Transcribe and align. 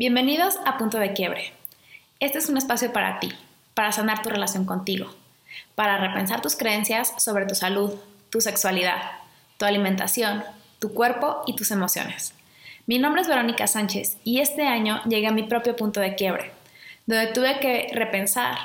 Bienvenidos 0.00 0.58
a 0.64 0.78
Punto 0.78 0.96
de 0.98 1.12
Quiebre. 1.12 1.52
Este 2.20 2.38
es 2.38 2.48
un 2.48 2.56
espacio 2.56 2.90
para 2.90 3.20
ti, 3.20 3.34
para 3.74 3.92
sanar 3.92 4.22
tu 4.22 4.30
relación 4.30 4.64
contigo, 4.64 5.10
para 5.74 5.98
repensar 5.98 6.40
tus 6.40 6.56
creencias 6.56 7.12
sobre 7.22 7.44
tu 7.44 7.54
salud, 7.54 7.92
tu 8.30 8.40
sexualidad, 8.40 8.96
tu 9.58 9.66
alimentación, 9.66 10.42
tu 10.78 10.94
cuerpo 10.94 11.42
y 11.46 11.54
tus 11.54 11.70
emociones. 11.70 12.32
Mi 12.86 12.98
nombre 12.98 13.20
es 13.20 13.28
Verónica 13.28 13.66
Sánchez 13.66 14.16
y 14.24 14.40
este 14.40 14.66
año 14.66 15.02
llegué 15.04 15.26
a 15.26 15.32
mi 15.32 15.42
propio 15.42 15.76
punto 15.76 16.00
de 16.00 16.14
quiebre, 16.14 16.50
donde 17.04 17.26
tuve 17.34 17.60
que 17.60 17.90
repensar 17.92 18.56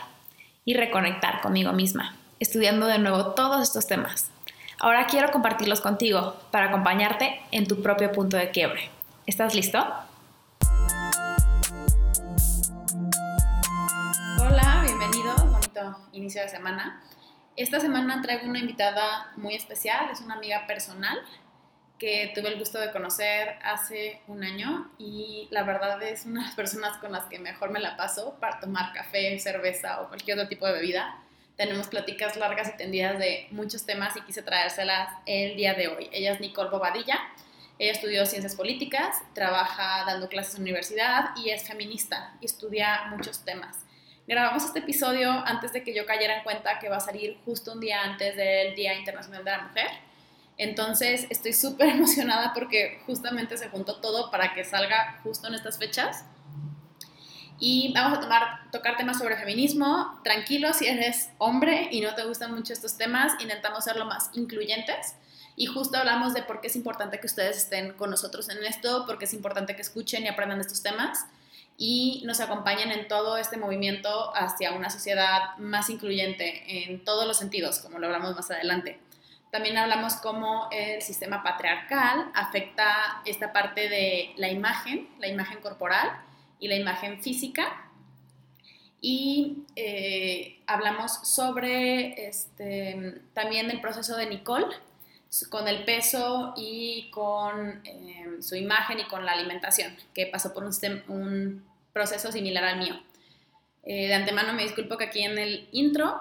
y 0.63 0.75
reconectar 0.75 1.41
conmigo 1.41 1.73
misma, 1.73 2.15
estudiando 2.39 2.87
de 2.87 2.99
nuevo 2.99 3.33
todos 3.33 3.61
estos 3.61 3.87
temas. 3.87 4.29
Ahora 4.79 5.05
quiero 5.07 5.33
compartirlos 5.33 5.81
contigo 5.81 6.37
para 6.51 6.67
acompañarte 6.67 7.41
en 7.51 7.67
tu 7.67 7.81
propio 7.81 8.13
punto 8.13 8.37
de 8.37 8.51
quiebre. 8.51 8.89
¿Estás 9.27 9.53
listo? 9.53 9.85
Bonito 15.75 15.97
inicio 16.13 16.41
de 16.41 16.49
semana. 16.49 17.01
Esta 17.55 17.79
semana 17.79 18.21
traigo 18.21 18.47
una 18.47 18.59
invitada 18.59 19.31
muy 19.35 19.55
especial, 19.55 20.09
es 20.11 20.21
una 20.21 20.35
amiga 20.35 20.65
personal 20.67 21.17
que 21.97 22.31
tuve 22.35 22.49
el 22.49 22.59
gusto 22.59 22.77
de 22.79 22.91
conocer 22.91 23.57
hace 23.63 24.21
un 24.27 24.43
año 24.43 24.91
y 24.97 25.47
la 25.51 25.63
verdad 25.63 26.01
es 26.03 26.25
una 26.25 26.41
de 26.41 26.47
las 26.47 26.55
personas 26.55 26.97
con 26.97 27.11
las 27.11 27.25
que 27.25 27.39
mejor 27.39 27.71
me 27.71 27.79
la 27.79 27.95
paso 27.95 28.37
para 28.39 28.59
tomar 28.59 28.91
café, 28.93 29.39
cerveza 29.39 30.01
o 30.01 30.09
cualquier 30.09 30.37
otro 30.37 30.49
tipo 30.49 30.65
de 30.65 30.73
bebida. 30.73 31.21
Tenemos 31.55 31.87
pláticas 31.87 32.35
largas 32.35 32.67
y 32.67 32.77
tendidas 32.77 33.17
de 33.17 33.47
muchos 33.51 33.85
temas 33.85 34.15
y 34.17 34.21
quise 34.21 34.43
traérselas 34.43 35.09
el 35.25 35.55
día 35.55 35.73
de 35.73 35.87
hoy. 35.87 36.09
Ella 36.11 36.33
es 36.33 36.41
Nicole 36.41 36.69
Bobadilla. 36.69 37.19
Ella 37.79 37.93
estudió 37.93 38.25
ciencias 38.25 38.55
políticas, 38.55 39.21
trabaja 39.33 40.03
dando 40.05 40.27
clases 40.27 40.55
en 40.55 40.61
universidad 40.61 41.31
y 41.37 41.49
es 41.49 41.65
feminista 41.65 42.33
y 42.41 42.45
estudia 42.45 43.05
muchos 43.09 43.43
temas. 43.43 43.84
Grabamos 44.27 44.65
este 44.65 44.79
episodio 44.79 45.31
antes 45.31 45.71
de 45.73 45.83
que 45.83 45.93
yo 45.93 46.05
cayera 46.05 46.37
en 46.37 46.43
cuenta 46.43 46.79
que 46.79 46.89
va 46.89 46.97
a 46.97 46.99
salir 46.99 47.37
justo 47.45 47.73
un 47.73 47.79
día 47.79 48.03
antes 48.03 48.35
del 48.35 48.75
Día 48.75 48.95
Internacional 48.95 49.43
de 49.43 49.51
la 49.51 49.61
Mujer 49.63 49.87
entonces 50.57 51.27
estoy 51.29 51.53
súper 51.53 51.89
emocionada 51.95 52.53
porque 52.53 53.01
justamente 53.05 53.57
se 53.57 53.69
juntó 53.69 53.97
todo 53.97 54.31
para 54.31 54.53
que 54.53 54.63
salga 54.63 55.19
justo 55.23 55.47
en 55.47 55.55
estas 55.55 55.77
fechas. 55.77 56.25
Y 57.57 57.93
vamos 57.93 58.19
a 58.19 58.69
tocar 58.69 58.97
temas 58.97 59.17
sobre 59.17 59.37
feminismo. 59.37 60.19
Tranquilo, 60.25 60.73
si 60.73 60.87
eres 60.87 61.29
hombre 61.37 61.87
y 61.89 62.01
no 62.01 62.13
te 62.13 62.25
gustan 62.25 62.53
mucho 62.53 62.73
estos 62.73 62.97
temas, 62.97 63.31
intentamos 63.39 63.85
ser 63.85 63.95
lo 63.95 64.05
más 64.05 64.29
incluyentes. 64.33 65.15
Y 65.55 65.67
justo 65.67 65.97
hablamos 65.97 66.33
de 66.33 66.43
por 66.43 66.59
qué 66.59 66.67
es 66.67 66.75
importante 66.75 67.17
que 67.21 67.27
ustedes 67.27 67.55
estén 67.55 67.93
con 67.93 68.09
nosotros 68.09 68.49
en 68.49 68.61
esto, 68.65 69.05
porque 69.05 69.23
es 69.23 69.33
importante 69.33 69.73
que 69.73 69.83
escuchen 69.83 70.23
y 70.23 70.27
aprendan 70.27 70.59
estos 70.59 70.83
temas 70.83 71.27
y 71.77 72.21
nos 72.25 72.39
acompañen 72.39 72.91
en 72.91 73.07
todo 73.07 73.37
este 73.37 73.57
movimiento 73.57 74.35
hacia 74.35 74.71
una 74.71 74.89
sociedad 74.89 75.57
más 75.57 75.89
incluyente 75.89 76.85
en 76.85 77.03
todos 77.03 77.27
los 77.27 77.37
sentidos, 77.37 77.79
como 77.79 77.99
lo 77.99 78.07
hablamos 78.07 78.35
más 78.35 78.49
adelante. 78.49 78.99
También 79.51 79.77
hablamos 79.77 80.15
cómo 80.15 80.69
el 80.71 81.01
sistema 81.01 81.43
patriarcal 81.43 82.29
afecta 82.33 83.21
esta 83.25 83.53
parte 83.53 83.89
de 83.89 84.33
la 84.37 84.49
imagen, 84.49 85.09
la 85.19 85.27
imagen 85.27 85.59
corporal 85.61 86.09
y 86.59 86.67
la 86.67 86.75
imagen 86.75 87.21
física. 87.21 87.89
Y 88.99 89.63
eh, 89.75 90.59
hablamos 90.67 91.13
sobre 91.23 92.27
este, 92.27 93.21
también 93.33 93.69
el 93.69 93.79
proceso 93.79 94.17
de 94.17 94.25
Nicole 94.25 94.75
con 95.49 95.67
el 95.67 95.83
peso 95.83 96.53
y 96.55 97.09
con 97.11 97.81
eh, 97.83 98.37
su 98.41 98.55
imagen 98.55 98.99
y 98.99 99.05
con 99.05 99.25
la 99.25 99.33
alimentación, 99.33 99.95
que 100.13 100.27
pasó 100.27 100.53
por 100.53 100.63
un, 100.63 101.65
proceso 101.93 102.29
similar 102.29 102.63
al 102.65 102.79
mío. 102.79 102.95
Eh, 103.83 104.07
de 104.07 104.13
antemano 104.13 104.51
me 104.51 104.63
disculpo 104.63 104.97
que 104.97 105.05
aquí 105.05 105.23
en 105.23 105.37
el 105.37 105.69
intro 105.71 106.19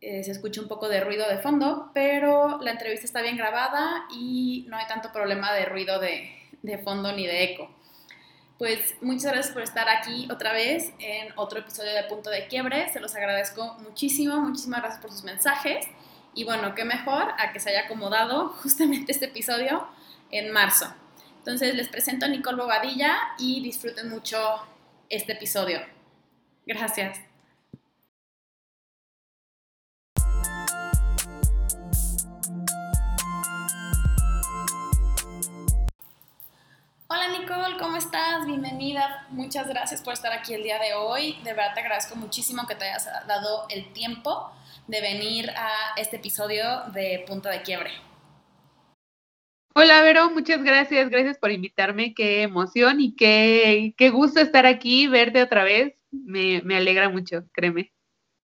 eh, 0.00 0.24
se 0.24 0.32
escucha 0.32 0.60
un 0.60 0.66
poco 0.66 0.88
de 0.88 1.00
ruido 1.00 1.28
de 1.28 1.38
fondo, 1.38 1.90
pero 1.94 2.58
la 2.60 2.72
entrevista 2.72 3.06
está 3.06 3.22
bien 3.22 3.36
grabada 3.36 4.06
y 4.10 4.66
no 4.68 4.76
hay 4.76 4.86
tanto 4.88 5.12
problema 5.12 5.52
de 5.52 5.64
ruido 5.66 6.00
de, 6.00 6.28
de 6.62 6.78
fondo 6.78 7.12
ni 7.12 7.24
de 7.24 7.44
eco. 7.44 7.70
Pues 8.58 8.96
muchas 9.00 9.32
gracias 9.32 9.52
por 9.52 9.62
estar 9.62 9.88
aquí 9.88 10.28
otra 10.30 10.52
vez 10.52 10.92
en 10.98 11.28
otro 11.36 11.60
episodio 11.60 11.92
de 11.94 12.04
Punto 12.04 12.30
de 12.30 12.48
Quiebre. 12.48 12.90
Se 12.92 13.00
los 13.00 13.14
agradezco 13.14 13.76
muchísimo, 13.80 14.40
muchísimas 14.40 14.80
gracias 14.80 15.02
por 15.02 15.12
sus 15.12 15.24
mensajes. 15.24 15.86
Y 16.36 16.44
bueno, 16.44 16.74
qué 16.74 16.84
mejor 16.84 17.32
a 17.38 17.50
que 17.50 17.60
se 17.60 17.70
haya 17.70 17.86
acomodado 17.86 18.48
justamente 18.62 19.10
este 19.10 19.24
episodio 19.24 19.88
en 20.30 20.52
marzo. 20.52 20.86
Entonces 21.38 21.74
les 21.74 21.88
presento 21.88 22.26
a 22.26 22.28
Nicole 22.28 22.58
Bobadilla 22.58 23.16
y 23.38 23.62
disfruten 23.62 24.10
mucho 24.10 24.38
este 25.08 25.32
episodio. 25.32 25.80
Gracias. 26.66 27.20
Hola 37.08 37.28
Nicole, 37.28 37.78
¿cómo 37.78 37.96
estás? 37.96 38.44
Bienvenida. 38.44 39.26
Muchas 39.30 39.68
gracias 39.68 40.02
por 40.02 40.12
estar 40.12 40.32
aquí 40.34 40.52
el 40.52 40.62
día 40.62 40.78
de 40.78 40.92
hoy. 40.92 41.40
De 41.44 41.54
verdad 41.54 41.72
te 41.72 41.80
agradezco 41.80 42.14
muchísimo 42.14 42.66
que 42.66 42.74
te 42.74 42.84
hayas 42.84 43.06
dado 43.26 43.64
el 43.70 43.90
tiempo 43.94 44.52
de 44.86 45.00
venir 45.00 45.50
a 45.50 45.70
este 45.96 46.16
episodio 46.16 46.64
de 46.92 47.24
Punto 47.26 47.48
de 47.48 47.62
Quiebre. 47.62 47.90
Hola 49.74 50.00
Vero, 50.00 50.30
muchas 50.30 50.62
gracias. 50.62 51.10
Gracias 51.10 51.38
por 51.38 51.50
invitarme. 51.50 52.14
Qué 52.14 52.42
emoción 52.42 53.00
y 53.00 53.14
qué, 53.14 53.94
qué 53.96 54.10
gusto 54.10 54.40
estar 54.40 54.64
aquí, 54.64 55.06
verte 55.06 55.42
otra 55.42 55.64
vez. 55.64 55.94
Me, 56.10 56.62
me 56.64 56.76
alegra 56.76 57.08
mucho, 57.08 57.44
créeme. 57.52 57.92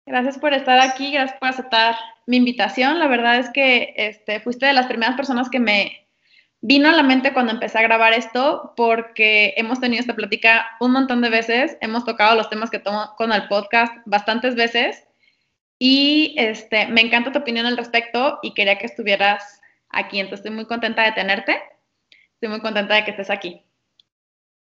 Gracias 0.04 0.36
por 0.36 0.52
estar 0.52 0.80
aquí, 0.80 1.12
gracias 1.12 1.38
por 1.38 1.48
aceptar 1.48 1.96
mi 2.26 2.36
invitación. 2.36 2.98
La 2.98 3.06
verdad 3.06 3.38
es 3.38 3.50
que 3.50 3.94
este, 3.96 4.40
fuiste 4.40 4.66
de 4.66 4.72
las 4.72 4.86
primeras 4.86 5.16
personas 5.16 5.48
que 5.48 5.60
me 5.60 6.08
vino 6.60 6.88
a 6.88 6.92
la 6.92 7.02
mente 7.02 7.32
cuando 7.32 7.52
empecé 7.52 7.78
a 7.78 7.82
grabar 7.82 8.12
esto 8.12 8.74
porque 8.76 9.54
hemos 9.56 9.80
tenido 9.80 10.00
esta 10.00 10.14
plática 10.14 10.66
un 10.80 10.92
montón 10.92 11.20
de 11.22 11.30
veces, 11.30 11.76
hemos 11.80 12.04
tocado 12.04 12.36
los 12.36 12.50
temas 12.50 12.70
que 12.70 12.78
tomo 12.78 13.14
con 13.16 13.32
el 13.32 13.48
podcast 13.48 13.94
bastantes 14.06 14.54
veces 14.54 15.04
y 15.84 16.36
este, 16.38 16.86
me 16.86 17.00
encanta 17.00 17.32
tu 17.32 17.40
opinión 17.40 17.66
al 17.66 17.76
respecto 17.76 18.38
y 18.40 18.54
quería 18.54 18.78
que 18.78 18.86
estuvieras 18.86 19.60
aquí, 19.88 20.20
entonces 20.20 20.38
estoy 20.38 20.54
muy 20.54 20.66
contenta 20.66 21.02
de 21.02 21.10
tenerte, 21.10 21.60
estoy 22.34 22.50
muy 22.50 22.60
contenta 22.60 22.94
de 22.94 23.04
que 23.04 23.10
estés 23.10 23.30
aquí. 23.30 23.64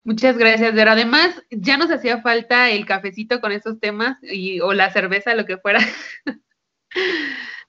Muchas 0.04 0.38
gracias, 0.38 0.70
Pero 0.72 0.92
Además, 0.92 1.42
ya 1.50 1.76
nos 1.78 1.90
hacía 1.90 2.22
falta 2.22 2.70
el 2.70 2.86
cafecito 2.86 3.40
con 3.40 3.50
esos 3.50 3.80
temas 3.80 4.18
y, 4.22 4.60
o 4.60 4.72
la 4.72 4.92
cerveza, 4.92 5.34
lo 5.34 5.46
que 5.46 5.58
fuera. 5.58 5.80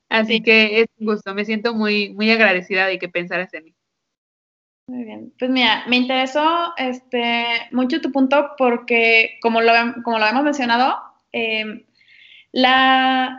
Así 0.08 0.44
que 0.44 0.82
es 0.82 0.86
un 1.00 1.08
gusto, 1.08 1.34
me 1.34 1.44
siento 1.44 1.74
muy, 1.74 2.14
muy 2.14 2.30
agradecida 2.30 2.86
de 2.86 3.00
que 3.00 3.10
pensaras 3.10 3.52
en 3.56 3.64
mí. 3.64 3.76
Muy 4.86 5.04
bien. 5.04 5.34
Pues 5.40 5.50
mira, 5.50 5.84
me 5.88 5.96
interesó 5.96 6.76
este, 6.78 7.46
mucho 7.72 8.02
tu 8.02 8.12
punto 8.12 8.52
porque, 8.56 9.40
como 9.42 9.62
lo, 9.62 9.72
como 10.04 10.20
lo 10.20 10.28
hemos 10.28 10.44
mencionado, 10.44 11.02
em, 11.32 11.86
el 12.54 13.38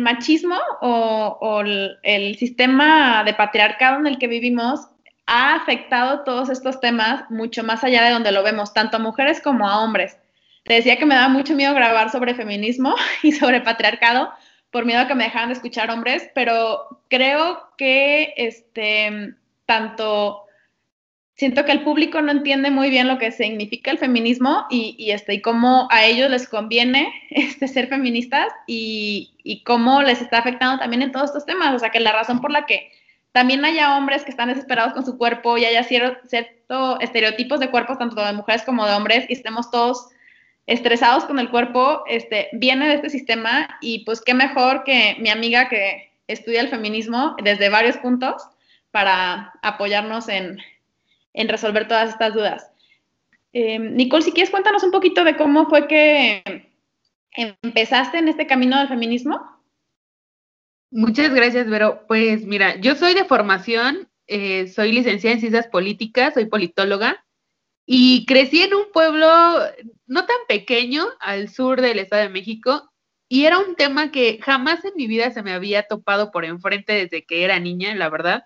machismo 0.00 0.56
o, 0.80 1.62
el, 1.64 1.98
el, 2.02 2.36
sistema 2.36 3.24
de 3.24 3.34
patriarcado 3.34 3.98
en 3.98 4.06
el 4.06 4.18
que 4.18 4.28
vivimos 4.28 4.88
ha 5.26 5.54
afectado 5.54 6.24
todos 6.24 6.48
estos 6.48 6.80
temas 6.80 7.30
mucho 7.30 7.62
más 7.64 7.84
allá 7.84 8.04
de 8.04 8.10
donde 8.10 8.32
lo 8.32 8.42
vemos, 8.42 8.74
tanto 8.74 8.96
a 8.96 9.00
mujeres 9.00 9.40
como 9.40 9.68
a 9.68 9.82
hombres. 9.82 10.18
Te 10.64 10.74
decía 10.74 10.96
que 10.96 11.06
me 11.06 11.14
daba 11.14 11.28
mucho 11.28 11.54
miedo 11.54 11.74
grabar 11.74 12.10
sobre 12.10 12.34
feminismo 12.34 12.94
y 13.22 13.32
sobre 13.32 13.60
patriarcado 13.60 14.32
por 14.70 14.86
miedo 14.86 15.00
a 15.00 15.06
que 15.06 15.14
me 15.14 15.24
dejaran 15.24 15.50
de 15.50 15.54
escuchar 15.54 15.90
hombres, 15.90 16.30
pero 16.34 17.02
creo 17.08 17.68
que 17.76 18.32
este 18.36 19.34
tanto 19.66 20.44
siento 21.42 21.64
que 21.64 21.72
el 21.72 21.82
público 21.82 22.22
no 22.22 22.30
entiende 22.30 22.70
muy 22.70 22.88
bien 22.88 23.08
lo 23.08 23.18
que 23.18 23.32
significa 23.32 23.90
el 23.90 23.98
feminismo 23.98 24.64
y, 24.70 25.10
este, 25.10 25.34
y 25.34 25.42
cómo 25.42 25.88
a 25.90 26.04
ellos 26.04 26.30
les 26.30 26.46
conviene 26.46 27.12
este, 27.30 27.66
ser 27.66 27.88
feministas 27.88 28.52
y, 28.68 29.34
y, 29.42 29.64
cómo 29.64 30.02
les 30.02 30.22
está 30.22 30.38
afectando 30.38 30.78
también 30.78 31.02
en 31.02 31.10
todos 31.10 31.30
estos 31.30 31.44
temas. 31.44 31.74
O 31.74 31.80
sea, 31.80 31.90
que 31.90 31.98
la 31.98 32.12
razón 32.12 32.40
por 32.40 32.52
la 32.52 32.64
que 32.64 32.92
también 33.32 33.64
haya 33.64 33.96
hombres 33.96 34.22
que 34.22 34.30
están 34.30 34.50
desesperados 34.50 34.92
con 34.92 35.04
su 35.04 35.18
cuerpo 35.18 35.58
y 35.58 35.64
haya 35.64 35.82
ciertos 35.82 36.30
cierto 36.30 37.00
estereotipos 37.00 37.58
de 37.58 37.72
cuerpos, 37.72 37.98
tanto 37.98 38.24
de 38.24 38.34
mujeres 38.34 38.62
como 38.62 38.86
de 38.86 38.94
hombres, 38.94 39.26
y 39.28 39.32
estemos 39.32 39.68
todos 39.72 40.10
estresados 40.68 41.24
con 41.24 41.40
el 41.40 41.50
cuerpo, 41.50 42.04
este, 42.06 42.50
viene 42.52 42.86
de 42.86 42.94
este 42.94 43.10
sistema 43.10 43.80
y 43.80 44.04
pues 44.04 44.20
qué 44.20 44.32
mejor 44.32 44.84
que 44.84 45.16
mi 45.18 45.28
amiga 45.28 45.68
que 45.68 46.12
estudia 46.28 46.60
el 46.60 46.68
feminismo 46.68 47.34
desde 47.42 47.68
varios 47.68 47.96
puntos 47.96 48.44
para 48.92 49.54
apoyarnos 49.60 50.28
en, 50.28 50.58
resolver 51.34 51.88
todas 51.88 52.10
estas 52.10 52.34
dudas. 52.34 52.70
Eh, 53.52 53.78
Nicole, 53.78 54.22
si 54.22 54.32
quieres, 54.32 54.50
cuéntanos 54.50 54.82
un 54.82 54.90
poquito 54.90 55.24
de 55.24 55.36
cómo 55.36 55.68
fue 55.68 55.86
que 55.86 56.72
empezaste 57.32 58.18
en 58.18 58.28
este 58.28 58.46
camino 58.46 58.78
del 58.78 58.88
feminismo. 58.88 59.40
Muchas 60.90 61.34
gracias, 61.34 61.68
Vero. 61.68 62.04
Pues 62.06 62.44
mira, 62.44 62.76
yo 62.76 62.94
soy 62.94 63.14
de 63.14 63.24
formación, 63.24 64.08
eh, 64.26 64.68
soy 64.68 64.92
licenciada 64.92 65.34
en 65.34 65.40
ciencias 65.40 65.66
políticas, 65.66 66.34
soy 66.34 66.46
politóloga 66.46 67.24
Y 67.86 68.26
crecí 68.26 68.62
en 68.62 68.74
un 68.74 68.92
pueblo 68.92 69.26
no 70.06 70.26
tan 70.26 70.36
pequeño 70.48 71.04
al 71.20 71.48
sur 71.48 71.80
del 71.80 71.98
Estado 71.98 72.22
de 72.22 72.28
México 72.28 72.92
y 73.32 73.46
era 73.46 73.58
un 73.58 73.76
tema 73.76 74.10
que 74.10 74.38
jamás 74.42 74.84
en 74.84 74.92
mi 74.94 75.06
vida 75.06 75.30
se 75.30 75.42
me 75.42 75.54
había 75.54 75.84
topado 75.84 76.30
por 76.30 76.44
enfrente 76.44 76.92
desde 76.92 77.24
que 77.24 77.44
era 77.44 77.58
niña, 77.58 77.94
la 77.94 78.10
verdad. 78.10 78.44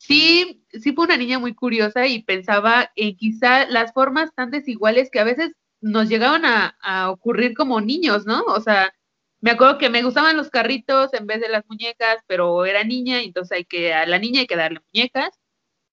Sí, 0.00 0.64
sí 0.72 0.92
fue 0.94 1.04
una 1.04 1.18
niña 1.18 1.38
muy 1.38 1.54
curiosa 1.54 2.06
y 2.06 2.22
pensaba 2.22 2.90
en 2.96 3.16
quizá 3.16 3.66
las 3.66 3.92
formas 3.92 4.34
tan 4.34 4.50
desiguales 4.50 5.10
que 5.10 5.20
a 5.20 5.24
veces 5.24 5.52
nos 5.82 6.08
llegaban 6.08 6.46
a, 6.46 6.78
a 6.80 7.10
ocurrir 7.10 7.54
como 7.54 7.82
niños, 7.82 8.24
¿no? 8.24 8.42
O 8.44 8.60
sea, 8.60 8.94
me 9.40 9.50
acuerdo 9.50 9.76
que 9.78 9.90
me 9.90 10.02
gustaban 10.02 10.38
los 10.38 10.48
carritos 10.48 11.12
en 11.12 11.26
vez 11.26 11.40
de 11.42 11.50
las 11.50 11.64
muñecas, 11.68 12.16
pero 12.26 12.64
era 12.64 12.82
niña, 12.82 13.20
entonces 13.22 13.58
hay 13.58 13.64
que, 13.66 13.92
a 13.92 14.06
la 14.06 14.18
niña 14.18 14.40
hay 14.40 14.46
que 14.46 14.56
darle 14.56 14.80
muñecas. 14.92 15.38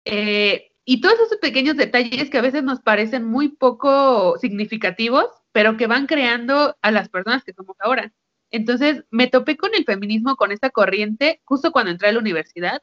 Eh, 0.05 0.71
y 0.85 1.01
todos 1.01 1.19
esos 1.19 1.37
pequeños 1.39 1.75
detalles 1.77 2.29
que 2.29 2.37
a 2.37 2.41
veces 2.41 2.63
nos 2.63 2.79
parecen 2.81 3.25
muy 3.25 3.49
poco 3.49 4.37
significativos, 4.39 5.25
pero 5.51 5.75
que 5.77 5.87
van 5.87 6.07
creando 6.07 6.77
a 6.81 6.91
las 6.91 7.09
personas 7.09 7.43
que 7.43 7.53
somos 7.53 7.75
ahora. 7.81 8.13
Entonces 8.51 9.03
me 9.11 9.27
topé 9.27 9.57
con 9.57 9.75
el 9.75 9.83
feminismo, 9.85 10.37
con 10.37 10.53
esta 10.53 10.69
corriente, 10.69 11.41
justo 11.45 11.71
cuando 11.73 11.91
entré 11.91 12.09
a 12.09 12.13
la 12.13 12.19
universidad. 12.19 12.81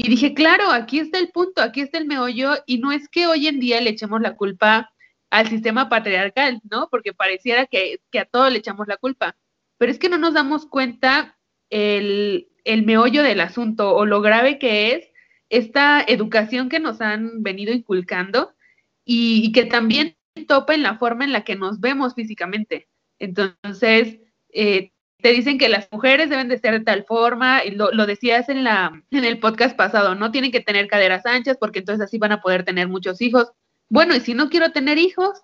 Y 0.00 0.08
dije, 0.08 0.32
claro, 0.32 0.70
aquí 0.70 1.00
está 1.00 1.18
el 1.18 1.30
punto, 1.30 1.60
aquí 1.60 1.80
está 1.80 1.98
el 1.98 2.06
meollo, 2.06 2.52
y 2.66 2.78
no 2.78 2.92
es 2.92 3.08
que 3.08 3.26
hoy 3.26 3.48
en 3.48 3.58
día 3.58 3.80
le 3.80 3.90
echemos 3.90 4.20
la 4.20 4.36
culpa 4.36 4.92
al 5.28 5.48
sistema 5.48 5.88
patriarcal, 5.88 6.60
¿no? 6.70 6.86
Porque 6.88 7.12
pareciera 7.12 7.66
que, 7.66 7.98
que 8.12 8.20
a 8.20 8.24
todo 8.24 8.48
le 8.48 8.58
echamos 8.58 8.86
la 8.86 8.96
culpa. 8.96 9.36
Pero 9.76 9.90
es 9.90 9.98
que 9.98 10.08
no 10.08 10.16
nos 10.16 10.34
damos 10.34 10.66
cuenta 10.66 11.36
el, 11.68 12.46
el 12.62 12.84
meollo 12.84 13.24
del 13.24 13.40
asunto 13.40 13.92
o 13.92 14.06
lo 14.06 14.20
grave 14.20 14.60
que 14.60 14.92
es 14.92 15.10
esta 15.48 16.00
educación 16.06 16.68
que 16.68 16.78
nos 16.78 17.00
han 17.00 17.42
venido 17.42 17.72
inculcando 17.72 18.54
y, 19.04 19.50
que 19.50 19.64
también 19.64 20.16
topa 20.46 20.76
en 20.76 20.84
la 20.84 20.96
forma 20.96 21.24
en 21.24 21.32
la 21.32 21.42
que 21.42 21.56
nos 21.56 21.80
vemos 21.80 22.14
físicamente. 22.14 22.88
Entonces, 23.18 24.20
eh, 24.50 24.92
te 25.20 25.30
dicen 25.30 25.58
que 25.58 25.68
las 25.68 25.88
mujeres 25.90 26.30
deben 26.30 26.48
de 26.48 26.58
ser 26.58 26.78
de 26.78 26.84
tal 26.84 27.04
forma, 27.04 27.64
y 27.64 27.72
lo, 27.72 27.90
lo, 27.92 28.06
decías 28.06 28.48
en, 28.48 28.62
la, 28.64 29.02
en 29.10 29.24
el 29.24 29.40
podcast 29.40 29.76
pasado, 29.76 30.14
no 30.14 30.30
tienen 30.30 30.52
que 30.52 30.60
tener 30.60 30.86
caderas 30.86 31.26
anchas 31.26 31.56
porque 31.58 31.80
entonces 31.80 32.04
así 32.04 32.18
van 32.18 32.32
a 32.32 32.40
poder 32.40 32.64
tener 32.64 32.88
muchos 32.88 33.20
hijos. 33.20 33.50
Bueno, 33.88 34.14
y 34.14 34.20
si 34.20 34.34
no 34.34 34.48
quiero 34.48 34.70
tener 34.70 34.98
hijos, 34.98 35.40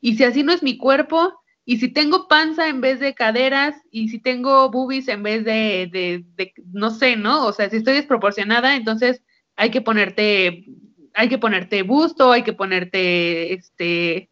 y 0.00 0.16
si 0.16 0.24
así 0.24 0.42
no 0.42 0.52
es 0.52 0.62
mi 0.62 0.78
cuerpo, 0.78 1.34
y 1.66 1.78
si 1.78 1.88
tengo 1.88 2.28
panza 2.28 2.68
en 2.68 2.80
vez 2.80 3.00
de 3.00 3.14
caderas, 3.14 3.76
y 3.90 4.08
si 4.08 4.18
tengo 4.18 4.70
boobies 4.70 5.08
en 5.08 5.22
vez 5.22 5.44
de, 5.44 5.90
de, 5.92 6.24
de 6.36 6.54
no 6.72 6.90
sé, 6.90 7.16
¿no? 7.16 7.46
O 7.46 7.52
sea, 7.52 7.68
si 7.68 7.76
estoy 7.76 7.94
desproporcionada, 7.94 8.76
entonces 8.76 9.22
hay 9.56 9.70
que 9.70 9.82
ponerte, 9.82 10.64
hay 11.12 11.28
que 11.28 11.36
ponerte 11.36 11.82
busto, 11.82 12.32
hay 12.32 12.44
que 12.44 12.54
ponerte, 12.54 13.52
este, 13.52 14.30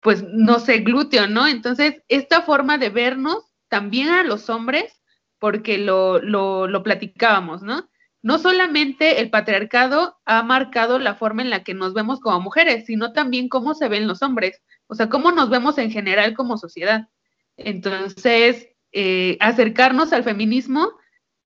pues, 0.00 0.24
no 0.24 0.58
sé, 0.58 0.78
glúteo, 0.78 1.28
¿no? 1.28 1.46
Entonces, 1.46 2.02
esta 2.08 2.42
forma 2.42 2.78
de 2.78 2.90
vernos 2.90 3.53
también 3.74 4.10
a 4.10 4.22
los 4.22 4.50
hombres, 4.50 5.02
porque 5.40 5.78
lo, 5.78 6.20
lo, 6.20 6.82
platicábamos, 6.84 7.62
¿no? 7.62 7.90
No 8.22 8.38
solamente 8.38 9.20
el 9.20 9.30
patriarcado 9.30 10.16
ha 10.24 10.44
marcado 10.44 11.00
la 11.00 11.16
forma 11.16 11.42
en 11.42 11.50
la 11.50 11.64
que 11.64 11.74
nos 11.74 11.92
vemos 11.92 12.20
como 12.20 12.40
mujeres, 12.40 12.86
sino 12.86 13.12
también 13.12 13.48
cómo 13.48 13.74
se 13.74 13.88
ven 13.88 14.06
los 14.06 14.22
hombres, 14.22 14.62
o 14.86 14.94
sea, 14.94 15.08
cómo 15.08 15.32
nos 15.32 15.50
vemos 15.50 15.76
en 15.78 15.90
general 15.90 16.34
como 16.34 16.56
sociedad. 16.56 17.08
Entonces, 17.56 18.68
eh, 18.92 19.38
acercarnos 19.40 20.12
al 20.12 20.22
feminismo 20.22 20.92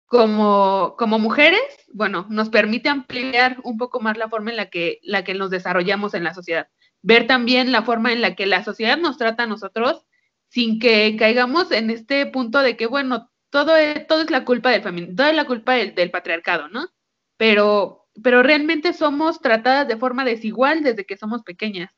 como, 0.05 0.97
como 0.99 1.19
mujeres, 1.19 1.63
bueno, 1.95 2.27
nos 2.29 2.51
permite 2.51 2.91
ampliar 2.91 3.57
un 3.63 3.79
poco 3.79 4.01
más 4.01 4.19
la 4.19 4.29
forma 4.29 4.51
en 4.51 4.59
la 4.59 4.69
que, 4.69 4.99
la 5.03 5.25
que 5.25 5.33
nos 5.33 5.49
desarrollamos 5.49 6.13
en 6.13 6.25
la 6.25 6.35
sociedad. 6.35 6.69
Ver 7.01 7.27
también 7.27 7.73
la 7.73 7.81
forma 7.81 8.13
en 8.13 8.21
la 8.21 8.35
que 8.35 8.45
la 8.45 8.63
sociedad 8.65 8.99
nos 8.99 9.17
trata 9.17 9.45
a 9.45 9.47
nosotros 9.47 10.05
sin 10.49 10.79
que 10.79 11.17
caigamos 11.17 11.71
en 11.73 11.91
este 11.91 12.27
punto 12.27 12.61
de 12.61 12.77
que, 12.77 12.87
bueno, 12.87 13.31
todo 13.51 13.77
es, 13.77 14.07
todo 14.07 14.23
es 14.23 14.31
la 14.31 14.45
culpa 14.45 14.71
del 14.71 14.83
toda 15.15 15.31
es 15.31 15.37
la 15.37 15.47
culpa 15.47 15.75
del, 15.75 16.11
patriarcado, 16.11 16.69
¿no? 16.69 16.89
Pero, 17.37 18.09
pero 18.23 18.43
realmente 18.43 18.93
somos 18.93 19.41
tratadas 19.41 19.89
de 19.89 19.97
forma 19.97 20.25
desigual 20.25 20.83
desde 20.83 21.07
que 21.07 21.17
somos 21.17 21.43
pequeñas. 21.43 21.91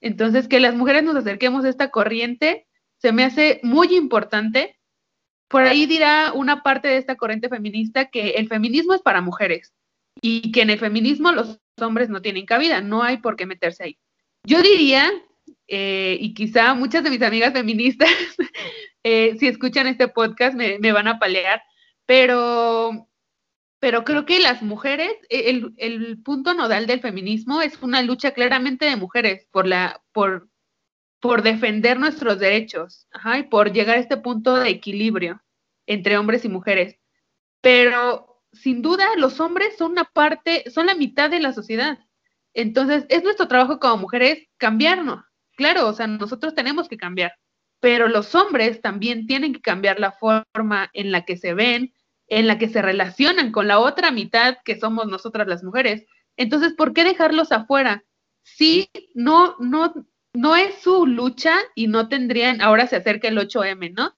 Entonces, 0.00 0.48
que 0.48 0.60
las 0.60 0.74
mujeres 0.74 1.02
nos 1.02 1.16
acerquemos 1.16 1.64
a 1.64 1.70
esta 1.70 1.90
corriente 1.90 2.66
se 2.98 3.12
me 3.12 3.24
hace 3.24 3.60
muy 3.62 3.94
importante 3.94 4.78
por 5.54 5.62
ahí 5.62 5.86
dirá 5.86 6.32
una 6.34 6.64
parte 6.64 6.88
de 6.88 6.96
esta 6.96 7.16
corriente 7.16 7.48
feminista 7.48 8.06
que 8.06 8.30
el 8.30 8.48
feminismo 8.48 8.94
es 8.94 9.02
para 9.02 9.20
mujeres 9.20 9.72
y 10.20 10.50
que 10.50 10.62
en 10.62 10.70
el 10.70 10.80
feminismo 10.80 11.30
los 11.32 11.60
hombres 11.80 12.08
no 12.08 12.22
tienen 12.22 12.46
cabida, 12.46 12.80
no 12.80 13.02
hay 13.04 13.18
por 13.18 13.36
qué 13.36 13.46
meterse 13.46 13.84
ahí. 13.84 13.98
Yo 14.44 14.62
diría, 14.62 15.10
eh, 15.68 16.18
y 16.20 16.34
quizá 16.34 16.74
muchas 16.74 17.04
de 17.04 17.10
mis 17.10 17.22
amigas 17.22 17.52
feministas, 17.52 18.10
eh, 19.02 19.36
si 19.38 19.46
escuchan 19.46 19.86
este 19.86 20.08
podcast, 20.08 20.54
me, 20.54 20.92
van 20.92 21.08
a 21.08 21.18
palear, 21.18 21.62
pero, 22.06 23.08
pero 23.80 24.04
creo 24.04 24.26
que 24.26 24.40
las 24.40 24.62
mujeres, 24.62 25.12
e, 25.30 25.62
el, 25.76 26.22
punto 26.22 26.54
nodal 26.54 26.86
del 26.86 27.00
feminismo 27.00 27.62
es 27.62 27.80
una 27.82 28.02
lucha 28.02 28.32
claramente 28.32 28.86
de 28.86 28.96
mujeres 28.96 29.46
por 29.50 29.66
la, 29.66 30.02
por, 30.12 30.48
por 31.20 31.42
defender 31.42 31.98
nuestros 31.98 32.38
derechos, 32.38 33.08
y 33.38 33.44
por 33.44 33.72
llegar 33.72 33.96
a 33.96 34.00
este 34.00 34.16
punto 34.18 34.56
de 34.56 34.70
equilibrio 34.70 35.42
entre 35.86 36.18
hombres 36.18 36.44
y 36.44 36.48
mujeres. 36.48 36.98
Pero 37.60 38.42
sin 38.52 38.82
duda 38.82 39.06
los 39.16 39.40
hombres 39.40 39.76
son 39.76 39.92
una 39.92 40.04
parte, 40.04 40.70
son 40.70 40.86
la 40.86 40.94
mitad 40.94 41.30
de 41.30 41.40
la 41.40 41.52
sociedad. 41.52 41.98
Entonces, 42.54 43.04
es 43.08 43.24
nuestro 43.24 43.48
trabajo 43.48 43.80
como 43.80 43.96
mujeres 43.96 44.46
cambiarnos. 44.58 45.24
Claro, 45.56 45.88
o 45.88 45.92
sea, 45.92 46.06
nosotros 46.06 46.54
tenemos 46.54 46.88
que 46.88 46.96
cambiar, 46.96 47.32
pero 47.80 48.08
los 48.08 48.34
hombres 48.34 48.80
también 48.80 49.26
tienen 49.26 49.52
que 49.52 49.60
cambiar 49.60 50.00
la 50.00 50.12
forma 50.12 50.90
en 50.92 51.12
la 51.12 51.24
que 51.24 51.36
se 51.36 51.54
ven, 51.54 51.94
en 52.28 52.46
la 52.46 52.58
que 52.58 52.68
se 52.68 52.82
relacionan 52.82 53.52
con 53.52 53.68
la 53.68 53.78
otra 53.78 54.10
mitad 54.10 54.56
que 54.64 54.78
somos 54.78 55.06
nosotras 55.06 55.46
las 55.46 55.62
mujeres. 55.62 56.06
Entonces, 56.36 56.72
¿por 56.72 56.92
qué 56.92 57.04
dejarlos 57.04 57.52
afuera? 57.52 58.04
Sí, 58.42 58.88
no, 59.14 59.56
no, 59.58 59.94
no 60.34 60.56
es 60.56 60.76
su 60.82 61.06
lucha 61.06 61.56
y 61.74 61.86
no 61.86 62.08
tendrían, 62.08 62.60
ahora 62.60 62.86
se 62.86 62.96
acerca 62.96 63.28
el 63.28 63.38
8M, 63.38 63.92
¿no? 63.94 64.14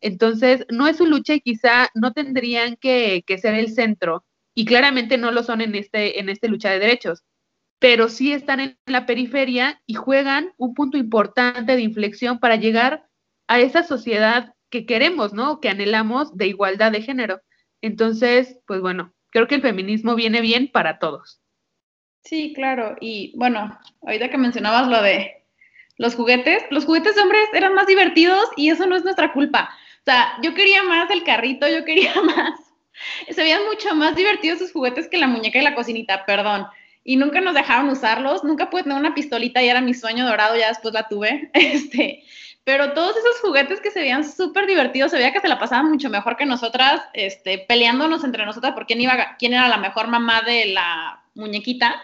Entonces, 0.00 0.66
no 0.70 0.86
es 0.86 0.98
su 0.98 1.06
lucha 1.06 1.34
y 1.34 1.40
quizá 1.40 1.88
no 1.94 2.12
tendrían 2.12 2.76
que, 2.76 3.24
ser 3.40 3.54
el 3.54 3.72
centro, 3.72 4.24
y 4.54 4.66
claramente 4.66 5.16
no 5.16 5.30
lo 5.30 5.42
son 5.42 5.62
en 5.62 5.74
este, 5.74 6.20
en 6.20 6.28
este 6.28 6.48
lucha 6.48 6.70
de 6.70 6.78
derechos, 6.78 7.24
pero 7.84 8.08
sí 8.08 8.32
están 8.32 8.60
en 8.60 8.78
la 8.86 9.04
periferia 9.04 9.78
y 9.84 9.92
juegan 9.92 10.54
un 10.56 10.72
punto 10.72 10.96
importante 10.96 11.76
de 11.76 11.82
inflexión 11.82 12.38
para 12.38 12.56
llegar 12.56 13.04
a 13.46 13.60
esa 13.60 13.82
sociedad 13.82 14.54
que 14.70 14.86
queremos, 14.86 15.34
¿no? 15.34 15.60
Que 15.60 15.68
anhelamos 15.68 16.34
de 16.34 16.46
igualdad 16.46 16.92
de 16.92 17.02
género. 17.02 17.42
Entonces, 17.82 18.58
pues 18.66 18.80
bueno, 18.80 19.12
creo 19.28 19.48
que 19.48 19.56
el 19.56 19.60
feminismo 19.60 20.14
viene 20.14 20.40
bien 20.40 20.70
para 20.72 20.98
todos. 20.98 21.42
Sí, 22.22 22.54
claro. 22.54 22.96
Y 23.02 23.34
bueno, 23.36 23.78
ahorita 24.00 24.30
que 24.30 24.38
mencionabas 24.38 24.88
lo 24.88 25.02
de 25.02 25.44
los 25.98 26.14
juguetes, 26.14 26.62
los 26.70 26.86
juguetes 26.86 27.14
de 27.16 27.20
hombres 27.20 27.44
eran 27.52 27.74
más 27.74 27.86
divertidos 27.86 28.48
y 28.56 28.70
eso 28.70 28.86
no 28.86 28.96
es 28.96 29.04
nuestra 29.04 29.34
culpa. 29.34 29.68
O 29.98 30.04
sea, 30.06 30.38
yo 30.42 30.54
quería 30.54 30.84
más 30.84 31.10
el 31.10 31.22
carrito, 31.22 31.68
yo 31.68 31.84
quería 31.84 32.14
más. 32.22 32.58
Se 33.28 33.42
veían 33.42 33.66
mucho 33.66 33.94
más 33.94 34.16
divertidos 34.16 34.60
sus 34.60 34.72
juguetes 34.72 35.06
que 35.06 35.18
la 35.18 35.26
muñeca 35.26 35.58
y 35.58 35.62
la 35.62 35.74
cocinita, 35.74 36.24
perdón. 36.24 36.66
Y 37.04 37.16
nunca 37.16 37.40
nos 37.40 37.54
dejaron 37.54 37.90
usarlos, 37.90 38.44
nunca 38.44 38.70
pude 38.70 38.84
tener 38.84 38.98
una 38.98 39.14
pistolita 39.14 39.62
y 39.62 39.68
era 39.68 39.80
mi 39.80 39.94
sueño 39.94 40.26
dorado, 40.26 40.56
ya 40.56 40.68
después 40.68 40.94
la 40.94 41.08
tuve. 41.08 41.50
Este, 41.54 42.24
pero 42.64 42.94
todos 42.94 43.14
esos 43.16 43.40
juguetes 43.42 43.80
que 43.80 43.90
se 43.90 44.00
veían 44.00 44.24
súper 44.24 44.66
divertidos, 44.66 45.10
se 45.10 45.18
veía 45.18 45.32
que 45.32 45.40
se 45.40 45.48
la 45.48 45.58
pasaban 45.58 45.90
mucho 45.90 46.08
mejor 46.08 46.36
que 46.36 46.46
nosotras, 46.46 47.02
este, 47.12 47.58
peleándonos 47.58 48.24
entre 48.24 48.46
nosotras 48.46 48.72
por 48.72 48.86
quién, 48.86 49.02
iba, 49.02 49.36
quién 49.38 49.52
era 49.52 49.68
la 49.68 49.76
mejor 49.76 50.08
mamá 50.08 50.40
de 50.42 50.66
la 50.66 51.22
muñequita. 51.34 51.94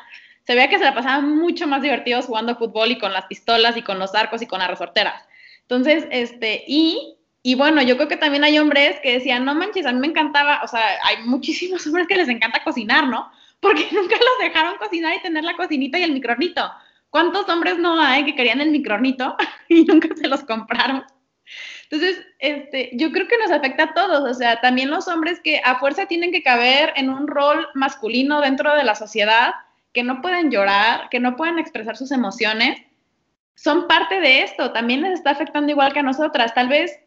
Se 0.46 0.54
veía 0.54 0.68
que 0.68 0.78
se 0.78 0.84
la 0.84 0.94
pasaban 0.94 1.36
mucho 1.38 1.66
más 1.66 1.80
divertidos 1.80 2.26
jugando 2.26 2.56
fútbol 2.56 2.90
y 2.90 2.98
con 2.98 3.12
las 3.12 3.24
pistolas 3.26 3.76
y 3.76 3.82
con 3.82 3.98
los 3.98 4.14
arcos 4.14 4.42
y 4.42 4.46
con 4.46 4.58
las 4.58 4.68
resorteras. 4.68 5.26
Entonces, 5.62 6.06
este, 6.10 6.62
y 6.66 7.16
y 7.42 7.54
bueno, 7.54 7.80
yo 7.82 7.96
creo 7.96 8.08
que 8.08 8.18
también 8.18 8.44
hay 8.44 8.58
hombres 8.58 9.00
que 9.02 9.12
decían, 9.12 9.44
no 9.44 9.54
manches, 9.54 9.86
a 9.86 9.92
mí 9.92 9.98
me 9.98 10.08
encantaba, 10.08 10.60
o 10.62 10.68
sea, 10.68 10.82
hay 11.04 11.24
muchísimos 11.24 11.86
hombres 11.86 12.06
que 12.06 12.16
les 12.16 12.28
encanta 12.28 12.62
cocinar, 12.62 13.06
¿no? 13.06 13.30
Porque 13.60 13.88
nunca 13.92 14.16
los 14.16 14.38
dejaron 14.40 14.78
cocinar 14.78 15.14
y 15.14 15.22
tener 15.22 15.44
la 15.44 15.56
cocinita 15.56 15.98
y 15.98 16.02
el 16.02 16.12
micronito. 16.12 16.70
¿Cuántos 17.10 17.48
hombres 17.48 17.78
no 17.78 18.00
hay 18.00 18.24
que 18.24 18.34
querían 18.34 18.60
el 18.60 18.70
micronito 18.70 19.36
y 19.68 19.84
nunca 19.84 20.08
se 20.14 20.28
los 20.28 20.44
compraron? 20.44 21.04
Entonces, 21.90 22.24
este, 22.38 22.90
yo 22.92 23.10
creo 23.10 23.26
que 23.26 23.38
nos 23.38 23.50
afecta 23.50 23.84
a 23.84 23.94
todos, 23.94 24.30
o 24.30 24.34
sea, 24.34 24.60
también 24.60 24.90
los 24.90 25.08
hombres 25.08 25.40
que 25.42 25.60
a 25.64 25.80
fuerza 25.80 26.06
tienen 26.06 26.30
que 26.30 26.44
caber 26.44 26.92
en 26.94 27.10
un 27.10 27.26
rol 27.26 27.66
masculino 27.74 28.40
dentro 28.40 28.76
de 28.76 28.84
la 28.84 28.94
sociedad, 28.94 29.54
que 29.92 30.04
no 30.04 30.22
pueden 30.22 30.52
llorar, 30.52 31.08
que 31.10 31.18
no 31.18 31.34
pueden 31.34 31.58
expresar 31.58 31.96
sus 31.96 32.12
emociones, 32.12 32.80
son 33.56 33.88
parte 33.88 34.20
de 34.20 34.42
esto, 34.42 34.72
también 34.72 35.02
les 35.02 35.14
está 35.14 35.30
afectando 35.30 35.70
igual 35.70 35.92
que 35.92 35.98
a 35.98 36.04
nosotras. 36.04 36.54
Tal 36.54 36.68
vez 36.68 36.98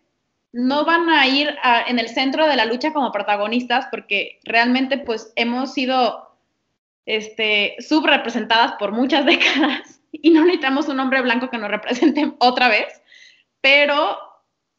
no 0.52 0.86
van 0.86 1.10
a 1.10 1.26
ir 1.26 1.56
en 1.88 1.98
el 1.98 2.10
centro 2.10 2.48
de 2.48 2.56
la 2.56 2.66
lucha 2.66 2.94
como 2.94 3.12
protagonistas 3.12 3.88
porque 3.90 4.40
realmente 4.44 5.00
pues 5.00 5.34
hemos 5.36 5.74
sido 5.74 6.33
este, 7.06 7.76
subrepresentadas 7.80 8.74
por 8.74 8.92
muchas 8.92 9.26
décadas, 9.28 10.02
y 10.12 10.30
no 10.30 10.42
necesitamos 10.42 10.88
un 10.88 11.00
hombre 11.00 11.22
blanco 11.22 11.50
que 11.50 11.58
nos 11.58 11.70
represente 11.70 12.32
otra 12.40 12.70
vez, 12.70 13.02
pero, 13.62 14.18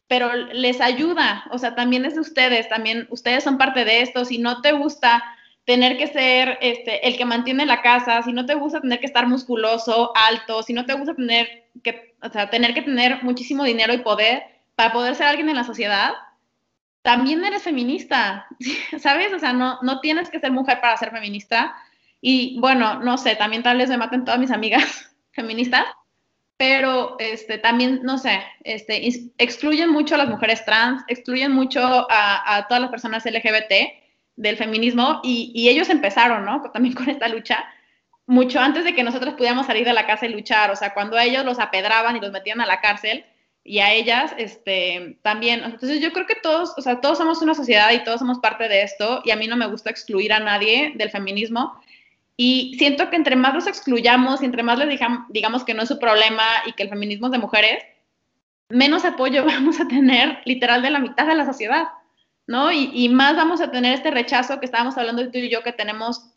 pero 0.08 0.34
les 0.34 0.80
ayuda, 0.80 1.44
o 1.50 1.58
sea, 1.58 1.74
también 1.74 2.04
es 2.04 2.14
de 2.14 2.20
ustedes, 2.20 2.68
también 2.68 3.06
ustedes 3.10 3.44
son 3.44 3.58
parte 3.58 3.84
de 3.84 4.02
esto, 4.02 4.24
si 4.24 4.38
no 4.38 4.60
te 4.60 4.72
gusta 4.72 5.22
tener 5.64 5.96
que 5.96 6.08
ser 6.08 6.58
este, 6.60 7.06
el 7.08 7.16
que 7.16 7.24
mantiene 7.24 7.64
la 7.64 7.80
casa, 7.80 8.22
si 8.22 8.32
no 8.32 8.44
te 8.44 8.54
gusta 8.54 8.80
tener 8.80 9.00
que 9.00 9.06
estar 9.06 9.26
musculoso, 9.26 10.12
alto, 10.14 10.62
si 10.62 10.74
no 10.74 10.84
te 10.84 10.92
gusta 10.94 11.14
tener 11.14 11.68
que, 11.82 12.14
o 12.22 12.28
sea, 12.28 12.50
tener 12.50 12.74
que 12.74 12.82
tener 12.82 13.22
muchísimo 13.22 13.64
dinero 13.64 13.94
y 13.94 13.98
poder 13.98 14.42
para 14.74 14.92
poder 14.92 15.14
ser 15.14 15.26
alguien 15.26 15.48
en 15.48 15.56
la 15.56 15.64
sociedad, 15.64 16.12
también 17.02 17.44
eres 17.44 17.62
feminista, 17.62 18.46
¿sabes? 18.98 19.32
O 19.32 19.38
sea, 19.38 19.52
no, 19.52 19.78
no 19.82 20.00
tienes 20.00 20.30
que 20.30 20.40
ser 20.40 20.52
mujer 20.52 20.80
para 20.80 20.96
ser 20.96 21.10
feminista. 21.10 21.74
Y 22.26 22.56
bueno, 22.58 23.00
no 23.00 23.18
sé, 23.18 23.36
también 23.36 23.62
tal 23.62 23.76
vez 23.76 23.90
me 23.90 23.98
maten 23.98 24.24
todas 24.24 24.40
mis 24.40 24.50
amigas 24.50 25.14
feministas, 25.32 25.84
pero 26.56 27.16
este, 27.18 27.58
también, 27.58 28.00
no 28.02 28.16
sé, 28.16 28.40
este, 28.62 29.06
excluyen 29.36 29.90
mucho 29.90 30.14
a 30.14 30.18
las 30.18 30.30
mujeres 30.30 30.64
trans, 30.64 31.02
excluyen 31.08 31.52
mucho 31.52 32.06
a, 32.08 32.64
todas 32.66 32.80
las 32.80 32.90
personas 32.90 33.26
LGBT 33.26 33.74
del 34.36 34.56
feminismo 34.56 35.20
y, 35.22 35.68
ellos 35.68 35.90
empezaron, 35.90 36.46
¿no? 36.46 36.62
También 36.72 36.94
con 36.94 37.10
esta 37.10 37.28
lucha, 37.28 37.62
mucho 38.24 38.58
antes 38.58 38.84
de 38.84 38.94
que 38.94 39.04
nosotros 39.04 39.34
pudiéramos 39.34 39.66
salir 39.66 39.84
de 39.84 39.92
la 39.92 40.06
casa 40.06 40.24
y 40.24 40.30
luchar, 40.30 40.70
o 40.70 40.76
sea, 40.76 40.94
cuando 40.94 41.18
ellos 41.18 41.44
los 41.44 41.58
apedraban 41.58 42.16
y 42.16 42.20
los 42.20 42.32
metían 42.32 42.62
a 42.62 42.66
la 42.66 42.80
cárcel 42.80 43.26
y 43.62 43.80
a 43.80 43.92
ellas, 43.92 44.34
este, 44.38 45.18
también, 45.20 45.62
entonces 45.62 46.00
yo 46.00 46.10
creo 46.14 46.26
que 46.26 46.36
todos, 46.36 46.72
o 46.78 46.80
sea, 46.80 47.02
todos 47.02 47.18
somos 47.18 47.42
una 47.42 47.54
sociedad 47.54 47.92
y 47.92 48.02
todos 48.02 48.20
somos 48.20 48.38
parte 48.38 48.66
de 48.66 48.80
esto 48.80 49.20
y 49.26 49.30
a 49.30 49.36
mí 49.36 49.46
no 49.46 49.56
me 49.56 49.66
gusta 49.66 49.90
excluir 49.90 50.32
a 50.32 50.40
nadie 50.40 50.94
del 50.96 51.10
feminismo 51.10 51.78
y 52.36 52.74
siento 52.78 53.10
que 53.10 53.16
entre 53.16 53.36
más 53.36 53.54
los 53.54 53.66
excluyamos 53.66 54.42
y 54.42 54.44
entre 54.44 54.62
más 54.62 54.78
les 54.78 55.00
digamos, 55.28 55.64
que 55.64 55.74
no 55.74 55.82
es 55.82 55.88
su 55.88 55.98
problema 55.98 56.44
y 56.66 56.72
que 56.72 56.82
el 56.82 56.88
feminismo 56.88 57.26
es 57.28 57.32
de 57.32 57.38
mujeres, 57.38 57.84
menos 58.68 59.04
apoyo 59.04 59.44
vamos 59.46 59.80
a 59.80 59.88
tener 59.88 60.40
literal 60.44 60.82
de 60.82 60.90
la 60.90 60.98
mitad 60.98 61.26
de 61.26 61.34
la 61.34 61.46
sociedad. 61.46 61.88
¿no? 62.46 62.70
Y, 62.72 63.08
más 63.08 63.36
vamos 63.36 63.60
a 63.60 63.70
tener 63.70 63.94
este 63.94 64.10
rechazo 64.10 64.60
que 64.60 64.66
estábamos 64.66 64.98
hablando 64.98 65.30
tú 65.30 65.38
y 65.38 65.48
yo 65.48 65.62
que 65.62 65.72
tenemos 65.72 66.30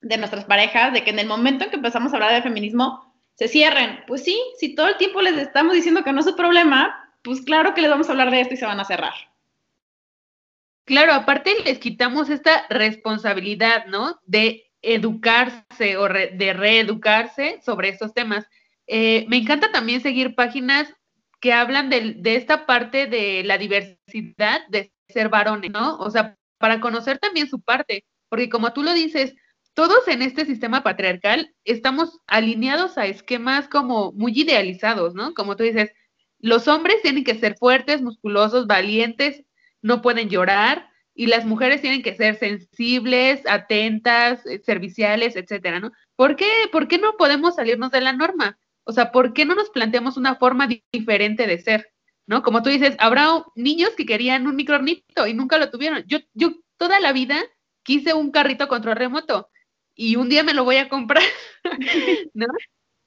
de 0.00 0.18
nuestras 0.18 0.44
parejas, 0.44 0.92
de 0.92 1.04
que 1.04 1.10
en 1.10 1.18
el 1.18 1.26
momento 1.26 1.64
en 1.64 1.70
que 1.70 1.76
empezamos 1.76 2.12
a 2.12 2.16
hablar 2.16 2.32
de 2.32 2.42
feminismo, 2.42 3.14
se 3.34 3.48
cierren. 3.48 4.00
Pues 4.06 4.24
sí, 4.24 4.40
si 4.58 4.74
todo 4.74 4.88
el 4.88 4.96
tiempo 4.96 5.22
les 5.22 5.36
estamos 5.38 5.74
diciendo 5.74 6.02
que 6.04 6.12
no 6.12 6.20
es 6.20 6.26
su 6.26 6.36
problema, 6.36 7.12
pues 7.22 7.40
claro 7.42 7.74
que 7.74 7.80
les 7.80 7.90
vamos 7.90 8.08
a 8.08 8.12
hablar 8.12 8.30
de 8.30 8.40
esto 8.40 8.54
y 8.54 8.56
se 8.56 8.66
van 8.66 8.80
a 8.80 8.84
cerrar. 8.84 9.14
Claro, 10.84 11.14
aparte 11.14 11.54
les 11.64 11.78
quitamos 11.78 12.28
esta 12.28 12.66
responsabilidad, 12.68 13.86
¿no? 13.86 14.20
De 14.26 14.70
educarse 14.84 15.96
o 15.96 16.08
de 16.08 16.52
reeducarse 16.52 17.60
sobre 17.64 17.88
estos 17.88 18.14
temas. 18.14 18.46
Eh, 18.86 19.24
me 19.28 19.38
encanta 19.38 19.72
también 19.72 20.00
seguir 20.00 20.34
páginas 20.34 20.92
que 21.40 21.52
hablan 21.52 21.90
de, 21.90 22.14
de, 22.14 22.36
esta 22.36 22.66
parte 22.66 23.06
de 23.06 23.42
la 23.44 23.58
diversidad, 23.58 24.66
de 24.68 24.92
ser 25.08 25.28
varones, 25.28 25.70
¿no? 25.70 25.98
O 25.98 26.10
sea, 26.10 26.36
para 26.58 26.80
conocer 26.80 27.18
también 27.18 27.48
su 27.48 27.60
parte, 27.60 28.04
porque 28.28 28.48
como 28.48 28.72
tú 28.72 28.82
lo 28.82 28.94
dices, 28.94 29.34
todos 29.74 30.06
en 30.08 30.22
este 30.22 30.46
sistema 30.46 30.82
patriarcal 30.82 31.54
estamos 31.64 32.20
alineados 32.26 32.96
a 32.96 33.06
esquemas 33.06 33.68
como 33.68 34.12
muy 34.12 34.32
idealizados, 34.40 35.14
¿no? 35.14 35.34
Como 35.34 35.56
tú 35.56 35.64
dices, 35.64 35.90
los 36.38 36.68
hombres 36.68 37.02
tienen 37.02 37.24
que 37.24 37.34
ser 37.34 37.56
fuertes, 37.58 38.02
musculosos, 38.02 38.66
valientes, 38.66 39.44
no 39.82 40.00
pueden 40.00 40.28
llorar, 40.28 40.88
y 41.14 41.26
las 41.26 41.44
mujeres 41.44 41.80
tienen 41.80 42.02
que 42.02 42.16
ser 42.16 42.38
sensibles, 42.38 43.42
atentas, 43.46 44.44
eh, 44.46 44.60
serviciales, 44.64 45.36
etcétera, 45.36 45.80
¿no? 45.80 45.92
¿Por 46.16 46.36
qué, 46.36 46.50
¿Por 46.72 46.88
qué 46.88 46.98
no 46.98 47.16
podemos 47.16 47.54
salirnos 47.54 47.90
de 47.90 48.00
la 48.00 48.12
norma? 48.12 48.58
O 48.84 48.92
sea, 48.92 49.12
¿por 49.12 49.32
qué 49.32 49.44
no 49.44 49.54
nos 49.54 49.70
planteamos 49.70 50.16
una 50.16 50.36
forma 50.36 50.68
diferente 50.92 51.46
de 51.46 51.58
ser? 51.58 51.94
¿no? 52.26 52.42
Como 52.42 52.62
tú 52.62 52.70
dices, 52.70 52.96
habrá 52.98 53.44
niños 53.54 53.90
que 53.96 54.06
querían 54.06 54.46
un 54.46 54.56
microornito 54.56 55.26
y 55.26 55.34
nunca 55.34 55.58
lo 55.58 55.70
tuvieron. 55.70 56.04
Yo, 56.06 56.18
yo 56.32 56.52
toda 56.76 57.00
la 57.00 57.12
vida 57.12 57.38
quise 57.82 58.14
un 58.14 58.30
carrito 58.30 58.68
control 58.68 58.96
remoto 58.96 59.50
y 59.94 60.16
un 60.16 60.28
día 60.28 60.42
me 60.42 60.54
lo 60.54 60.64
voy 60.64 60.76
a 60.76 60.88
comprar, 60.88 61.22
¿no? 62.34 62.46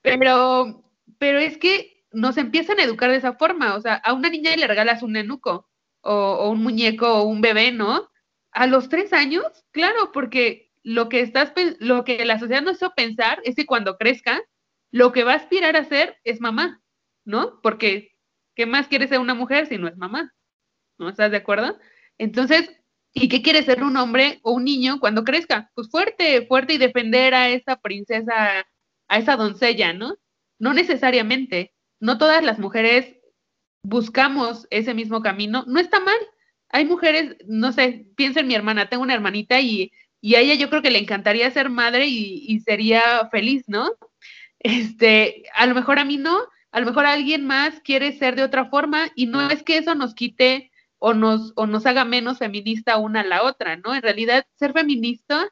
Pero, 0.01 0.91
pero 1.17 1.39
es 1.39 1.57
que 1.57 2.05
nos 2.11 2.37
empiezan 2.37 2.79
a 2.79 2.83
educar 2.83 3.09
de 3.09 3.17
esa 3.17 3.33
forma, 3.33 3.75
o 3.75 3.81
sea, 3.81 3.95
a 3.95 4.13
una 4.13 4.29
niña 4.29 4.55
le 4.55 4.67
regalas 4.67 5.03
un 5.03 5.13
nenuco 5.13 5.67
o, 6.07 6.37
o 6.39 6.49
un 6.49 6.63
muñeco 6.63 7.07
o 7.07 7.23
un 7.23 7.41
bebé, 7.41 7.71
¿no? 7.71 8.09
A 8.51 8.67
los 8.67 8.89
tres 8.89 9.13
años, 9.13 9.45
claro, 9.71 10.11
porque 10.13 10.71
lo 10.83 11.09
que 11.09 11.21
estás, 11.21 11.53
lo 11.79 12.03
que 12.03 12.25
la 12.25 12.39
sociedad 12.39 12.61
nos 12.61 12.77
hizo 12.77 12.93
pensar 12.95 13.41
es 13.43 13.55
que 13.55 13.65
cuando 13.65 13.97
crezca, 13.97 14.41
lo 14.91 15.11
que 15.11 15.23
va 15.23 15.33
a 15.33 15.37
aspirar 15.37 15.75
a 15.75 15.83
ser 15.85 16.17
es 16.23 16.41
mamá, 16.41 16.81
¿no? 17.25 17.59
Porque 17.61 18.17
¿Qué 18.57 18.65
más 18.65 18.87
quiere 18.87 19.07
ser 19.07 19.19
una 19.19 19.35
mujer 19.35 19.67
si 19.67 19.77
no 19.77 19.87
es 19.87 19.95
mamá? 19.97 20.33
¿No 20.97 21.09
estás 21.09 21.29
de 21.29 21.37
acuerdo? 21.37 21.77
Entonces, 22.17 22.71
¿y 23.13 23.29
qué 23.29 23.43
quiere 23.43 23.61
ser 23.61 23.83
un 23.83 23.95
hombre 23.97 24.39
o 24.41 24.53
un 24.53 24.63
niño 24.63 24.99
cuando 24.99 25.23
crezca? 25.23 25.69
Pues 25.75 25.91
fuerte, 25.91 26.47
fuerte 26.47 26.73
y 26.73 26.79
defender 26.79 27.35
a 27.35 27.49
esa 27.49 27.75
princesa, 27.75 28.65
a 29.07 29.17
esa 29.19 29.35
doncella, 29.35 29.93
¿no? 29.93 30.17
No 30.57 30.73
necesariamente. 30.73 31.75
No 31.99 32.17
todas 32.17 32.43
las 32.43 32.57
mujeres 32.57 33.16
buscamos 33.87 34.67
ese 34.69 34.93
mismo 34.93 35.21
camino. 35.21 35.63
No 35.65 35.79
está 35.79 35.99
mal. 35.99 36.17
Hay 36.69 36.85
mujeres, 36.85 37.37
no 37.47 37.71
sé, 37.71 38.05
piensa 38.15 38.41
en 38.41 38.47
mi 38.47 38.55
hermana, 38.55 38.89
tengo 38.89 39.03
una 39.03 39.13
hermanita 39.13 39.61
y, 39.61 39.93
y 40.19 40.35
a 40.35 40.41
ella 40.41 40.55
yo 40.55 40.69
creo 40.69 40.81
que 40.81 40.91
le 40.91 40.99
encantaría 40.99 41.49
ser 41.51 41.69
madre 41.69 42.07
y, 42.07 42.45
y 42.47 42.59
sería 42.59 43.01
feliz, 43.31 43.63
¿no? 43.67 43.89
Este, 44.59 45.43
a 45.53 45.65
lo 45.65 45.75
mejor 45.75 45.99
a 45.99 46.05
mí 46.05 46.17
no, 46.17 46.37
a 46.71 46.79
lo 46.81 46.85
mejor 46.85 47.05
alguien 47.05 47.45
más 47.45 47.79
quiere 47.79 48.11
ser 48.17 48.35
de 48.35 48.43
otra 48.43 48.65
forma 48.65 49.09
y 49.15 49.27
no 49.27 49.49
es 49.49 49.63
que 49.63 49.77
eso 49.77 49.95
nos 49.95 50.13
quite 50.13 50.71
o 50.99 51.13
nos, 51.13 51.53
o 51.55 51.65
nos 51.67 51.85
haga 51.85 52.03
menos 52.03 52.39
feminista 52.39 52.97
una 52.97 53.21
a 53.21 53.25
la 53.25 53.43
otra, 53.43 53.77
¿no? 53.77 53.95
En 53.95 54.01
realidad, 54.01 54.45
ser 54.55 54.73
feminista 54.73 55.49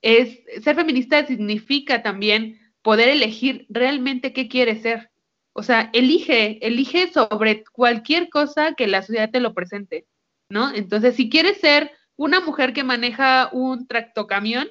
es, 0.00 0.40
ser 0.62 0.76
feminista 0.76 1.26
significa 1.26 2.02
también 2.02 2.60
poder 2.80 3.08
elegir 3.10 3.66
realmente 3.68 4.32
qué 4.32 4.48
quieres 4.48 4.82
ser. 4.82 5.10
O 5.54 5.62
sea, 5.62 5.88
elige, 5.92 6.58
elige 6.66 7.12
sobre 7.12 7.64
cualquier 7.72 8.28
cosa 8.28 8.74
que 8.74 8.88
la 8.88 9.02
sociedad 9.02 9.30
te 9.30 9.40
lo 9.40 9.54
presente, 9.54 10.06
¿no? 10.48 10.74
Entonces, 10.74 11.14
si 11.14 11.30
quieres 11.30 11.58
ser 11.58 11.92
una 12.16 12.40
mujer 12.40 12.72
que 12.72 12.84
maneja 12.84 13.50
un 13.52 13.86
tractocamión, 13.86 14.68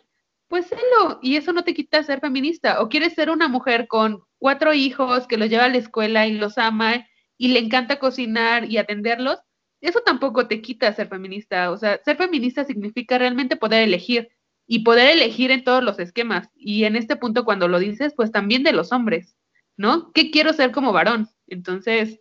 pues 0.49 0.67
sélo, 0.67 1.19
y 1.21 1.37
eso 1.37 1.53
no 1.53 1.63
te 1.63 1.73
quita 1.73 2.03
ser 2.03 2.19
feminista. 2.19 2.81
O 2.81 2.89
quieres 2.89 3.13
ser 3.13 3.29
una 3.29 3.47
mujer 3.47 3.87
con 3.87 4.23
cuatro 4.39 4.73
hijos 4.73 5.25
que 5.25 5.37
los 5.37 5.49
lleva 5.49 5.65
a 5.65 5.69
la 5.69 5.77
escuela 5.77 6.27
y 6.27 6.33
los 6.33 6.57
ama 6.57 7.07
y 7.37 7.47
le 7.47 7.59
encanta 7.59 7.97
cocinar 7.97 8.69
y 8.69 8.77
atenderlos, 8.77 9.39
eso 9.81 10.01
tampoco 10.05 10.47
te 10.47 10.61
quita 10.61 10.93
ser 10.93 11.07
feminista. 11.07 11.71
O 11.71 11.77
sea, 11.77 11.99
ser 12.03 12.17
feminista 12.17 12.65
significa 12.65 13.17
realmente 13.17 13.55
poder 13.55 13.83
elegir 13.83 14.29
y 14.67 14.79
poder 14.83 15.09
elegir 15.09 15.51
en 15.51 15.63
todos 15.63 15.83
los 15.83 15.97
esquemas. 15.99 16.49
Y 16.55 16.83
en 16.83 16.95
este 16.95 17.15
punto, 17.15 17.45
cuando 17.45 17.67
lo 17.67 17.79
dices, 17.79 18.13
pues 18.15 18.31
también 18.31 18.63
de 18.63 18.73
los 18.73 18.91
hombres, 18.91 19.35
¿no? 19.77 20.11
¿Qué 20.13 20.31
quiero 20.31 20.53
ser 20.53 20.71
como 20.71 20.93
varón? 20.93 21.29
Entonces, 21.47 22.19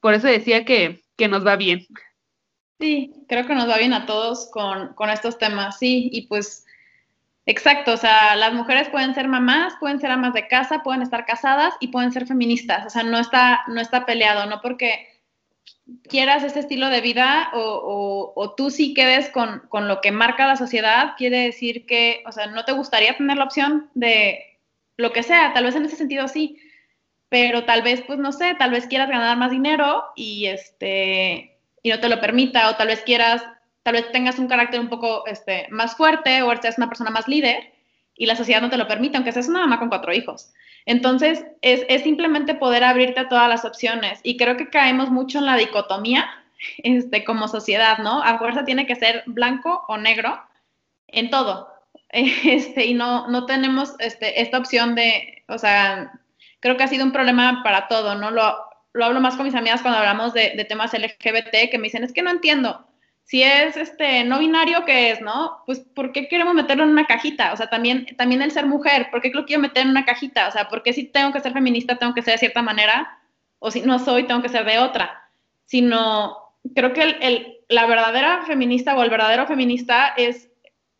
por 0.00 0.14
eso 0.14 0.26
decía 0.26 0.64
que, 0.64 1.02
que 1.16 1.28
nos 1.28 1.46
va 1.46 1.56
bien. 1.56 1.86
Sí, 2.78 3.12
creo 3.28 3.46
que 3.46 3.54
nos 3.54 3.68
va 3.68 3.76
bien 3.76 3.92
a 3.92 4.06
todos 4.06 4.50
con, 4.50 4.94
con 4.94 5.10
estos 5.10 5.38
temas, 5.38 5.78
sí, 5.78 6.08
y 6.12 6.26
pues 6.26 6.64
Exacto, 7.46 7.94
o 7.94 7.96
sea, 7.96 8.36
las 8.36 8.52
mujeres 8.52 8.88
pueden 8.90 9.12
ser 9.12 9.26
mamás, 9.26 9.74
pueden 9.80 9.98
ser 9.98 10.10
amas 10.12 10.34
de 10.34 10.46
casa, 10.46 10.84
pueden 10.84 11.02
estar 11.02 11.24
casadas 11.26 11.74
y 11.80 11.88
pueden 11.88 12.12
ser 12.12 12.26
feministas, 12.26 12.86
o 12.86 12.90
sea, 12.90 13.02
no 13.02 13.18
está, 13.18 13.62
no 13.66 13.80
está 13.80 14.06
peleado, 14.06 14.46
no 14.46 14.60
porque 14.60 15.08
quieras 16.08 16.44
ese 16.44 16.60
estilo 16.60 16.90
de 16.90 17.00
vida 17.00 17.50
o, 17.54 18.32
o, 18.36 18.54
tú 18.54 18.70
sí 18.70 18.94
quedes 18.94 19.30
con, 19.30 19.60
con, 19.68 19.88
lo 19.88 20.00
que 20.00 20.12
marca 20.12 20.46
la 20.46 20.56
sociedad, 20.56 21.14
quiere 21.16 21.38
decir 21.38 21.86
que, 21.86 22.22
o 22.26 22.30
sea, 22.30 22.46
no 22.46 22.64
te 22.64 22.72
gustaría 22.72 23.16
tener 23.16 23.36
la 23.36 23.44
opción 23.44 23.90
de 23.94 24.60
lo 24.96 25.12
que 25.12 25.24
sea, 25.24 25.52
tal 25.52 25.64
vez 25.64 25.74
en 25.74 25.86
ese 25.86 25.96
sentido 25.96 26.28
sí, 26.28 26.56
pero 27.30 27.64
tal 27.64 27.80
vez, 27.80 28.02
pues 28.06 28.18
no 28.18 28.32
sé, 28.32 28.54
tal 28.58 28.72
vez 28.72 28.86
quieras 28.86 29.08
ganar 29.08 29.38
más 29.38 29.50
dinero 29.50 30.04
y 30.14 30.46
este 30.46 31.56
y 31.82 31.88
no 31.88 31.98
te 31.98 32.10
lo 32.10 32.20
permita, 32.20 32.68
o 32.68 32.76
tal 32.76 32.88
vez 32.88 33.00
quieras 33.00 33.42
tal 33.82 33.94
vez 33.94 34.12
tengas 34.12 34.38
un 34.38 34.48
carácter 34.48 34.80
un 34.80 34.88
poco 34.88 35.26
este, 35.26 35.66
más 35.70 35.96
fuerte 35.96 36.42
o 36.42 36.54
seas 36.60 36.78
una 36.78 36.88
persona 36.88 37.10
más 37.10 37.28
líder 37.28 37.72
y 38.14 38.26
la 38.26 38.36
sociedad 38.36 38.60
no 38.60 38.68
te 38.70 38.76
lo 38.76 38.86
permite, 38.86 39.16
aunque 39.16 39.32
seas 39.32 39.48
una 39.48 39.60
mamá 39.60 39.78
con 39.78 39.88
cuatro 39.88 40.12
hijos. 40.12 40.52
Entonces, 40.84 41.44
es, 41.62 41.84
es, 41.88 42.02
simplemente 42.02 42.54
poder 42.54 42.84
abrirte 42.84 43.20
a 43.20 43.28
todas 43.28 43.48
las 43.48 43.64
opciones. 43.64 44.20
Y 44.22 44.36
creo 44.36 44.56
que 44.56 44.68
caemos 44.68 45.10
mucho 45.10 45.38
en 45.38 45.46
la 45.46 45.56
dicotomía 45.56 46.28
este, 46.82 47.24
como 47.24 47.48
sociedad, 47.48 47.98
¿no? 47.98 48.22
A 48.22 48.38
fuerza 48.38 48.64
tiene 48.64 48.86
que 48.86 48.96
ser 48.96 49.22
blanco 49.26 49.84
o 49.88 49.96
negro 49.96 50.40
en 51.08 51.30
todo. 51.30 51.68
Este, 52.12 52.86
y 52.86 52.94
no, 52.94 53.28
no 53.28 53.46
tenemos 53.46 53.94
este, 54.00 54.42
esta 54.42 54.58
opción 54.58 54.96
de, 54.96 55.44
o 55.46 55.58
sea, 55.58 56.19
creo 56.60 56.76
que 56.76 56.84
ha 56.84 56.88
sido 56.88 57.04
un 57.04 57.12
problema 57.12 57.62
para 57.62 57.88
todo, 57.88 58.14
¿no? 58.14 58.30
Lo, 58.30 58.56
lo 58.92 59.04
hablo 59.04 59.20
más 59.20 59.36
con 59.36 59.46
mis 59.46 59.54
amigas 59.54 59.82
cuando 59.82 59.98
hablamos 59.98 60.32
de, 60.34 60.54
de 60.56 60.64
temas 60.64 60.92
LGBT, 60.92 61.70
que 61.70 61.78
me 61.78 61.84
dicen, 61.84 62.04
es 62.04 62.12
que 62.12 62.22
no 62.22 62.30
entiendo 62.30 62.86
Si 63.24 63.42
es 63.42 63.76
este 63.76 64.24
no 64.24 64.38
binario, 64.38 64.84
¿qué 64.84 65.10
es, 65.10 65.20
no? 65.20 65.62
Pues, 65.66 65.80
¿por 65.80 66.12
qué 66.12 66.28
queremos 66.28 66.54
meterlo 66.54 66.84
en 66.84 66.90
una 66.90 67.06
cajita? 67.06 67.52
O 67.52 67.56
sea, 67.56 67.68
también, 67.70 68.06
también 68.16 68.42
el 68.42 68.50
ser 68.50 68.66
mujer, 68.66 69.08
¿por 69.10 69.20
qué 69.20 69.30
lo 69.32 69.44
quiero 69.46 69.62
meter 69.62 69.84
en 69.84 69.90
una 69.90 70.04
cajita? 70.04 70.48
O 70.48 70.50
sea, 70.50 70.68
¿por 70.68 70.82
qué 70.82 70.92
si 70.92 71.04
tengo 71.04 71.32
que 71.32 71.40
ser 71.40 71.52
feminista 71.52 71.98
tengo 71.98 72.14
que 72.14 72.22
ser 72.22 72.34
de 72.34 72.38
cierta 72.38 72.62
manera? 72.62 73.18
O 73.58 73.70
si 73.70 73.82
no 73.82 73.98
soy, 73.98 74.24
tengo 74.26 74.42
que 74.42 74.48
ser 74.48 74.64
de 74.64 74.78
otra. 74.78 75.30
Sino, 75.66 76.36
creo 76.74 76.92
que 76.92 77.02
el, 77.02 77.58
la 77.68 77.86
verdadera 77.86 78.42
feminista 78.46 78.96
o 78.96 79.02
el 79.02 79.10
verdadero 79.10 79.46
feminista 79.46 80.08
es, 80.16 80.50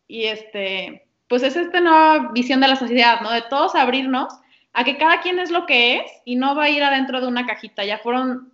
y 0.07 0.25
este, 0.25 1.07
pues 1.27 1.43
es 1.43 1.55
esta 1.55 1.79
nueva 1.81 2.31
visión 2.33 2.61
de 2.61 2.67
la 2.69 2.75
sociedad, 2.77 3.21
¿no? 3.21 3.31
De 3.31 3.41
todos 3.43 3.75
abrirnos 3.75 4.33
a 4.73 4.83
que 4.83 4.97
cada 4.97 5.21
quien 5.21 5.39
es 5.39 5.51
lo 5.51 5.65
que 5.65 5.97
es 5.97 6.11
y 6.25 6.35
no 6.35 6.55
va 6.55 6.65
a 6.65 6.69
ir 6.69 6.83
adentro 6.83 7.21
de 7.21 7.27
una 7.27 7.45
cajita. 7.45 7.83
Ya 7.83 7.97
fueron 7.99 8.53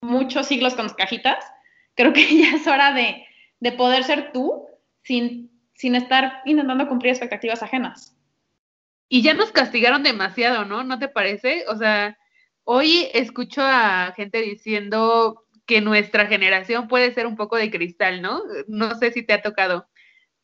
muchos 0.00 0.46
siglos 0.46 0.74
con 0.74 0.88
cajitas. 0.90 1.44
Creo 1.94 2.12
que 2.12 2.38
ya 2.38 2.56
es 2.56 2.66
hora 2.66 2.92
de, 2.92 3.26
de 3.60 3.72
poder 3.72 4.04
ser 4.04 4.32
tú 4.32 4.66
sin, 5.02 5.50
sin 5.74 5.94
estar 5.94 6.42
intentando 6.44 6.88
cumplir 6.88 7.10
expectativas 7.10 7.62
ajenas. 7.62 8.14
Y 9.08 9.22
ya 9.22 9.34
nos 9.34 9.52
castigaron 9.52 10.02
demasiado, 10.02 10.64
¿no? 10.64 10.84
¿No 10.84 10.98
te 10.98 11.08
parece? 11.08 11.64
O 11.68 11.76
sea, 11.76 12.18
hoy 12.64 13.08
escucho 13.14 13.62
a 13.62 14.12
gente 14.14 14.42
diciendo 14.42 15.44
que 15.64 15.80
nuestra 15.80 16.26
generación 16.26 16.88
puede 16.88 17.12
ser 17.12 17.26
un 17.26 17.36
poco 17.36 17.56
de 17.56 17.70
cristal, 17.70 18.20
¿no? 18.20 18.42
No 18.66 18.94
sé 18.96 19.12
si 19.12 19.22
te 19.22 19.32
ha 19.32 19.42
tocado, 19.42 19.88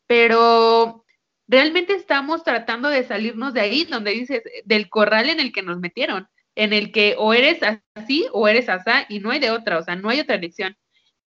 pero 0.07 1.04
realmente 1.47 1.93
estamos 1.93 2.43
tratando 2.43 2.89
de 2.89 3.03
salirnos 3.03 3.53
de 3.53 3.61
ahí, 3.61 3.85
donde 3.85 4.11
dices, 4.11 4.41
del 4.65 4.89
corral 4.89 5.29
en 5.29 5.39
el 5.39 5.51
que 5.51 5.61
nos 5.61 5.79
metieron, 5.79 6.27
en 6.55 6.73
el 6.73 6.91
que 6.91 7.15
o 7.17 7.33
eres 7.33 7.59
así 7.95 8.25
o 8.31 8.47
eres 8.47 8.69
asá 8.69 9.05
y 9.09 9.19
no 9.19 9.31
hay 9.31 9.39
de 9.39 9.51
otra, 9.51 9.77
o 9.77 9.83
sea, 9.83 9.95
no 9.95 10.09
hay 10.09 10.19
otra 10.19 10.35
elección. 10.35 10.77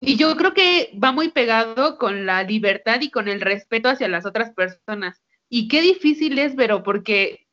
Y 0.01 0.17
yo 0.17 0.35
creo 0.35 0.53
que 0.53 0.91
va 1.01 1.11
muy 1.11 1.29
pegado 1.29 1.97
con 1.97 2.25
la 2.25 2.43
libertad 2.43 3.01
y 3.01 3.09
con 3.09 3.27
el 3.27 3.41
respeto 3.41 3.89
hacia 3.89 4.07
las 4.07 4.25
otras 4.25 4.51
personas. 4.51 5.21
Y 5.49 5.67
qué 5.67 5.81
difícil 5.81 6.37
es, 6.37 6.53
pero 6.55 6.83
porque 6.83 7.47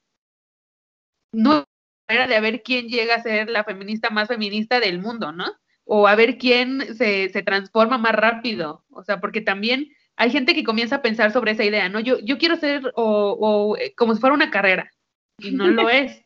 no 1.33 1.65
era 2.09 2.27
de 2.27 2.41
ver 2.41 2.63
quién 2.63 2.89
llega 2.89 3.15
a 3.15 3.23
ser 3.23 3.49
la 3.49 3.65
feminista 3.65 4.11
más 4.11 4.29
feminista 4.29 4.81
del 4.81 5.01
mundo, 5.01 5.33
¿no? 5.33 5.47
o 5.85 6.07
a 6.07 6.15
ver 6.15 6.39
quién 6.39 6.95
se, 6.97 7.29
se, 7.31 7.43
transforma 7.43 7.99
más 7.99 8.15
rápido. 8.15 8.85
O 8.91 9.03
sea, 9.03 9.21
porque 9.21 9.41
también 9.41 9.89
hay 10.17 10.31
gente 10.31 10.55
que 10.55 10.65
comienza 10.65 10.97
a 10.97 11.03
pensar 11.03 11.33
sobre 11.33 11.53
esa 11.53 11.65
idea, 11.65 11.89
¿no? 11.89 12.01
Yo, 12.01 12.19
yo 12.21 12.39
quiero 12.39 12.57
ser 12.57 12.93
o, 12.95 13.37
o 13.41 13.77
eh, 13.77 13.95
como 13.97 14.15
si 14.15 14.21
fuera 14.21 14.35
una 14.35 14.51
carrera 14.51 14.91
y 15.39 15.53
no 15.53 15.67
lo 15.69 15.89
es, 15.91 16.23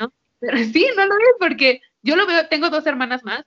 ¿no? 0.00 0.12
Pero 0.40 0.58
sí, 0.58 0.86
no 0.96 1.06
lo 1.06 1.14
es 1.14 1.34
porque 1.38 1.80
yo 2.02 2.16
lo 2.16 2.26
veo, 2.26 2.46
tengo 2.48 2.70
dos 2.70 2.86
hermanas 2.86 3.24
más 3.24 3.44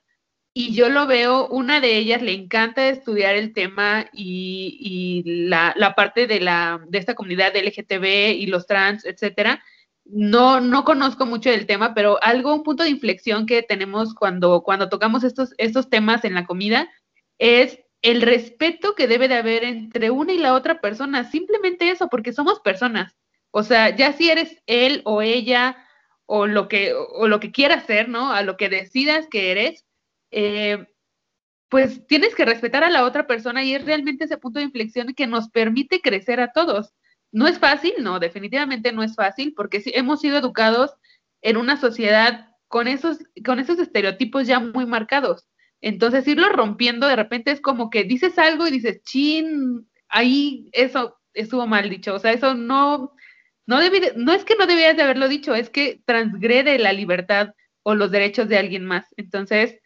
y 0.53 0.73
yo 0.73 0.89
lo 0.89 1.07
veo, 1.07 1.47
una 1.47 1.79
de 1.79 1.97
ellas 1.97 2.21
le 2.21 2.33
encanta 2.33 2.89
estudiar 2.89 3.35
el 3.35 3.53
tema 3.53 4.09
y, 4.11 5.23
y 5.25 5.47
la, 5.47 5.73
la, 5.77 5.95
parte 5.95 6.27
de, 6.27 6.41
la, 6.41 6.83
de 6.89 6.97
esta 6.97 7.15
comunidad 7.15 7.55
LGTB 7.55 8.33
y 8.37 8.47
los 8.47 8.67
trans, 8.67 9.05
etcétera, 9.05 9.63
no, 10.03 10.59
no 10.59 10.83
conozco 10.83 11.25
mucho 11.25 11.49
del 11.49 11.65
tema, 11.67 11.93
pero 11.93 12.21
algo, 12.21 12.53
un 12.53 12.63
punto 12.63 12.83
de 12.83 12.89
inflexión 12.89 13.45
que 13.45 13.63
tenemos 13.63 14.13
cuando, 14.13 14.61
cuando 14.61 14.89
tocamos 14.89 15.23
estos, 15.23 15.53
estos 15.57 15.89
temas 15.89 16.25
en 16.25 16.33
la 16.33 16.45
comida 16.45 16.91
es 17.39 17.79
el 18.01 18.21
respeto 18.21 18.95
que 18.95 19.07
debe 19.07 19.27
de 19.27 19.35
haber 19.35 19.63
entre 19.63 20.09
una 20.11 20.33
y 20.33 20.37
la 20.37 20.53
otra 20.53 20.81
persona. 20.81 21.23
Simplemente 21.29 21.89
eso, 21.89 22.09
porque 22.09 22.33
somos 22.33 22.59
personas. 22.59 23.15
O 23.51 23.63
sea, 23.63 23.95
ya 23.95 24.13
si 24.13 24.29
eres 24.29 24.61
él 24.65 25.01
o 25.05 25.21
ella 25.21 25.77
o 26.25 26.47
lo 26.47 26.67
que, 26.67 26.93
o 26.93 27.27
lo 27.27 27.39
que 27.39 27.51
quieras 27.51 27.85
ser, 27.85 28.09
¿no? 28.09 28.31
A 28.31 28.41
lo 28.43 28.57
que 28.57 28.69
decidas 28.69 29.27
que 29.29 29.51
eres, 29.51 29.85
eh, 30.31 30.87
pues 31.69 32.05
tienes 32.07 32.35
que 32.35 32.45
respetar 32.45 32.83
a 32.83 32.89
la 32.89 33.05
otra 33.05 33.27
persona 33.27 33.63
y 33.63 33.75
es 33.75 33.85
realmente 33.85 34.25
ese 34.25 34.37
punto 34.37 34.59
de 34.59 34.65
inflexión 34.65 35.13
que 35.13 35.27
nos 35.27 35.49
permite 35.49 36.01
crecer 36.01 36.39
a 36.39 36.51
todos. 36.51 36.93
No 37.31 37.47
es 37.47 37.59
fácil, 37.59 37.93
no, 37.99 38.19
definitivamente 38.19 38.91
no 38.91 39.03
es 39.03 39.15
fácil, 39.15 39.53
porque 39.55 39.81
hemos 39.93 40.21
sido 40.21 40.37
educados 40.37 40.91
en 41.41 41.57
una 41.57 41.77
sociedad 41.77 42.49
con 42.67 42.87
esos, 42.87 43.19
con 43.45 43.59
esos 43.59 43.79
estereotipos 43.79 44.47
ya 44.47 44.59
muy 44.59 44.85
marcados. 44.85 45.45
Entonces, 45.81 46.27
irlo 46.27 46.49
rompiendo 46.49 47.07
de 47.07 47.15
repente 47.15 47.51
es 47.51 47.61
como 47.61 47.89
que 47.89 48.03
dices 48.03 48.37
algo 48.37 48.67
y 48.67 48.71
dices, 48.71 49.01
chin, 49.03 49.89
ahí 50.09 50.69
eso 50.73 51.19
estuvo 51.33 51.67
mal 51.67 51.89
dicho. 51.89 52.13
O 52.15 52.19
sea, 52.19 52.33
eso 52.33 52.53
no, 52.53 53.13
no, 53.65 53.79
debe, 53.79 54.13
no 54.15 54.33
es 54.33 54.45
que 54.45 54.55
no 54.55 54.67
debías 54.67 54.95
de 54.95 55.03
haberlo 55.03 55.27
dicho, 55.27 55.55
es 55.55 55.69
que 55.69 56.01
transgrede 56.05 56.77
la 56.79 56.93
libertad 56.93 57.53
o 57.83 57.95
los 57.95 58.11
derechos 58.11 58.47
de 58.47 58.57
alguien 58.57 58.85
más. 58.85 59.07
Entonces, 59.17 59.79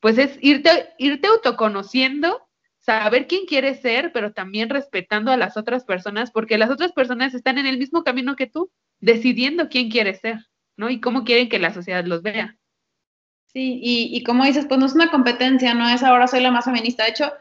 pues 0.00 0.18
es 0.18 0.38
irte, 0.40 0.90
irte 0.98 1.28
autoconociendo 1.28 2.48
saber 2.82 3.28
quién 3.28 3.46
quieres 3.46 3.80
ser, 3.80 4.12
pero 4.12 4.32
también 4.32 4.68
respetando 4.68 5.30
a 5.30 5.36
las 5.36 5.56
otras 5.56 5.84
personas, 5.84 6.30
porque 6.32 6.58
las 6.58 6.70
otras 6.70 6.92
personas 6.92 7.32
están 7.34 7.58
en 7.58 7.66
el 7.66 7.78
mismo 7.78 8.02
camino 8.02 8.36
que 8.36 8.48
tú, 8.48 8.72
decidiendo 8.98 9.68
quién 9.68 9.88
quieres 9.90 10.20
ser, 10.20 10.38
¿no? 10.76 10.90
Y 10.90 11.00
cómo 11.00 11.24
quieren 11.24 11.48
que 11.48 11.60
la 11.60 11.72
sociedad 11.72 12.04
los 12.04 12.22
vea. 12.22 12.58
Sí, 13.52 13.80
y, 13.82 14.16
y 14.16 14.22
como 14.24 14.44
dices, 14.44 14.66
pues 14.66 14.80
no 14.80 14.86
es 14.86 14.94
una 14.94 15.10
competencia, 15.10 15.74
no 15.74 15.88
es 15.88 16.02
ahora 16.02 16.26
soy 16.26 16.40
la 16.40 16.50
más 16.50 16.64
feminista. 16.64 17.04
De 17.04 17.10
hecho, 17.10 17.32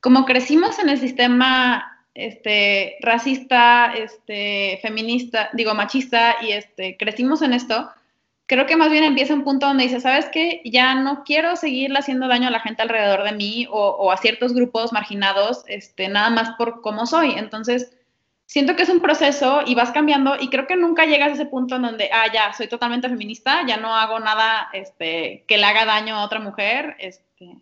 como 0.00 0.24
crecimos 0.24 0.78
en 0.78 0.88
el 0.88 0.98
sistema 1.00 2.06
este, 2.14 2.96
racista, 3.00 3.92
este, 3.96 4.78
feminista, 4.82 5.50
digo, 5.52 5.74
machista, 5.74 6.36
y 6.42 6.52
este, 6.52 6.96
crecimos 6.96 7.42
en 7.42 7.52
esto, 7.52 7.90
creo 8.46 8.66
que 8.66 8.76
más 8.76 8.90
bien 8.90 9.04
empieza 9.04 9.34
un 9.34 9.44
punto 9.44 9.66
donde 9.66 9.84
dice, 9.84 10.00
¿sabes 10.00 10.28
qué? 10.32 10.62
Ya 10.64 10.94
no 10.94 11.22
quiero 11.24 11.54
seguirle 11.56 11.98
haciendo 11.98 12.28
daño 12.28 12.48
a 12.48 12.52
la 12.52 12.60
gente 12.60 12.82
alrededor 12.82 13.22
de 13.22 13.32
mí 13.32 13.66
o, 13.70 14.10
a 14.10 14.16
ciertos 14.16 14.54
grupos 14.54 14.92
marginados, 14.92 15.64
este, 15.66 16.08
nada 16.08 16.30
más 16.30 16.56
por 16.56 16.80
cómo 16.80 17.06
soy. 17.06 17.32
Entonces, 17.36 17.92
siento 18.48 18.74
que 18.74 18.82
es 18.82 18.88
un 18.88 19.00
proceso 19.00 19.62
y 19.66 19.74
vas 19.74 19.92
cambiando 19.92 20.34
y 20.40 20.48
creo 20.48 20.66
que 20.66 20.74
nunca 20.74 21.04
llegas 21.04 21.30
a 21.30 21.34
ese 21.34 21.46
punto 21.46 21.76
en 21.76 21.82
donde, 21.82 22.08
ah, 22.10 22.32
ya, 22.32 22.52
soy 22.54 22.66
totalmente 22.66 23.08
feminista, 23.08 23.64
ya 23.66 23.76
no 23.76 23.94
hago 23.94 24.18
nada 24.20 24.70
este, 24.72 25.44
que 25.46 25.58
le 25.58 25.64
haga 25.64 25.84
daño 25.84 26.16
a 26.16 26.24
otra 26.24 26.40
mujer. 26.40 26.96
Este, 26.98 27.58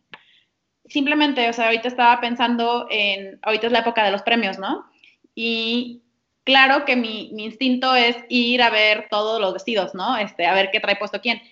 simplemente, 0.86 1.48
o 1.50 1.52
sea, 1.52 1.66
ahorita 1.66 1.88
estaba 1.88 2.20
pensando 2.20 2.86
en, 2.88 3.40
ahorita 3.42 3.66
es 3.66 3.72
la 3.72 3.80
época 3.80 4.04
de 4.04 4.12
los 4.12 4.22
premios, 4.22 4.60
¿no? 4.60 4.86
Y 5.34 6.04
claro 6.44 6.84
que 6.84 6.94
mi, 6.94 7.30
instinto 7.36 7.96
es 7.96 8.16
ir 8.28 8.62
a 8.62 8.70
ver 8.70 9.08
todos 9.10 9.40
los 9.40 9.54
vestidos, 9.54 9.92
¿no? 9.92 10.16
Este, 10.16 10.46
a 10.46 10.54
ver 10.54 10.70
qué 10.70 10.78
trae 10.78 10.94
puesto 10.94 11.20
quién. 11.20 11.42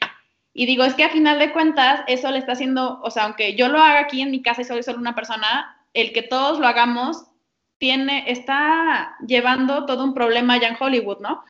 Y 0.52 0.66
digo, 0.66 0.84
es 0.84 0.94
que 0.94 1.02
a 1.02 1.10
final 1.10 1.40
de 1.40 1.52
cuentas, 1.52 2.02
eso 2.06 2.30
le 2.30 2.38
está 2.38 2.52
haciendo, 2.52 3.00
o 3.02 3.10
sea, 3.10 3.24
aunque 3.24 3.56
yo 3.56 3.68
lo 3.68 3.80
haga 3.80 3.98
aquí 3.98 4.22
en 4.22 4.30
mi 4.30 4.42
casa 4.42 4.62
y 4.62 4.64
soy 4.64 4.84
solo 4.84 4.98
una 4.98 5.16
persona, 5.16 5.84
el 5.92 6.12
que 6.12 6.22
todos 6.22 6.60
lo 6.60 6.68
hagamos 6.68 7.24
tiene, 7.84 8.24
está 8.28 9.14
llevando 9.26 9.84
todo 9.84 10.04
un 10.04 10.14
problema 10.14 10.54
allá 10.54 10.68
en 10.68 10.76
Hollywood, 10.80 11.18
¿no? 11.20 11.44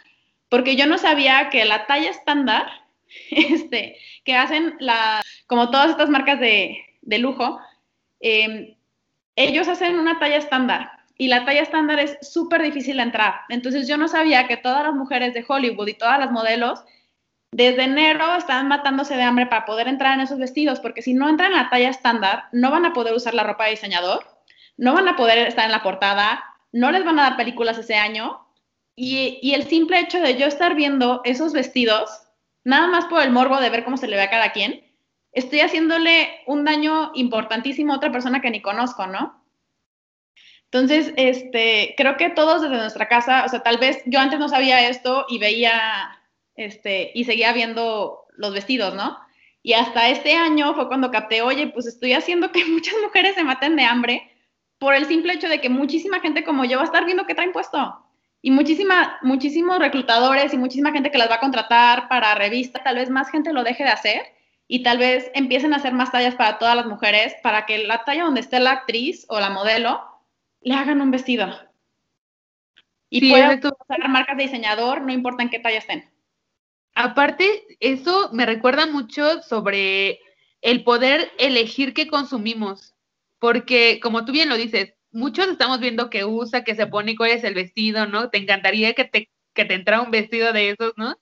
Porque 0.48 0.74
yo 0.74 0.84
no 0.84 0.98
sabía 0.98 1.48
que 1.48 1.64
la 1.64 1.86
talla 1.86 2.10
estándar, 2.10 2.66
este, 3.30 3.96
que 4.24 4.34
hacen 4.34 4.74
la, 4.80 5.22
como 5.46 5.70
todas 5.70 5.90
estas 5.90 6.10
marcas 6.10 6.40
de, 6.40 6.82
lujo, 7.20 7.60
eh, 8.18 8.76
ellos 9.36 9.68
hacen 9.68 9.96
una 9.96 10.18
talla 10.18 10.38
estándar 10.38 10.90
y 11.16 11.28
la 11.28 11.44
talla 11.44 11.62
estándar 11.62 12.00
es 12.00 12.18
súper 12.20 12.62
difícil 12.62 12.96
de 12.96 13.04
entrar. 13.04 13.42
Entonces 13.48 13.86
yo 13.86 13.96
no 13.96 14.08
sabía 14.08 14.48
que 14.48 14.56
todas 14.56 14.82
las 14.82 14.94
mujeres 14.94 15.34
de 15.34 15.44
Hollywood 15.46 15.86
y 15.86 15.94
todas 15.94 16.18
las 16.18 16.32
modelos 16.32 16.82
desde 17.52 17.84
enero 17.84 18.34
estaban 18.34 18.66
matándose 18.66 19.14
de 19.14 19.22
hambre 19.22 19.46
para 19.46 19.66
poder 19.66 19.86
entrar 19.86 20.14
en 20.14 20.22
esos 20.22 20.40
vestidos, 20.40 20.80
porque 20.80 21.00
si 21.00 21.14
no 21.14 21.28
entran 21.28 21.52
en 21.52 21.58
la 21.58 21.70
talla 21.70 21.90
estándar, 21.90 22.46
no 22.50 22.72
van 22.72 22.86
a 22.86 22.92
poder 22.92 23.14
usar 23.14 23.34
la 23.34 23.44
ropa 23.44 23.66
de 23.66 23.70
diseñador, 23.70 24.33
no 24.76 24.94
van 24.94 25.08
a 25.08 25.16
poder 25.16 25.38
estar 25.46 25.64
en 25.64 25.72
la 25.72 25.82
portada, 25.82 26.44
no 26.72 26.90
les 26.90 27.04
van 27.04 27.18
a 27.18 27.22
dar 27.22 27.36
películas 27.36 27.78
ese 27.78 27.94
año. 27.94 28.40
Y, 28.96 29.52
el 29.54 29.64
simple 29.64 29.98
hecho 29.98 30.20
de 30.20 30.36
yo 30.36 30.46
estar 30.46 30.74
viendo 30.74 31.20
esos 31.24 31.52
vestidos, 31.52 32.10
nada 32.62 32.86
más 32.86 33.06
por 33.06 33.22
el 33.22 33.30
morbo 33.30 33.58
de 33.60 33.70
ver 33.70 33.84
cómo 33.84 33.96
se 33.96 34.06
le 34.06 34.16
ve 34.16 34.22
a 34.22 34.30
cada 34.30 34.52
quien, 34.52 34.84
estoy 35.32 35.60
haciéndole 35.60 36.28
un 36.46 36.64
daño 36.64 37.10
importantísimo 37.14 37.92
a 37.92 37.96
otra 37.96 38.12
persona 38.12 38.40
que 38.40 38.50
ni 38.50 38.60
conozco, 38.60 39.06
¿no? 39.06 39.44
Entonces, 40.64 41.12
este, 41.16 41.94
creo 41.96 42.16
que 42.16 42.30
todos 42.30 42.62
desde 42.62 42.76
nuestra 42.76 43.08
casa, 43.08 43.44
o 43.44 43.48
sea, 43.48 43.60
tal 43.60 43.78
vez 43.78 44.02
yo 44.06 44.18
antes 44.18 44.38
no 44.38 44.48
sabía 44.48 44.88
esto 44.88 45.24
y 45.28 45.38
veía, 45.38 46.20
este, 46.56 47.12
y 47.14 47.24
seguía 47.24 47.52
viendo 47.52 48.26
los 48.36 48.52
vestidos, 48.52 48.94
¿no? 48.94 49.18
Y 49.62 49.72
hasta 49.74 50.08
este 50.08 50.34
año 50.34 50.74
fue 50.74 50.88
cuando 50.88 51.10
capté, 51.10 51.42
oye, 51.42 51.68
pues 51.68 51.86
estoy 51.86 52.12
haciendo 52.12 52.50
que 52.52 52.64
muchas 52.66 52.94
mujeres 53.02 53.34
se 53.36 53.44
maten 53.44 53.76
de 53.76 53.84
hambre 53.84 54.33
por 54.84 54.94
el 54.94 55.06
simple 55.06 55.32
hecho 55.32 55.48
de 55.48 55.62
que 55.62 55.70
muchísima 55.70 56.20
gente 56.20 56.44
como 56.44 56.66
yo 56.66 56.76
va 56.76 56.82
a 56.82 56.84
estar 56.84 57.06
viendo 57.06 57.24
qué 57.24 57.34
traen 57.34 57.52
puesto. 57.52 58.04
Y 58.42 58.50
muchísima, 58.50 59.18
muchísimos 59.22 59.78
reclutadores 59.78 60.52
y 60.52 60.58
muchísima 60.58 60.92
gente 60.92 61.10
que 61.10 61.16
las 61.16 61.30
va 61.30 61.36
a 61.36 61.40
contratar 61.40 62.06
para 62.06 62.34
revistas, 62.34 62.84
tal 62.84 62.96
vez 62.96 63.08
más 63.08 63.30
gente 63.30 63.54
lo 63.54 63.64
deje 63.64 63.82
de 63.82 63.88
hacer 63.88 64.22
y 64.68 64.82
tal 64.82 64.98
vez 64.98 65.30
empiecen 65.34 65.72
a 65.72 65.76
hacer 65.76 65.94
más 65.94 66.12
tallas 66.12 66.34
para 66.34 66.58
todas 66.58 66.76
las 66.76 66.84
mujeres, 66.84 67.34
para 67.42 67.64
que 67.64 67.78
la 67.78 68.04
talla 68.04 68.24
donde 68.24 68.42
esté 68.42 68.60
la 68.60 68.72
actriz 68.72 69.24
o 69.30 69.40
la 69.40 69.48
modelo 69.48 70.04
le 70.60 70.74
hagan 70.74 71.00
un 71.00 71.10
vestido. 71.10 71.48
Y 73.08 73.20
sí, 73.20 73.30
puede 73.30 73.56
usar 73.56 74.08
marcas 74.10 74.36
de 74.36 74.42
diseñador, 74.42 75.00
no 75.00 75.14
importa 75.14 75.44
en 75.44 75.48
qué 75.48 75.60
talla 75.60 75.78
estén. 75.78 76.10
Aparte, 76.94 77.64
eso 77.80 78.28
me 78.34 78.44
recuerda 78.44 78.84
mucho 78.84 79.40
sobre 79.40 80.20
el 80.60 80.84
poder 80.84 81.32
elegir 81.38 81.94
qué 81.94 82.06
consumimos. 82.06 82.93
Porque 83.44 84.00
como 84.02 84.24
tú 84.24 84.32
bien 84.32 84.48
lo 84.48 84.56
dices, 84.56 84.94
muchos 85.12 85.48
estamos 85.48 85.78
viendo 85.78 86.08
que 86.08 86.24
usa, 86.24 86.64
que 86.64 86.74
se 86.74 86.86
pone 86.86 87.14
cuál 87.14 87.32
es 87.32 87.44
el 87.44 87.52
vestido, 87.52 88.06
¿no? 88.06 88.30
Te 88.30 88.38
encantaría 88.38 88.94
que 88.94 89.04
te, 89.04 89.30
que 89.52 89.66
te 89.66 89.74
entrara 89.74 90.00
un 90.00 90.10
vestido 90.10 90.54
de 90.54 90.70
esos, 90.70 90.94
¿no? 90.96 91.14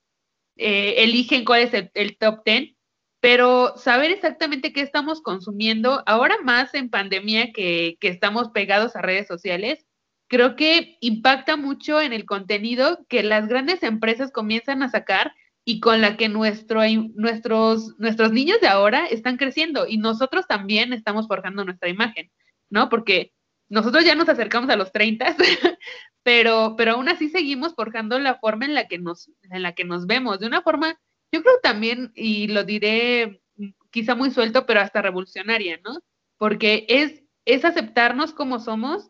Eh, 0.55 1.03
eligen 1.03 1.43
cuál 1.43 1.63
es 1.63 1.73
el, 1.93 2.17
top 2.17 2.45
ten, 2.45 2.77
pero 3.19 3.75
saber 3.75 4.09
exactamente 4.09 4.71
qué 4.71 4.79
estamos 4.79 5.21
consumiendo, 5.21 6.01
ahora 6.05 6.37
más 6.41 6.73
en 6.75 6.89
pandemia 6.89 7.51
que, 7.51 7.97
que 7.99 8.07
estamos 8.07 8.51
pegados 8.51 8.95
a 8.95 9.01
redes 9.01 9.27
sociales, 9.27 9.85
creo 10.29 10.55
que 10.55 10.95
impacta 11.01 11.57
mucho 11.57 11.99
en 11.99 12.13
el 12.13 12.23
contenido 12.23 13.05
que 13.09 13.21
las 13.21 13.49
grandes 13.49 13.83
empresas 13.83 14.31
comienzan 14.31 14.81
a 14.81 14.87
sacar 14.87 15.33
y 15.65 15.79
con 15.79 16.01
la 16.01 16.17
que 16.17 16.29
nuestro, 16.29 16.81
nuestros, 17.15 17.97
nuestros 17.97 18.31
niños 18.31 18.59
de 18.59 18.67
ahora 18.67 19.05
están 19.05 19.37
creciendo 19.37 19.87
y 19.87 19.97
nosotros 19.97 20.45
también 20.47 20.91
estamos 20.93 21.27
forjando 21.27 21.63
nuestra 21.63 21.89
imagen, 21.89 22.31
¿no? 22.69 22.89
Porque 22.89 23.33
nosotros 23.69 24.03
ya 24.03 24.15
nos 24.15 24.29
acercamos 24.29 24.69
a 24.69 24.75
los 24.75 24.91
30, 24.91 25.35
pero, 26.23 26.75
pero 26.77 26.93
aún 26.93 27.09
así 27.09 27.29
seguimos 27.29 27.75
forjando 27.75 28.19
la 28.19 28.35
forma 28.35 28.65
en 28.65 28.73
la 28.73 28.87
que 28.87 28.99
nos, 28.99 29.31
en 29.43 29.63
la 29.63 29.73
que 29.73 29.85
nos 29.85 30.05
vemos, 30.05 30.39
de 30.39 30.47
una 30.47 30.61
forma, 30.61 30.99
yo 31.31 31.41
creo 31.41 31.55
también, 31.61 32.11
y 32.13 32.47
lo 32.47 32.63
diré 32.63 33.41
quizá 33.89 34.15
muy 34.15 34.31
suelto, 34.31 34.65
pero 34.65 34.81
hasta 34.81 35.01
revolucionaria, 35.01 35.79
¿no? 35.83 35.99
Porque 36.37 36.85
es, 36.89 37.23
es 37.45 37.63
aceptarnos 37.63 38.33
como 38.33 38.59
somos, 38.59 39.09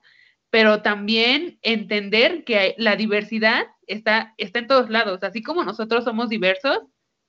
pero 0.53 0.83
también 0.83 1.57
entender 1.63 2.43
que 2.43 2.75
la 2.77 2.95
diversidad 2.95 3.65
está, 3.87 4.35
está 4.37 4.59
en 4.59 4.67
todos 4.67 4.91
lados. 4.91 5.23
Así 5.23 5.41
como 5.41 5.63
nosotros 5.63 6.03
somos 6.03 6.29
diversos, 6.29 6.77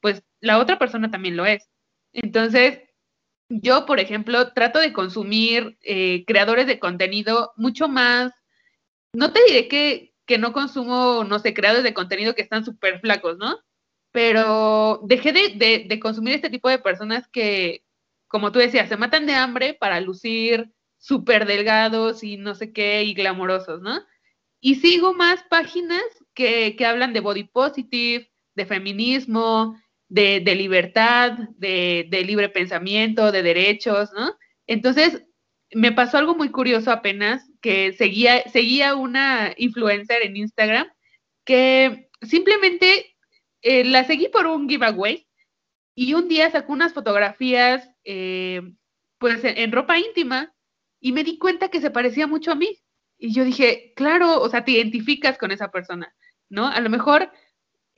pues 0.02 0.22
la 0.40 0.58
otra 0.58 0.78
persona 0.78 1.10
también 1.10 1.34
lo 1.34 1.46
es. 1.46 1.70
Entonces, 2.12 2.80
yo, 3.48 3.86
por 3.86 3.98
ejemplo, 3.98 4.52
trato 4.52 4.78
de 4.78 4.92
consumir 4.92 5.78
eh, 5.80 6.26
creadores 6.26 6.66
de 6.66 6.78
contenido 6.78 7.54
mucho 7.56 7.88
más, 7.88 8.30
no 9.14 9.32
te 9.32 9.42
diré 9.48 9.68
que, 9.68 10.12
que 10.26 10.36
no 10.36 10.52
consumo, 10.52 11.24
no 11.24 11.38
sé, 11.38 11.54
creadores 11.54 11.84
de 11.84 11.94
contenido 11.94 12.34
que 12.34 12.42
están 12.42 12.62
súper 12.62 13.00
flacos, 13.00 13.38
¿no? 13.38 13.58
Pero 14.12 15.00
dejé 15.04 15.32
de, 15.32 15.86
de 15.88 15.98
consumir 15.98 16.34
este 16.34 16.50
tipo 16.50 16.68
de 16.68 16.78
personas 16.78 17.26
que, 17.28 17.84
como 18.28 18.52
tú 18.52 18.58
decías, 18.58 18.90
se 18.90 18.98
matan 18.98 19.24
de 19.24 19.32
hambre 19.32 19.72
para 19.72 19.98
lucir 20.02 20.74
súper 21.04 21.44
delgados 21.44 22.24
y 22.24 22.38
no 22.38 22.54
sé 22.54 22.72
qué, 22.72 23.04
y 23.04 23.12
glamorosos, 23.12 23.82
¿no? 23.82 24.00
Y 24.58 24.76
sigo 24.76 25.12
más 25.12 25.42
páginas 25.50 26.02
que, 26.32 26.74
hablan 26.86 27.12
de 27.12 27.20
body 27.20 27.44
positive, 27.44 28.32
de 28.54 28.64
feminismo, 28.64 29.78
de, 30.08 30.40
libertad, 30.56 31.32
de, 31.58 32.24
libre 32.26 32.48
pensamiento, 32.48 33.32
de 33.32 33.42
derechos, 33.42 34.12
¿no? 34.14 34.34
Entonces, 34.66 35.22
me 35.74 35.92
pasó 35.92 36.16
algo 36.16 36.34
muy 36.34 36.48
curioso 36.48 36.90
apenas, 36.90 37.50
que 37.60 37.92
seguía, 37.92 38.48
seguía 38.48 38.94
una 38.94 39.52
influencer 39.58 40.22
en 40.22 40.38
Instagram 40.38 40.88
que 41.44 42.08
simplemente 42.22 43.14
eh, 43.60 43.84
la 43.84 44.04
seguí 44.04 44.28
por 44.28 44.46
un 44.46 44.70
giveaway 44.70 45.26
y 45.94 46.14
un 46.14 46.28
día 46.28 46.50
sacó 46.50 46.72
unas 46.72 46.94
fotografías 46.94 47.90
eh, 48.04 48.62
pues 49.18 49.44
en, 49.44 49.70
ropa 49.70 49.98
íntima 49.98 50.53
y 51.04 51.12
me 51.12 51.22
di 51.22 51.36
cuenta 51.36 51.68
que 51.68 51.82
se 51.82 51.90
parecía 51.90 52.26
mucho 52.26 52.50
a 52.50 52.54
mí. 52.54 52.78
Y 53.18 53.34
yo 53.34 53.44
dije, 53.44 53.92
claro, 53.94 54.40
o 54.40 54.48
sea, 54.48 54.64
te 54.64 54.70
identificas 54.70 55.36
con 55.36 55.50
esa 55.50 55.70
persona, 55.70 56.16
¿no? 56.48 56.66
A 56.66 56.80
lo 56.80 56.88
mejor 56.88 57.30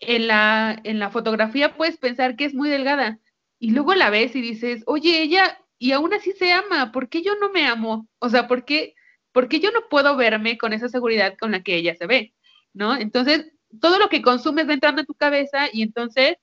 en 0.00 0.26
la, 0.26 0.80
en 0.82 0.98
la 0.98 1.10
fotografía 1.10 1.76
puedes 1.76 1.98
pensar 1.98 2.34
que 2.34 2.46
es 2.46 2.52
muy 2.52 2.68
delgada 2.68 3.20
y 3.60 3.70
luego 3.70 3.94
la 3.94 4.10
ves 4.10 4.34
y 4.34 4.40
dices, 4.40 4.82
oye, 4.86 5.22
ella, 5.22 5.56
y 5.78 5.92
aún 5.92 6.14
así 6.14 6.32
se 6.32 6.50
ama, 6.50 6.90
¿por 6.90 7.08
qué 7.08 7.22
yo 7.22 7.36
no 7.36 7.52
me 7.52 7.64
amo? 7.68 8.08
O 8.18 8.28
sea, 8.28 8.48
¿por 8.48 8.64
qué, 8.64 8.96
¿por 9.30 9.48
qué 9.48 9.60
yo 9.60 9.70
no 9.70 9.88
puedo 9.88 10.16
verme 10.16 10.58
con 10.58 10.72
esa 10.72 10.88
seguridad 10.88 11.36
con 11.38 11.52
la 11.52 11.62
que 11.62 11.76
ella 11.76 11.94
se 11.94 12.08
ve? 12.08 12.34
¿No? 12.72 12.96
Entonces, 12.96 13.52
todo 13.80 14.00
lo 14.00 14.08
que 14.08 14.20
consumes 14.20 14.68
va 14.68 14.72
entrando 14.72 15.02
en 15.02 15.06
tu 15.06 15.14
cabeza 15.14 15.68
y 15.72 15.82
entonces 15.82 16.38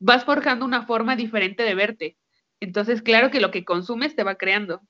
vas 0.00 0.24
forjando 0.24 0.64
una 0.64 0.84
forma 0.84 1.14
diferente 1.14 1.62
de 1.62 1.76
verte. 1.76 2.16
Entonces, 2.58 3.02
claro 3.02 3.30
que 3.30 3.38
lo 3.38 3.52
que 3.52 3.64
consumes 3.64 4.16
te 4.16 4.24
va 4.24 4.34
creando. 4.34 4.82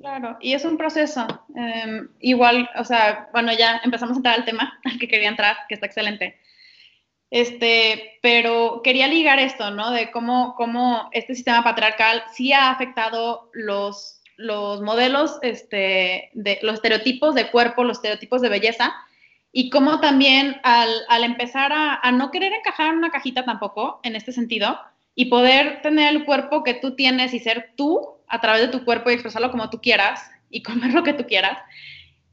Claro, 0.00 0.38
y 0.40 0.54
es 0.54 0.64
un 0.64 0.78
proceso. 0.78 1.26
Em, 1.54 2.08
igual, 2.20 2.70
o 2.76 2.84
sea, 2.84 3.28
bueno, 3.34 3.52
ya 3.52 3.82
empezamos 3.84 4.14
a 4.14 4.18
entrar 4.18 4.34
al 4.36 4.46
tema 4.46 4.80
al 4.84 4.98
que 4.98 5.08
quería 5.08 5.28
entrar, 5.28 5.56
que 5.68 5.74
está 5.74 5.86
excelente. 5.86 6.40
Este, 7.30 8.18
pero 8.22 8.80
quería 8.82 9.06
ligar 9.06 9.38
esto, 9.38 9.70
¿no? 9.70 9.90
De 9.90 10.10
cómo, 10.10 10.54
cómo 10.56 11.10
este 11.12 11.34
sistema 11.34 11.62
patriarcal 11.62 12.24
sí 12.32 12.52
ha 12.52 12.70
afectado 12.70 13.50
los, 13.52 14.22
los 14.36 14.80
modelos, 14.80 15.38
este, 15.42 16.30
de 16.32 16.58
los 16.62 16.74
estereotipos 16.76 17.34
de 17.34 17.50
cuerpo, 17.50 17.84
los 17.84 17.98
estereotipos 17.98 18.40
de 18.40 18.48
belleza, 18.48 18.94
y 19.52 19.68
cómo 19.68 20.00
también 20.00 20.60
al, 20.64 20.90
al 21.08 21.24
empezar 21.24 21.72
a, 21.72 22.00
a, 22.02 22.10
no 22.10 22.30
querer 22.30 22.54
encajar 22.54 22.88
en 22.88 22.98
una 22.98 23.10
cajita 23.10 23.44
tampoco, 23.44 24.00
en 24.02 24.16
este 24.16 24.32
sentido, 24.32 24.80
y 25.14 25.26
poder 25.26 25.82
tener 25.82 26.16
el 26.16 26.24
cuerpo 26.24 26.64
que 26.64 26.74
tú 26.74 26.96
tienes 26.96 27.34
y 27.34 27.38
ser 27.38 27.74
tú, 27.76 28.19
a 28.30 28.40
través 28.40 28.62
de 28.62 28.68
tu 28.68 28.84
cuerpo 28.84 29.10
y 29.10 29.14
expresarlo 29.14 29.50
como 29.50 29.68
tú 29.68 29.80
quieras 29.80 30.30
y 30.48 30.62
comer 30.64 30.94
lo 30.94 31.02
que 31.02 31.12
tú 31.12 31.26
quieras, 31.26 31.58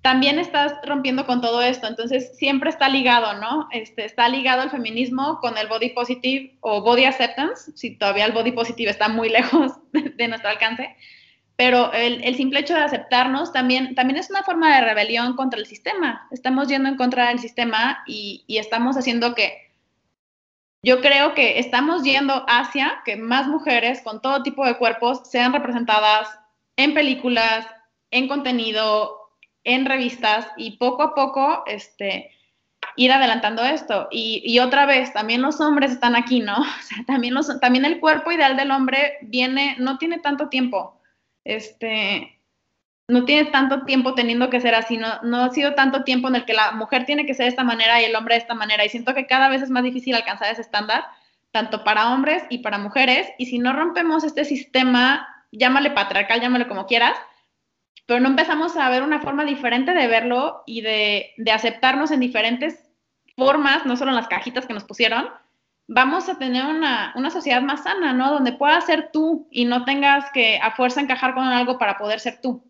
también 0.01 0.39
estás 0.39 0.73
rompiendo 0.85 1.25
con 1.25 1.41
todo 1.41 1.61
esto. 1.61 1.87
Entonces, 1.87 2.31
siempre 2.37 2.69
está 2.69 2.87
ligado, 2.87 3.39
¿no? 3.41 3.67
Este, 3.71 4.05
está 4.05 4.29
ligado 4.29 4.63
el 4.63 4.69
feminismo 4.69 5.39
con 5.41 5.57
el 5.57 5.67
body 5.67 5.89
positive 5.89 6.55
o 6.61 6.81
body 6.81 7.03
acceptance, 7.03 7.71
si 7.75 7.97
todavía 7.97 8.25
el 8.25 8.31
body 8.31 8.53
positive 8.53 8.89
está 8.89 9.09
muy 9.09 9.27
lejos 9.37 9.73
de, 9.91 10.27
nuestro 10.27 10.49
alcance. 10.49 10.95
Pero 11.57 11.91
el, 11.91 12.35
simple 12.35 12.59
hecho 12.59 12.75
de 12.75 12.81
aceptarnos 12.81 13.51
también, 13.51 13.95
también 13.95 14.19
es 14.19 14.29
una 14.29 14.43
forma 14.43 14.75
de 14.75 14.81
rebelión 14.85 15.35
contra 15.35 15.59
el 15.59 15.65
sistema. 15.65 16.27
Estamos 16.31 16.67
yendo 16.67 16.87
en 16.87 16.95
contra 16.95 17.29
del 17.29 17.39
sistema 17.39 18.03
y 18.05 18.45
estamos 18.47 18.95
haciendo 18.95 19.33
que 19.33 19.66
yo 20.83 21.01
creo 21.01 21.33
que 21.33 21.59
estamos 21.59 22.03
yendo 22.03 22.45
hacia 22.47 23.01
que 23.03 23.15
más 23.15 23.47
mujeres 23.47 24.01
con 24.01 24.21
todo 24.21 24.43
tipo 24.43 24.65
de 24.65 24.77
cuerpos 24.77 25.21
sean 25.29 25.53
representadas 25.53 26.29
en 26.75 26.93
películas, 26.93 27.65
en 28.11 28.27
contenido, 28.27 29.31
en 29.63 29.85
revistas 29.85 30.47
y 30.55 30.77
poco 30.77 31.03
a 31.03 31.15
poco 31.15 31.63
este, 31.65 32.31
ir 32.95 33.11
adelantando 33.11 33.63
esto. 33.63 34.07
Y, 34.11 34.59
otra 34.59 34.85
vez, 34.85 35.11
también 35.13 35.41
los 35.41 35.59
hombres 35.59 35.91
están 35.91 36.15
aquí, 36.15 36.39
¿no? 36.39 36.57
O 36.61 36.83
sea, 36.83 37.03
también, 37.05 37.33
los, 37.33 37.59
también 37.59 37.85
el 37.85 37.99
cuerpo 37.99 38.31
ideal 38.31 38.55
del 38.55 38.71
hombre 38.71 39.17
viene, 39.21 39.75
no 39.79 39.97
tiene 39.97 40.19
tanto 40.19 40.49
tiempo. 40.49 41.01
Este, 41.43 42.36
no 43.07 43.23
tiene 43.23 43.49
tanto 43.51 43.83
tiempo 43.85 44.13
teniendo 44.15 44.49
que 44.49 44.59
ser 44.59 44.75
así, 44.75 44.97
no, 44.97 45.07
no 45.23 45.43
ha 45.43 45.49
sido 45.51 45.75
tanto 45.75 46.03
tiempo 46.03 46.27
en 46.27 46.35
el 46.35 46.45
que 46.45 46.53
la 46.53 46.71
mujer 46.73 47.05
tiene 47.05 47.25
que 47.25 47.33
ser 47.33 47.45
de 47.45 47.49
esta 47.49 47.63
manera 47.63 48.01
y 48.01 48.05
el 48.05 48.15
hombre 48.15 48.35
de 48.35 48.41
esta 48.41 48.53
manera. 48.53 48.83
Y 48.83 48.89
siento 48.89 49.13
que 49.13 49.27
cada 49.27 49.47
vez 49.47 49.61
es 49.61 49.69
más 49.69 49.83
difícil 49.83 50.13
alcanzar 50.13 50.51
ese 50.51 50.61
estándar, 50.61 51.05
tanto 51.51 51.83
para 51.83 52.13
hombres 52.13 52.43
y 52.49 52.59
para 52.59 52.77
mujeres. 52.77 53.29
Y 53.37 53.45
si 53.45 53.59
no 53.59 53.71
rompemos 53.71 54.25
este 54.25 54.43
sistema, 54.43 55.27
llámale 55.51 55.91
patriarcal, 55.91 56.41
llámale 56.41 56.67
como 56.67 56.85
quieras, 56.85 57.17
pero 58.05 58.19
no 58.19 58.27
empezamos 58.27 58.75
a 58.75 58.89
ver 58.89 59.03
una 59.03 59.21
forma 59.21 59.45
diferente 59.45 59.93
de 59.93 60.07
verlo 60.07 60.63
y 60.65 60.81
de, 60.81 61.31
de 61.37 61.51
aceptarnos 61.51 62.11
en 62.11 62.19
diferentes 62.19 62.89
formas, 63.37 63.85
no 63.85 63.95
solo 63.95 64.11
en 64.11 64.17
las 64.17 64.27
cajitas 64.27 64.65
que 64.65 64.73
nos 64.73 64.83
pusieron, 64.83 65.29
vamos 65.87 66.27
a 66.27 66.37
tener 66.37 66.65
una, 66.65 67.13
una, 67.15 67.29
sociedad 67.29 67.61
más 67.61 67.83
sana, 67.83 68.13
¿no? 68.13 68.31
Donde 68.31 68.51
puedas 68.51 68.85
ser 68.85 69.11
tú 69.13 69.47
y 69.51 69.65
no 69.65 69.85
tengas 69.85 70.29
que 70.31 70.59
a 70.61 70.71
fuerza 70.71 70.99
encajar 70.99 71.33
con 71.33 71.45
algo 71.45 71.77
para 71.77 71.97
poder 71.97 72.19
ser 72.19 72.41
tú. 72.41 72.63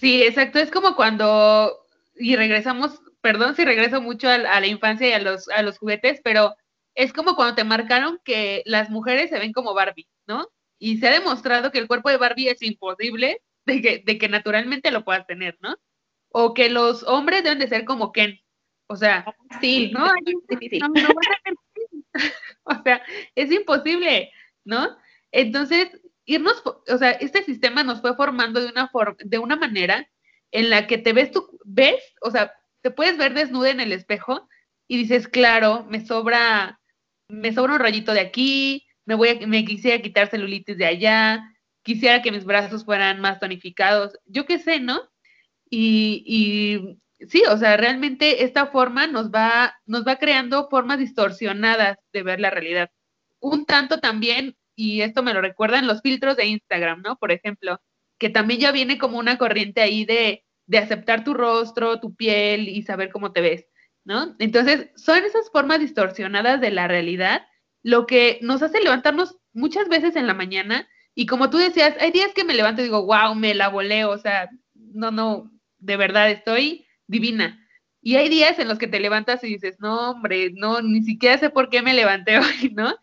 Sí, 0.00 0.22
exacto. 0.22 0.58
Es 0.58 0.70
como 0.70 0.94
cuando, 0.94 1.76
y 2.16 2.36
regresamos, 2.36 3.00
perdón 3.20 3.56
si 3.56 3.64
regreso 3.64 4.00
mucho 4.00 4.28
a, 4.28 4.38
la 4.38 4.66
infancia 4.66 5.08
y 5.08 5.12
a 5.12 5.18
los, 5.18 5.48
a 5.48 5.62
los 5.62 5.78
juguetes, 5.78 6.20
pero 6.22 6.54
es 6.94 7.12
como 7.12 7.34
cuando 7.34 7.56
te 7.56 7.64
marcaron 7.64 8.20
que 8.24 8.62
las 8.64 8.90
mujeres 8.90 9.30
se 9.30 9.38
ven 9.38 9.52
como 9.52 9.74
Barbie, 9.74 10.08
¿no? 10.26 10.48
Y 10.78 10.98
se 10.98 11.08
ha 11.08 11.12
demostrado 11.12 11.72
que 11.72 11.78
el 11.78 11.88
cuerpo 11.88 12.10
de 12.10 12.16
Barbie 12.16 12.48
es 12.48 12.62
imposible 12.62 13.42
de 13.66 13.82
que, 13.82 14.02
de 14.04 14.18
que 14.18 14.28
naturalmente 14.28 14.90
lo 14.92 15.04
puedas 15.04 15.26
tener, 15.26 15.58
¿no? 15.60 15.76
O 16.30 16.54
que 16.54 16.70
los 16.70 17.02
hombres 17.04 17.42
deben 17.42 17.58
de 17.58 17.68
ser 17.68 17.84
como 17.84 18.12
Ken. 18.12 18.38
O 18.86 18.96
sea, 18.96 19.34
sí, 19.60 19.90
¿no? 19.92 20.06
o 22.64 22.82
sea, 22.82 23.02
es 23.34 23.52
imposible, 23.52 24.32
¿no? 24.64 24.96
Entonces, 25.30 25.90
irnos, 26.28 26.62
o 26.64 26.98
sea, 26.98 27.12
este 27.12 27.42
sistema 27.42 27.82
nos 27.82 28.02
fue 28.02 28.14
formando 28.14 28.60
de 28.60 28.68
una 28.68 28.88
forma, 28.88 29.16
de 29.24 29.38
una 29.38 29.56
manera 29.56 30.06
en 30.52 30.68
la 30.68 30.86
que 30.86 30.98
te 30.98 31.14
ves 31.14 31.30
tú, 31.30 31.58
ves, 31.64 31.96
o 32.20 32.30
sea, 32.30 32.52
te 32.82 32.90
puedes 32.90 33.16
ver 33.16 33.32
desnuda 33.32 33.70
en 33.70 33.80
el 33.80 33.92
espejo 33.92 34.46
y 34.86 34.98
dices, 34.98 35.26
claro, 35.26 35.86
me 35.88 36.04
sobra, 36.04 36.80
me 37.28 37.52
sobra 37.54 37.74
un 37.74 37.80
rayito 37.80 38.12
de 38.12 38.20
aquí, 38.20 38.86
me 39.06 39.14
voy 39.14 39.30
a, 39.30 39.46
me 39.46 39.64
quisiera 39.64 40.02
quitar 40.02 40.28
celulitis 40.28 40.76
de 40.76 40.84
allá, 40.84 41.42
quisiera 41.82 42.20
que 42.20 42.30
mis 42.30 42.44
brazos 42.44 42.84
fueran 42.84 43.20
más 43.20 43.40
tonificados, 43.40 44.18
yo 44.26 44.44
qué 44.44 44.58
sé, 44.58 44.80
¿no? 44.80 45.00
Y, 45.70 46.22
y 46.26 47.26
sí, 47.26 47.42
o 47.50 47.56
sea, 47.56 47.78
realmente 47.78 48.44
esta 48.44 48.66
forma 48.66 49.06
nos 49.06 49.30
va, 49.30 49.74
nos 49.86 50.06
va 50.06 50.16
creando 50.16 50.68
formas 50.68 50.98
distorsionadas 50.98 51.96
de 52.12 52.22
ver 52.22 52.38
la 52.38 52.50
realidad. 52.50 52.90
Un 53.40 53.64
tanto 53.64 53.98
también 54.00 54.58
y 54.78 55.02
esto 55.02 55.24
me 55.24 55.34
lo 55.34 55.40
recuerdan 55.40 55.88
los 55.88 56.02
filtros 56.02 56.36
de 56.36 56.46
Instagram, 56.46 57.02
¿no? 57.02 57.16
Por 57.16 57.32
ejemplo, 57.32 57.80
que 58.18 58.30
también 58.30 58.60
ya 58.60 58.72
viene 58.72 58.96
como 58.96 59.18
una 59.18 59.36
corriente 59.36 59.80
ahí 59.80 60.04
de, 60.04 60.44
de 60.66 60.78
aceptar 60.78 61.24
tu 61.24 61.34
rostro, 61.34 61.98
tu 61.98 62.14
piel 62.14 62.68
y 62.68 62.82
saber 62.82 63.10
cómo 63.10 63.32
te 63.32 63.40
ves, 63.40 63.66
¿no? 64.04 64.36
Entonces, 64.38 64.90
son 64.94 65.24
esas 65.24 65.50
formas 65.50 65.80
distorsionadas 65.80 66.60
de 66.60 66.70
la 66.70 66.86
realidad 66.86 67.42
lo 67.82 68.06
que 68.06 68.38
nos 68.42 68.62
hace 68.62 68.80
levantarnos 68.80 69.36
muchas 69.52 69.88
veces 69.88 70.16
en 70.16 70.26
la 70.26 70.34
mañana 70.34 70.88
y 71.14 71.26
como 71.26 71.50
tú 71.50 71.58
decías, 71.58 71.96
hay 72.00 72.12
días 72.12 72.32
que 72.34 72.44
me 72.44 72.54
levanto 72.54 72.80
y 72.80 72.84
digo, 72.84 73.04
wow, 73.04 73.34
me 73.34 73.54
la 73.54 73.68
volé, 73.68 74.04
o 74.04 74.18
sea, 74.18 74.50
no, 74.74 75.10
no, 75.10 75.50
de 75.78 75.96
verdad 75.96 76.30
estoy 76.30 76.86
divina. 77.06 77.66
Y 78.08 78.16
hay 78.16 78.30
días 78.30 78.58
en 78.58 78.68
los 78.68 78.78
que 78.78 78.86
te 78.86 79.00
levantas 79.00 79.44
y 79.44 79.48
dices, 79.48 79.76
no, 79.80 80.12
hombre, 80.12 80.50
no, 80.54 80.80
ni 80.80 81.02
siquiera 81.02 81.36
sé 81.36 81.50
por 81.50 81.68
qué 81.68 81.82
me 81.82 81.92
levanté 81.92 82.38
hoy, 82.38 82.72
¿no? 82.74 82.96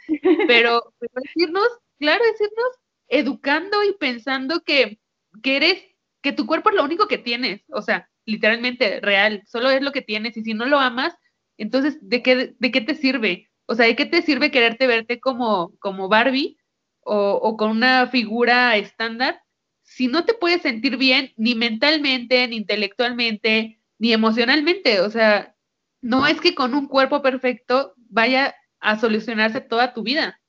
Pero, 0.48 0.96
decirnos, 1.00 1.68
claro, 2.00 2.26
decirnos, 2.26 2.70
educando 3.08 3.84
y 3.84 3.94
pensando 4.00 4.62
que, 4.62 5.00
que 5.44 5.58
eres, 5.58 5.84
que 6.24 6.32
tu 6.32 6.48
cuerpo 6.48 6.72
es 6.72 6.76
lo 6.76 6.84
único 6.84 7.08
que 7.08 7.20
tienes, 7.20 7.62
o 7.70 7.84
sea, 7.84 8.10
literalmente, 8.26 9.00
real, 9.00 9.44
solo 9.46 9.70
es 9.70 9.84
lo 9.84 9.92
que 9.92 10.02
tienes, 10.02 10.38
y 10.38 10.42
si 10.42 10.56
no 10.56 10.66
lo 10.66 10.80
amas, 10.80 11.14
entonces, 11.60 12.00
¿de 12.02 12.24
qué, 12.24 12.56
de 12.58 12.72
qué 12.72 12.82
te 12.82 12.96
sirve? 12.96 13.52
O 13.68 13.76
sea, 13.76 13.86
¿de 13.86 13.96
qué 13.96 14.08
te 14.08 14.24
sirve 14.24 14.50
quererte 14.50 14.88
verte 14.88 15.20
como, 15.20 15.78
como 15.78 16.10
Barbie 16.10 16.58
o 17.02 17.56
con 17.58 17.70
una 17.70 18.08
figura 18.08 18.76
estándar 18.76 19.40
si 19.84 20.08
no 20.08 20.26
te 20.26 20.34
puedes 20.34 20.64
sentir 20.64 20.98
bien 20.98 21.32
ni 21.38 21.54
mentalmente, 21.54 22.48
ni 22.48 22.56
intelectualmente, 22.58 23.80
ni 24.00 24.14
emocionalmente. 24.14 25.02
O 25.02 25.10
sea, 25.10 25.56
no 26.02 26.28
es 26.28 26.40
que 26.42 26.56
con 26.56 26.74
un 26.74 26.88
cuerpo 26.88 27.22
perfecto 27.22 27.94
vaya 27.98 28.56
a 28.80 29.00
solucionarse 29.00 29.62
toda 29.62 29.94
tu 29.94 30.04
vida. 30.04 30.40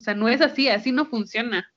O 0.00 0.04
sea, 0.04 0.14
no 0.14 0.28
es 0.28 0.40
así, 0.40 0.68
así 0.68 0.92
no 0.92 1.06
funciona. 1.06 1.72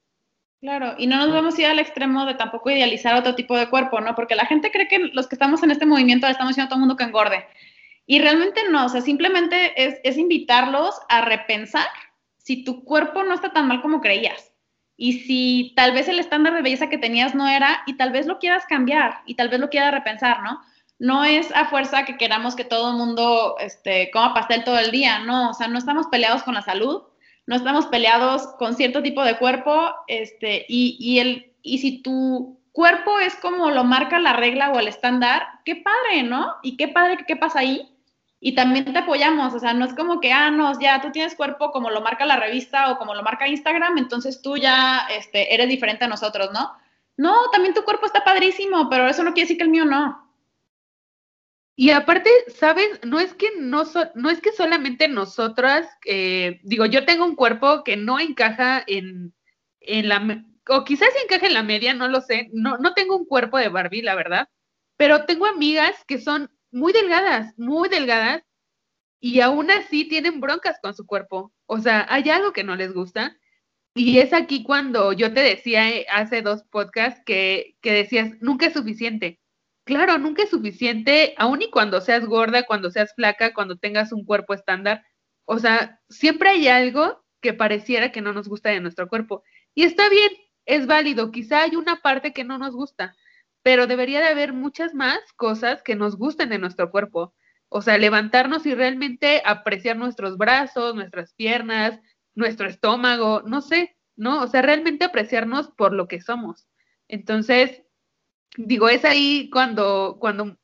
Claro, 0.62 0.96
y 0.98 1.08
no 1.08 1.18
nos 1.18 1.32
vamos 1.32 1.58
a 1.58 1.62
ir 1.62 1.68
al 1.68 1.80
extremo 1.80 2.26
de 2.26 2.34
tampoco 2.34 2.70
idealizar 2.70 3.16
otro 3.16 3.34
tipo 3.34 3.58
de 3.58 3.70
cuerpo, 3.70 4.02
¿no? 4.02 4.14
Porque 4.14 4.36
la 4.36 4.46
gente 4.46 4.72
cree 4.72 4.90
que 4.90 5.00
los 5.14 5.28
que 5.28 5.36
estamos 5.36 5.64
en 5.64 5.72
este 5.72 5.86
movimiento 5.86 6.28
le 6.28 6.32
estamos 6.32 6.52
diciendo 6.52 6.68
a 6.68 6.70
todo 6.70 6.78
el 6.78 6.82
mundo 6.82 6.98
que 6.98 7.06
engorde. 7.06 7.46
Y 8.06 8.20
realmente 8.20 8.62
no, 8.70 8.86
o 8.86 8.90
sea, 8.90 9.02
simplemente 9.02 9.72
es, 9.82 10.00
es 10.04 10.18
invitarlos 10.18 10.96
a 11.08 11.22
repensar 11.22 11.88
si 12.38 12.64
tu 12.64 12.84
cuerpo 12.84 13.24
no 13.24 13.36
está 13.36 13.54
tan 13.54 13.68
mal 13.68 13.82
como 13.82 14.02
creías. 14.02 14.54
Y 14.98 15.20
si 15.20 15.74
tal 15.78 15.94
vez 15.94 16.10
el 16.10 16.20
estándar 16.20 16.54
de 16.54 16.62
belleza 16.62 16.90
que 16.90 16.98
tenías 16.98 17.36
no 17.36 17.48
era, 17.48 17.84
y 17.86 17.96
tal 17.96 18.12
vez 18.12 18.26
lo 18.26 18.40
quieras 18.40 18.66
cambiar, 18.66 19.22
y 19.26 19.36
tal 19.36 19.48
vez 19.48 19.62
lo 19.62 19.70
quieras 19.70 19.94
repensar, 19.94 20.44
¿no? 20.44 20.60
No 21.00 21.24
es 21.24 21.52
a 21.56 21.66
fuerza 21.66 22.04
que 22.04 22.18
queramos 22.18 22.56
que 22.56 22.66
todo 22.66 22.92
el 22.92 22.98
mundo 22.98 23.56
este, 23.60 24.12
coma 24.12 24.34
pastel 24.34 24.66
todo 24.66 24.78
el 24.78 24.92
día, 24.92 25.20
no, 25.20 25.52
o 25.52 25.54
sea, 25.54 25.68
no 25.68 25.80
estamos 25.80 26.08
peleados 26.08 26.44
con 26.44 26.54
la 26.54 26.62
salud, 26.62 27.04
no 27.48 27.56
estamos 27.56 27.88
peleados 27.88 28.48
con 28.60 28.76
cierto 28.76 29.02
tipo 29.02 29.24
de 29.24 29.38
cuerpo, 29.38 29.92
este, 30.08 30.66
y, 30.68 30.98
y, 31.00 31.20
el, 31.20 31.54
y 31.64 31.80
si 31.80 32.02
tu 32.04 32.60
cuerpo 32.74 33.20
es 33.20 33.36
como 33.36 33.72
lo 33.72 33.84
marca 33.86 34.20
la 34.20 34.34
regla 34.34 34.72
o 34.72 34.80
el 34.80 34.88
estándar, 34.88 35.48
qué 35.66 35.78
padre, 35.78 36.24
¿no? 36.24 36.56
Y 36.64 36.78
qué 36.78 36.90
padre 36.90 37.26
qué 37.28 37.36
pasa 37.36 37.60
ahí. 37.60 37.96
Y 38.42 38.54
también 38.56 38.86
te 38.94 39.00
apoyamos, 39.00 39.54
o 39.54 39.60
sea, 39.60 39.74
no 39.74 39.86
es 39.86 39.94
como 39.94 40.22
que, 40.22 40.32
ah, 40.32 40.52
no, 40.52 40.80
ya 40.80 41.02
tú 41.02 41.12
tienes 41.12 41.36
cuerpo 41.36 41.72
como 41.72 41.90
lo 41.90 42.02
marca 42.02 42.26
la 42.26 42.38
revista 42.38 42.92
o 42.92 42.98
como 42.98 43.14
lo 43.14 43.24
marca 43.24 43.48
Instagram, 43.48 43.98
entonces 43.98 44.42
tú 44.42 44.58
ya 44.58 45.08
este, 45.12 45.54
eres 45.54 45.68
diferente 45.68 46.06
a 46.06 46.08
nosotros, 46.08 46.52
¿no? 46.54 46.72
No, 47.18 47.36
también 47.52 47.74
tu 47.74 47.84
cuerpo 47.84 48.06
está 48.06 48.24
padrísimo, 48.24 48.90
pero 48.90 49.10
eso 49.10 49.24
no 49.24 49.34
quiere 49.34 49.46
decir 49.46 49.58
que 49.58 49.64
el 49.64 49.70
mío 49.70 49.84
no. 49.86 50.29
Y 51.82 51.92
aparte, 51.92 52.30
¿sabes? 52.48 53.00
No 53.06 53.22
es 53.22 53.34
que 53.34 53.52
no, 53.58 53.86
no 54.14 54.30
es 54.30 54.42
que 54.42 54.52
solamente 54.52 55.08
nosotras, 55.08 55.88
eh, 56.06 56.60
digo, 56.64 56.86
yo 56.86 57.06
tengo 57.06 57.24
un 57.24 57.38
cuerpo 57.38 57.86
que 57.86 57.96
no 57.96 58.20
encaja 58.20 58.84
en, 58.86 59.34
en 59.80 60.10
la, 60.10 60.44
o 60.68 60.84
quizás 60.84 61.08
encaja 61.24 61.48
en 61.48 61.54
la 61.54 61.64
media, 61.64 61.94
no 61.94 62.10
lo 62.10 62.20
sé, 62.20 62.50
no, 62.52 62.78
no 62.80 62.94
tengo 62.96 63.16
un 63.16 63.26
cuerpo 63.26 63.58
de 63.58 63.70
Barbie, 63.70 64.02
la 64.02 64.16
verdad, 64.16 64.50
pero 64.98 65.24
tengo 65.26 65.46
amigas 65.46 66.04
que 66.06 66.20
son 66.20 66.52
muy 66.70 66.92
delgadas, 66.92 67.58
muy 67.58 67.88
delgadas, 67.88 68.44
y 69.22 69.40
aún 69.40 69.72
así 69.72 70.04
tienen 70.04 70.42
broncas 70.42 70.80
con 70.82 70.94
su 70.94 71.06
cuerpo. 71.06 71.54
O 71.66 71.80
sea, 71.80 72.06
hay 72.10 72.30
algo 72.30 72.52
que 72.52 72.66
no 72.66 72.76
les 72.76 72.92
gusta. 72.94 73.38
Y 73.96 74.20
es 74.20 74.34
aquí 74.34 74.64
cuando 74.64 75.14
yo 75.14 75.34
te 75.34 75.40
decía 75.40 75.90
eh, 75.90 76.06
hace 76.12 76.42
dos 76.42 76.64
podcasts 76.64 77.22
que, 77.26 77.78
que 77.82 77.94
decías, 77.94 78.34
nunca 78.42 78.66
es 78.66 78.74
suficiente 78.74 79.39
Claro, 79.90 80.20
nunca 80.20 80.44
es 80.44 80.52
suficiente, 80.52 81.34
aun 81.40 81.64
y 81.64 81.72
cuando 81.72 82.00
seas 82.00 82.24
gorda, 82.24 82.62
cuando 82.62 82.92
seas 82.92 83.12
flaca, 83.16 83.56
cuando 83.56 83.76
tengas 83.76 84.12
un 84.12 84.24
cuerpo 84.24 84.54
estándar. 84.54 85.04
O 85.46 85.58
sea, 85.58 86.00
siempre 86.10 86.50
hay 86.50 86.68
algo 86.68 87.24
que 87.42 87.56
pareciera 87.56 88.12
que 88.12 88.22
no 88.22 88.32
nos 88.32 88.48
gusta 88.48 88.70
de 88.70 88.82
nuestro 88.82 89.08
cuerpo. 89.08 89.42
Y 89.74 89.86
está 89.86 90.08
bien, 90.08 90.30
es 90.68 90.86
válido, 90.86 91.32
quizá 91.32 91.64
hay 91.64 91.76
una 91.76 92.02
parte 92.02 92.34
que 92.34 92.44
no 92.44 92.60
nos 92.60 92.76
gusta, 92.76 93.16
pero 93.64 93.88
debería 93.88 94.20
de 94.20 94.28
haber 94.28 94.54
muchas 94.54 94.94
más 94.94 95.18
cosas 95.36 95.82
que 95.82 95.96
nos 95.96 96.18
gusten 96.18 96.50
de 96.50 96.60
nuestro 96.60 96.92
cuerpo. 96.92 97.34
O 97.70 97.82
sea, 97.82 97.98
levantarnos 97.98 98.68
y 98.68 98.76
realmente 98.76 99.42
apreciar 99.44 99.98
nuestros 99.98 100.38
brazos, 100.38 100.94
nuestras 100.94 101.34
piernas, 101.34 102.00
nuestro 102.36 102.68
estómago, 102.68 103.42
no 103.44 103.62
sé, 103.62 103.98
¿no? 104.16 104.44
O 104.44 104.48
sea, 104.48 104.62
realmente 104.62 105.06
apreciarnos 105.06 105.70
por 105.72 105.94
lo 105.94 106.08
que 106.08 106.22
somos. 106.22 106.68
Entonces, 107.08 107.82
digo, 108.66 108.90
es 108.90 109.06
ahí 109.06 109.50
cuando, 109.50 110.18
cuando 110.20 110.58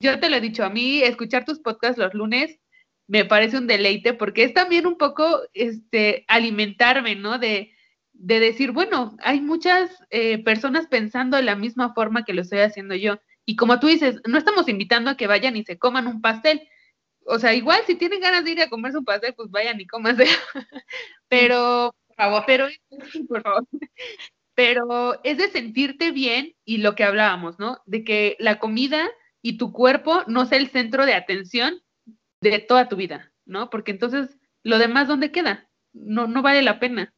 yo 0.00 0.20
te 0.20 0.28
lo 0.28 0.36
he 0.36 0.40
dicho, 0.40 0.64
a 0.64 0.70
mí 0.70 1.02
escuchar 1.02 1.44
tus 1.44 1.60
podcasts 1.60 1.98
los 1.98 2.12
lunes 2.14 2.58
me 3.06 3.24
parece 3.24 3.58
un 3.58 3.66
deleite 3.66 4.14
porque 4.14 4.44
es 4.44 4.54
también 4.54 4.86
un 4.86 4.96
poco 4.96 5.40
este, 5.52 6.24
alimentarme, 6.28 7.16
¿no? 7.16 7.38
De, 7.38 7.72
de 8.12 8.40
decir, 8.40 8.72
bueno, 8.72 9.16
hay 9.22 9.40
muchas 9.40 9.90
eh, 10.10 10.42
personas 10.42 10.86
pensando 10.86 11.36
de 11.36 11.42
la 11.42 11.56
misma 11.56 11.94
forma 11.94 12.24
que 12.24 12.32
lo 12.32 12.42
estoy 12.42 12.60
haciendo 12.60 12.94
yo. 12.94 13.18
Y 13.46 13.56
como 13.56 13.78
tú 13.78 13.88
dices, 13.88 14.20
no 14.26 14.38
estamos 14.38 14.68
invitando 14.68 15.10
a 15.10 15.16
que 15.16 15.26
vayan 15.26 15.56
y 15.56 15.64
se 15.64 15.78
coman 15.78 16.06
un 16.06 16.22
pastel. 16.22 16.66
O 17.26 17.38
sea, 17.38 17.54
igual 17.54 17.80
si 17.86 17.94
tienen 17.94 18.20
ganas 18.20 18.44
de 18.44 18.52
ir 18.52 18.62
a 18.62 18.70
comerse 18.70 18.98
un 18.98 19.04
pastel, 19.04 19.34
pues 19.34 19.50
vayan 19.50 19.80
y 19.80 19.86
cómanse. 19.86 20.24
pero, 21.28 21.94
por 22.06 22.16
favor, 22.16 22.44
pero, 22.46 22.68
por 23.28 23.42
favor 23.42 23.66
pero 24.54 25.20
es 25.24 25.38
de 25.38 25.48
sentirte 25.48 26.12
bien 26.12 26.54
y 26.64 26.78
lo 26.78 26.94
que 26.94 27.04
hablábamos, 27.04 27.58
¿no? 27.58 27.78
De 27.86 28.04
que 28.04 28.36
la 28.38 28.58
comida 28.58 29.08
y 29.42 29.58
tu 29.58 29.72
cuerpo 29.72 30.22
no 30.26 30.46
sea 30.46 30.58
el 30.58 30.68
centro 30.68 31.06
de 31.06 31.14
atención 31.14 31.82
de 32.40 32.58
toda 32.60 32.88
tu 32.88 32.96
vida, 32.96 33.32
¿no? 33.44 33.70
Porque 33.70 33.90
entonces 33.90 34.38
lo 34.62 34.78
demás, 34.78 35.08
¿dónde 35.08 35.32
queda? 35.32 35.68
No, 35.92 36.26
no 36.26 36.42
vale 36.42 36.62
la 36.62 36.78
pena. 36.78 37.12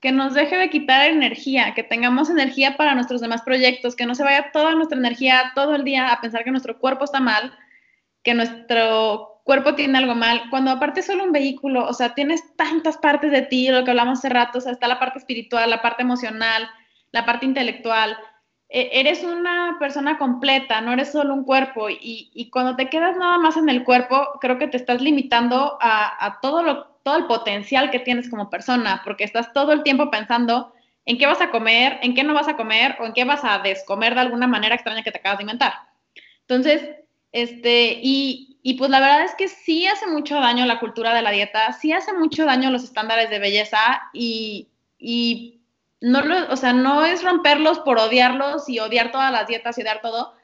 Que 0.00 0.12
nos 0.12 0.34
deje 0.34 0.56
de 0.56 0.70
quitar 0.70 1.08
energía, 1.08 1.74
que 1.74 1.82
tengamos 1.82 2.28
energía 2.28 2.76
para 2.76 2.94
nuestros 2.94 3.20
demás 3.20 3.42
proyectos, 3.42 3.96
que 3.96 4.06
no 4.06 4.14
se 4.14 4.24
vaya 4.24 4.50
toda 4.52 4.74
nuestra 4.74 4.98
energía 4.98 5.52
todo 5.54 5.74
el 5.74 5.84
día 5.84 6.12
a 6.12 6.20
pensar 6.20 6.44
que 6.44 6.50
nuestro 6.50 6.78
cuerpo 6.78 7.04
está 7.04 7.20
mal, 7.20 7.56
que 8.22 8.34
nuestro 8.34 9.40
cuerpo 9.44 9.74
tiene 9.74 9.98
algo 9.98 10.14
mal, 10.14 10.42
cuando 10.50 10.70
aparte 10.70 11.00
es 11.00 11.06
solo 11.06 11.24
un 11.24 11.32
vehículo, 11.32 11.86
o 11.86 11.92
sea, 11.94 12.14
tienes 12.14 12.42
tantas 12.56 12.96
partes 12.96 13.32
de 13.32 13.42
ti, 13.42 13.68
lo 13.68 13.84
que 13.84 13.90
hablamos 13.90 14.18
hace 14.18 14.28
rato, 14.28 14.58
o 14.58 14.60
sea, 14.60 14.72
está 14.72 14.86
la 14.86 15.00
parte 15.00 15.18
espiritual, 15.18 15.68
la 15.68 15.82
parte 15.82 16.02
emocional, 16.02 16.68
la 17.12 17.24
parte 17.24 17.46
intelectual. 17.46 18.18
E, 18.68 19.00
eres 19.00 19.22
una 19.22 19.76
persona 19.78 20.18
completa, 20.18 20.80
no 20.80 20.92
eres 20.92 21.12
solo 21.12 21.34
un 21.34 21.44
cuerpo 21.44 21.88
y, 21.90 22.48
cuando 22.50 22.74
te 22.74 22.88
quedas 22.88 23.16
nada 23.16 23.38
más 23.38 23.56
en 23.56 23.68
el 23.68 23.84
cuerpo, 23.84 24.38
creo 24.40 24.58
que 24.58 24.68
te 24.68 24.78
estás 24.78 25.00
limitando 25.00 25.78
a, 25.80 26.38
todo, 26.40 26.62
lo, 26.62 26.86
todo 27.04 27.16
el 27.16 27.26
potencial 27.26 27.90
que 27.90 28.00
tienes 28.00 28.28
como 28.30 28.50
persona, 28.50 29.02
porque 29.04 29.24
estás 29.24 29.52
todo 29.52 29.72
el 29.72 29.82
tiempo 29.82 30.10
pensando 30.10 30.72
en 31.04 31.18
qué 31.18 31.26
vas 31.26 31.40
a 31.40 31.50
comer, 31.50 31.98
en 32.02 32.14
qué 32.14 32.24
no 32.24 32.32
vas 32.32 32.48
a 32.48 32.56
comer 32.56 32.96
o 33.00 33.04
en 33.04 33.12
qué 33.12 33.24
vas 33.24 33.44
a 33.44 33.58
descomer 33.58 34.14
de 34.14 34.20
alguna 34.20 34.46
manera 34.46 34.74
extraña 34.74 35.02
que 35.02 35.12
te 35.12 35.18
acabas 35.18 35.38
de 35.38 35.44
inventar. 35.44 35.74
Entonces, 36.42 36.88
este, 37.32 37.98
y, 38.02 38.58
y, 38.62 38.74
pues 38.74 38.90
la 38.90 39.00
verdad 39.00 39.24
es 39.24 39.34
que 39.34 39.48
sí 39.48 39.86
hace 39.86 40.06
mucho 40.06 40.36
daño 40.36 40.64
la 40.64 40.80
cultura 40.80 41.12
de 41.12 41.22
la 41.22 41.30
dieta, 41.30 41.72
sí 41.72 41.92
hace 41.92 42.12
mucho 42.12 42.44
daño 42.44 42.70
los 42.70 42.84
estándares 42.84 43.30
de 43.30 43.38
belleza 43.38 44.02
y, 44.12 44.68
y 44.98 45.61
no 46.02 46.20
lo, 46.20 46.52
o 46.52 46.56
sea, 46.56 46.72
no 46.72 47.04
es 47.04 47.22
romperlos 47.22 47.78
por 47.78 47.98
odiarlos 47.98 48.68
y 48.68 48.80
odiar 48.80 49.12
todas 49.12 49.30
las 49.30 49.46
dietas 49.46 49.78
y 49.78 49.82
odiar 49.82 50.00
todo, 50.02 50.34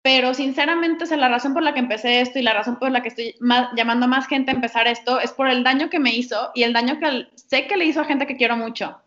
pero 0.00 0.32
sinceramente, 0.32 1.04
o 1.04 1.16
la 1.16 1.28
razón 1.28 1.54
por 1.54 1.62
la 1.62 1.74
que 1.74 1.80
empecé 1.80 2.20
esto 2.20 2.38
y 2.38 2.42
la 2.42 2.54
razón 2.54 2.78
por 2.78 2.90
la 2.90 3.02
que 3.02 3.08
estoy 3.08 3.34
llamando 3.76 4.06
a 4.06 4.08
más 4.08 4.26
gente 4.26 4.50
a 4.50 4.54
empezar 4.54 4.86
esto 4.86 5.20
es 5.20 5.32
por 5.32 5.48
el 5.48 5.64
daño 5.64 5.90
que 5.90 5.98
me 5.98 6.14
hizo 6.14 6.50
y 6.54 6.62
el 6.62 6.72
daño 6.72 6.98
que 7.00 7.28
sé 7.34 7.66
que 7.66 7.76
le 7.76 7.84
hizo 7.84 8.00
a 8.00 8.04
gente 8.04 8.26
que 8.26 8.36
quiero 8.36 8.56
mucho. 8.56 9.00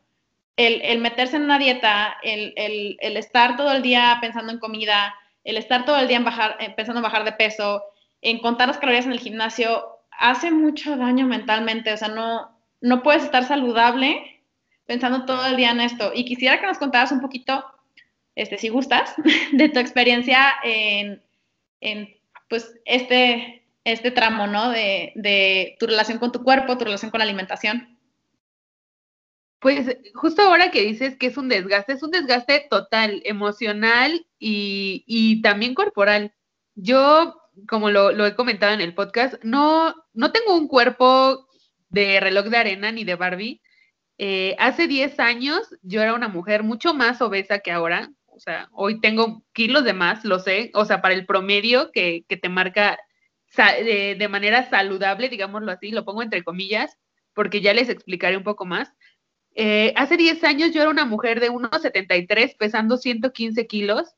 El, 0.57 0.99
meterse 0.99 1.37
en 1.37 1.43
una 1.43 1.59
dieta, 1.59 2.15
el, 2.23 2.97
estar 3.01 3.57
todo 3.57 3.71
el 3.71 3.81
día 3.81 4.17
pensando 4.21 4.53
en 4.53 4.59
comida, 4.59 5.15
el 5.43 5.57
estar 5.57 5.85
todo 5.85 5.97
el 5.97 6.07
día 6.07 6.19
bajar, 6.19 6.57
eh, 6.59 6.73
pensando 6.75 6.99
en 6.99 7.03
bajar 7.03 7.25
de 7.25 7.33
peso, 7.33 7.83
en 8.21 8.39
contar 8.39 8.69
las 8.69 8.77
calorías 8.77 9.05
en 9.05 9.11
el 9.11 9.19
gimnasio, 9.19 9.99
hace 10.11 10.51
mucho 10.51 10.95
daño 10.95 11.25
mentalmente. 11.25 11.91
O 11.91 11.97
sea, 11.97 12.07
no, 12.07 12.57
no 12.79 13.03
puedes 13.03 13.23
estar 13.23 13.43
saludable 13.43 14.34
pensando 14.85 15.25
todo 15.25 15.45
el 15.45 15.57
día 15.57 15.71
en 15.71 15.81
esto. 15.81 16.11
Y 16.13 16.25
quisiera 16.25 16.59
que 16.59 16.67
nos 16.67 16.77
contaras 16.77 17.11
un 17.11 17.21
poquito, 17.21 17.65
este, 18.35 18.57
si 18.57 18.69
gustas, 18.69 19.13
de 19.53 19.69
tu 19.69 19.79
experiencia 19.79 20.53
en, 20.63 21.21
pues, 22.49 22.73
este, 22.85 23.65
este 23.83 24.11
tramo, 24.11 24.47
¿no? 24.47 24.69
De, 24.69 25.13
de 25.15 25.75
tu 25.79 25.87
relación 25.87 26.19
con 26.19 26.31
tu 26.31 26.43
cuerpo, 26.43 26.77
tu 26.77 26.85
relación 26.85 27.11
con 27.11 27.19
la 27.19 27.25
alimentación. 27.25 27.95
Pues 29.65 29.97
justo 30.13 30.43
ahora 30.43 30.69
que 30.69 30.83
dices 30.83 31.17
que 31.17 31.25
es 31.25 31.37
un 31.37 31.49
desgaste, 31.49 31.93
es 31.93 32.03
un 32.03 32.11
desgaste 32.11 32.67
total, 32.69 33.23
emocional 33.25 34.27
y, 34.37 35.03
y 35.07 35.41
también 35.41 35.73
corporal. 35.73 36.35
Yo, 36.75 37.35
como 37.67 37.89
lo, 37.89 38.11
lo, 38.11 38.27
he 38.27 38.35
comentado 38.35 38.73
en 38.73 38.81
el 38.81 38.93
podcast, 38.93 39.43
no, 39.43 39.95
no 40.13 40.31
tengo 40.31 40.55
un 40.55 40.67
cuerpo 40.67 41.47
de 41.89 42.19
reloj 42.19 42.45
de 42.45 42.57
arena 42.57 42.91
ni 42.91 43.05
de 43.05 43.15
Barbie. 43.15 43.61
Eh, 44.17 44.55
hace 44.59 44.87
10 44.87 45.19
años 45.19 45.75
yo 45.81 46.01
era 46.01 46.13
una 46.13 46.27
mujer 46.27 46.63
mucho 46.63 46.93
más 46.93 47.21
obesa 47.21 47.59
que 47.59 47.71
ahora. 47.71 48.11
O 48.27 48.39
sea, 48.39 48.67
hoy 48.71 48.99
tengo 48.99 49.43
kilos 49.53 49.83
de 49.83 49.93
más, 49.93 50.25
lo 50.25 50.39
sé. 50.39 50.71
O 50.73 50.85
sea, 50.85 51.01
para 51.01 51.13
el 51.13 51.25
promedio 51.25 51.91
que, 51.91 52.25
que 52.27 52.37
te 52.37 52.49
marca 52.49 52.97
de, 53.55 54.15
de 54.19 54.27
manera 54.27 54.69
saludable, 54.69 55.29
digámoslo 55.29 55.71
así, 55.71 55.91
lo 55.91 56.03
pongo 56.03 56.21
entre 56.21 56.43
comillas, 56.43 56.97
porque 57.33 57.61
ya 57.61 57.73
les 57.73 57.89
explicaré 57.89 58.35
un 58.37 58.43
poco 58.43 58.65
más 58.65 58.93
eh, 59.55 59.93
hace 59.95 60.17
10 60.17 60.43
años 60.43 60.73
yo 60.73 60.81
era 60.81 60.91
una 60.91 61.05
mujer 61.05 61.39
de 61.39 61.49
1,73 61.49 62.57
pesando 62.57 62.97
115 62.97 63.65
kilos 63.67 64.13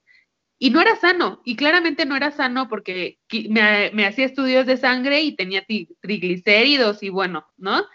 y 0.59 0.71
no 0.71 0.81
era 0.81 0.95
sano, 0.95 1.43
y 1.45 1.55
claramente 1.55 2.07
no 2.07 2.15
era 2.15 2.31
sano 2.31 2.67
porque 2.67 3.19
me, 3.47 4.05
hacía 4.07 4.25
estudios 4.25 4.65
de 4.65 4.77
sangre 4.77 5.21
y 5.21 5.35
tenía 5.35 5.63
triglicéridos 6.01 7.03
y 7.03 7.09
bueno, 7.09 7.45
¿no? 7.57 7.85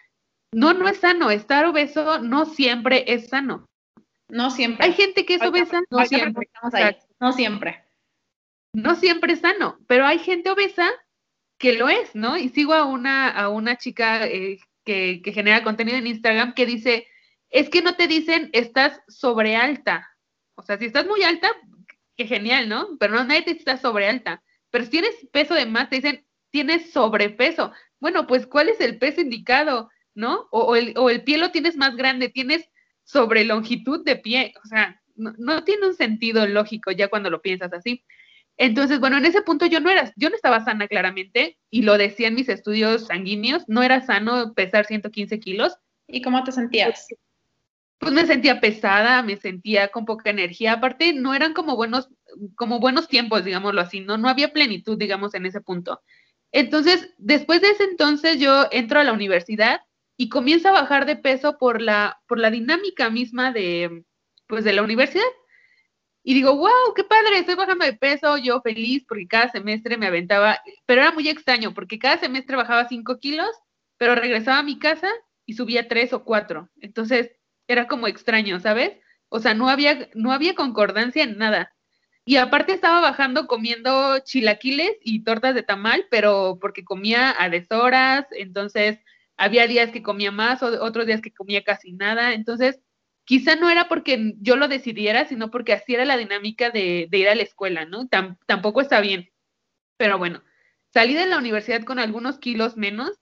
No, 0.52 0.74
no 0.74 0.88
es 0.88 0.98
sano, 0.98 1.30
estar 1.30 1.64
obeso 1.64 2.18
no 2.20 2.44
siempre 2.44 3.04
es 3.08 3.28
sano. 3.28 3.66
No 4.28 4.50
siempre. 4.50 4.86
Hay 4.86 4.92
gente 4.92 5.26
que 5.26 5.34
es 5.34 5.42
obesa, 5.42 5.80
no 5.90 6.04
siempre. 6.06 6.48
No 7.20 7.32
siempre. 7.32 7.84
No 8.74 8.94
siempre 8.94 9.34
es 9.34 9.40
sano, 9.40 9.78
pero 9.86 10.06
hay 10.06 10.18
gente 10.18 10.50
obesa 10.50 10.90
que 11.58 11.74
lo 11.74 11.88
es, 11.88 12.14
¿no? 12.14 12.36
Y 12.36 12.48
sigo 12.48 12.72
a 12.74 12.84
una, 12.84 13.28
a 13.28 13.48
una 13.48 13.76
chica 13.76 14.26
eh, 14.26 14.58
que, 14.84 15.20
que 15.22 15.32
genera 15.32 15.62
contenido 15.62 15.98
en 15.98 16.06
Instagram 16.06 16.54
que 16.54 16.66
dice, 16.66 17.06
es 17.50 17.68
que 17.68 17.82
no 17.82 17.94
te 17.94 18.08
dicen 18.08 18.50
estás 18.52 19.02
sobre 19.08 19.56
alta. 19.56 20.08
O 20.54 20.62
sea, 20.62 20.78
si 20.78 20.86
estás 20.86 21.06
muy 21.06 21.22
alta, 21.22 21.48
qué 22.16 22.26
genial, 22.26 22.68
¿no? 22.68 22.96
Pero 22.98 23.14
no 23.14 23.24
nadie 23.24 23.42
te 23.42 23.50
dice 23.50 23.60
estás 23.60 23.82
sobre 23.82 24.08
alta. 24.08 24.42
Pero 24.70 24.84
si 24.84 24.90
tienes 24.90 25.14
peso 25.32 25.54
de 25.54 25.66
más, 25.66 25.90
te 25.90 25.96
dicen 25.96 26.26
tienes 26.50 26.90
sobrepeso. 26.90 27.72
Bueno, 28.00 28.26
pues 28.26 28.46
¿cuál 28.46 28.68
es 28.68 28.80
el 28.80 28.98
peso 28.98 29.20
indicado? 29.20 29.90
¿No? 30.14 30.48
O, 30.50 30.76
el, 30.76 30.94
o 30.96 31.10
el 31.10 31.24
pie 31.24 31.38
lo 31.38 31.50
tienes 31.50 31.76
más 31.76 31.96
grande, 31.96 32.28
tienes 32.28 32.68
sobre 33.04 33.44
longitud 33.44 34.04
de 34.04 34.16
pie. 34.16 34.54
O 34.62 34.66
sea, 34.66 35.00
no, 35.14 35.32
no 35.38 35.64
tiene 35.64 35.86
un 35.86 35.94
sentido 35.94 36.46
lógico 36.46 36.90
ya 36.90 37.08
cuando 37.08 37.30
lo 37.30 37.42
piensas 37.42 37.72
así. 37.72 38.04
Entonces, 38.58 39.00
bueno, 39.00 39.16
en 39.16 39.24
ese 39.24 39.42
punto 39.42 39.66
yo 39.66 39.80
no 39.80 39.90
era, 39.90 40.12
yo 40.16 40.28
no 40.28 40.36
estaba 40.36 40.62
sana 40.64 40.86
claramente, 40.86 41.58
y 41.70 41.82
lo 41.82 41.96
decían 41.96 42.34
mis 42.34 42.50
estudios 42.50 43.06
sanguíneos, 43.06 43.64
no 43.66 43.82
era 43.82 44.04
sano 44.04 44.52
pesar 44.54 44.84
115 44.84 45.40
kilos. 45.40 45.76
¿Y 46.06 46.20
cómo 46.20 46.44
te 46.44 46.52
sentías? 46.52 47.06
pues 48.02 48.12
me 48.12 48.26
sentía 48.26 48.60
pesada, 48.60 49.22
me 49.22 49.36
sentía 49.36 49.86
con 49.86 50.04
poca 50.04 50.28
energía, 50.28 50.72
aparte 50.72 51.12
no 51.12 51.34
eran 51.36 51.54
como 51.54 51.76
buenos, 51.76 52.08
como 52.56 52.80
buenos 52.80 53.06
tiempos, 53.06 53.44
digámoslo 53.44 53.80
así, 53.80 54.00
no, 54.00 54.18
no 54.18 54.28
había 54.28 54.52
plenitud, 54.52 54.98
digamos, 54.98 55.34
en 55.34 55.46
ese 55.46 55.60
punto. 55.60 56.02
Entonces, 56.50 57.14
después 57.16 57.60
de 57.60 57.70
ese 57.70 57.84
entonces 57.84 58.40
yo 58.40 58.66
entro 58.72 58.98
a 58.98 59.04
la 59.04 59.12
universidad 59.12 59.82
y 60.22 60.28
comienzo 60.28 60.68
a 60.68 60.82
bajar 60.82 61.04
de 61.04 61.16
peso 61.16 61.58
por 61.58 61.82
la, 61.82 62.22
por 62.28 62.38
la 62.38 62.48
dinámica 62.48 63.10
misma 63.10 63.50
de, 63.50 64.04
pues, 64.46 64.62
de 64.62 64.72
la 64.72 64.84
universidad. 64.84 65.24
Y 66.22 66.34
digo, 66.34 66.54
wow, 66.54 66.94
qué 66.94 67.02
padre, 67.02 67.38
estoy 67.38 67.56
bajando 67.56 67.84
de 67.84 67.94
peso, 67.94 68.38
yo 68.38 68.60
feliz 68.60 69.04
porque 69.08 69.26
cada 69.26 69.50
semestre 69.50 69.96
me 69.96 70.06
aventaba, 70.06 70.60
pero 70.86 71.00
era 71.00 71.10
muy 71.10 71.28
extraño 71.28 71.74
porque 71.74 71.98
cada 71.98 72.18
semestre 72.18 72.54
bajaba 72.54 72.86
5 72.86 73.18
kilos, 73.18 73.50
pero 73.96 74.14
regresaba 74.14 74.60
a 74.60 74.62
mi 74.62 74.78
casa 74.78 75.08
y 75.44 75.54
subía 75.54 75.88
3 75.88 76.12
o 76.12 76.22
4. 76.22 76.70
Entonces, 76.80 77.32
era 77.66 77.88
como 77.88 78.06
extraño, 78.06 78.60
¿sabes? 78.60 78.92
O 79.28 79.40
sea, 79.40 79.54
no 79.54 79.68
había, 79.68 80.08
no 80.14 80.30
había 80.30 80.54
concordancia 80.54 81.24
en 81.24 81.36
nada. 81.36 81.74
Y 82.24 82.36
aparte 82.36 82.74
estaba 82.74 83.00
bajando 83.00 83.48
comiendo 83.48 84.20
chilaquiles 84.20 84.92
y 85.02 85.24
tortas 85.24 85.56
de 85.56 85.64
tamal, 85.64 86.06
pero 86.12 86.58
porque 86.60 86.84
comía 86.84 87.34
a 87.36 87.48
deshoras, 87.48 88.26
entonces 88.30 89.00
había 89.36 89.66
días 89.66 89.90
que 89.90 90.02
comía 90.02 90.30
más, 90.30 90.62
o 90.62 90.66
otros 90.84 91.06
días 91.06 91.20
que 91.20 91.32
comía 91.32 91.64
casi 91.64 91.92
nada. 91.92 92.34
Entonces, 92.34 92.80
quizá 93.24 93.56
no 93.56 93.70
era 93.70 93.88
porque 93.88 94.34
yo 94.40 94.56
lo 94.56 94.68
decidiera, 94.68 95.26
sino 95.26 95.50
porque 95.50 95.72
así 95.72 95.94
era 95.94 96.04
la 96.04 96.16
dinámica 96.16 96.70
de, 96.70 97.08
ir 97.10 97.28
a 97.28 97.34
la 97.34 97.42
escuela, 97.42 97.84
¿no? 97.84 98.08
tampoco 98.08 98.80
está 98.80 99.00
bien. 99.00 99.30
Pero 99.96 100.18
bueno, 100.18 100.42
salí 100.92 101.14
de 101.14 101.26
la 101.26 101.38
universidad 101.38 101.84
con 101.84 101.98
algunos 101.98 102.38
kilos 102.38 102.76
menos 102.76 103.12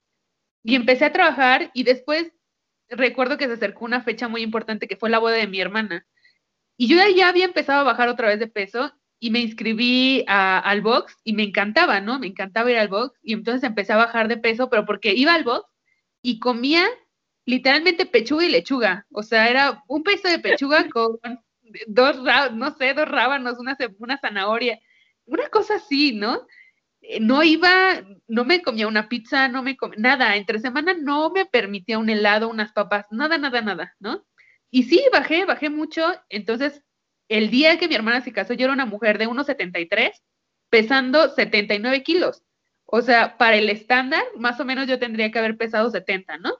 y 0.62 0.75
empecé 0.75 1.05
a 1.07 1.12
trabajar 1.12 1.70
y 1.75 1.85
después 1.85 2.33
recuerdo 2.88 3.38
que 3.38 3.46
se 3.46 3.53
acercó 3.53 3.85
una 3.85 4.03
fecha 4.03 4.29
muy 4.29 4.42
importante 4.42 4.88
que 4.88 4.96
fue 4.96 5.11
la 5.11 5.18
boda 5.18 5.35
de 5.37 5.46
mi 5.46 5.61
hermana. 5.61 6.07
Y 6.77 6.88
yo 6.88 6.96
ya 7.14 7.29
había 7.29 7.44
empezado 7.44 7.81
a 7.81 7.85
bajar 7.85 8.09
otra 8.09 8.29
vez 8.29 8.38
de 8.38 8.49
peso 8.49 8.92
y 9.18 9.31
me 9.31 9.40
inscribí 9.40 10.25
al 10.27 10.81
box 10.81 11.16
y 11.25 11.35
me 11.35 11.42
encantaba, 11.42 12.01
¿no? 12.01 12.18
Me 12.18 12.27
encantaba 12.27 12.70
ir 12.70 12.79
al 12.79 12.88
box 12.88 13.18
y 13.23 13.35
entonces 13.35 13.62
empecé 13.64 13.92
a 13.92 13.99
bajar 13.99 14.29
de 14.29 14.38
peso, 14.38 14.70
pero 14.70 14.87
porque 14.87 15.12
iba 15.14 15.35
al 15.35 15.44
box 15.44 15.69
y 16.22 16.38
comía 16.38 16.87
literalmente 17.46 18.06
pechuga 18.06 18.44
y 18.44 18.50
lechuga. 18.50 19.06
O 19.12 19.22
sea, 19.22 19.48
era 19.48 19.83
un 19.88 20.02
peso 20.02 20.28
de 20.28 20.38
pechuga 20.38 20.88
con 20.92 21.18
dos, 21.87 22.16
no 22.52 22.76
sé, 22.76 22.94
dos 22.94 23.09
rábanos, 23.09 23.59
una, 23.59 23.76
una 23.98 24.18
zanahoria, 24.18 24.78
una 25.26 25.48
cosa 25.48 25.76
así, 25.76 26.12
¿no? 26.12 26.46
Eh, 27.02 27.20
no 27.20 27.42
iba, 27.42 28.02
no 28.28 28.44
me 28.44 28.62
comía 28.62 28.88
una 28.88 29.09
pizza, 29.09 29.48
no 29.48 29.62
me 29.62 29.76
comía 29.76 29.98
nada, 29.98 30.37
entre 30.37 30.59
semana 30.59 30.94
no 30.94 31.30
me 31.30 31.46
permitía 31.46 31.98
un 31.98 32.11
helado, 32.11 32.48
unas 32.48 32.72
papas, 32.72 33.06
nada, 33.11 33.38
nada, 33.38 33.62
nada, 33.62 33.96
¿no? 34.00 34.26
Y 34.70 34.85
sí, 34.85 35.02
bajé, 35.12 35.44
bajé 35.44 35.70
mucho, 35.70 36.04
entonces 36.28 36.83
el 37.28 37.50
día 37.50 37.78
que 37.78 37.88
mi 37.88 37.94
hermana 37.94 38.22
se 38.22 38.33
casó 38.33 38.54
yo 38.54 38.64
era 38.64 38.74
una 38.74 38.87
mujer 38.87 39.18
de 39.18 39.28
1,73 39.28 40.12
pesando 40.68 41.28
79 41.35 42.02
kilos. 42.02 42.42
O 42.92 43.03
sea, 43.03 43.37
para 43.38 43.57
el 43.57 43.70
estándar, 43.70 44.22
más 44.37 44.59
o 44.59 44.64
menos 44.64 44.88
yo 44.88 44.98
tendría 44.98 45.31
que 45.31 45.38
haber 45.38 45.57
pesado 45.57 45.90
70, 45.90 46.38
¿no? 46.38 46.55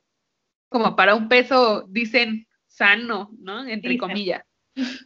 Como 0.69 0.95
para 0.95 1.17
un 1.17 1.29
peso, 1.29 1.87
dicen, 1.89 2.47
sano, 2.69 3.31
¿no? 3.41 3.67
Entre 3.67 3.99
comillas. 3.99 4.45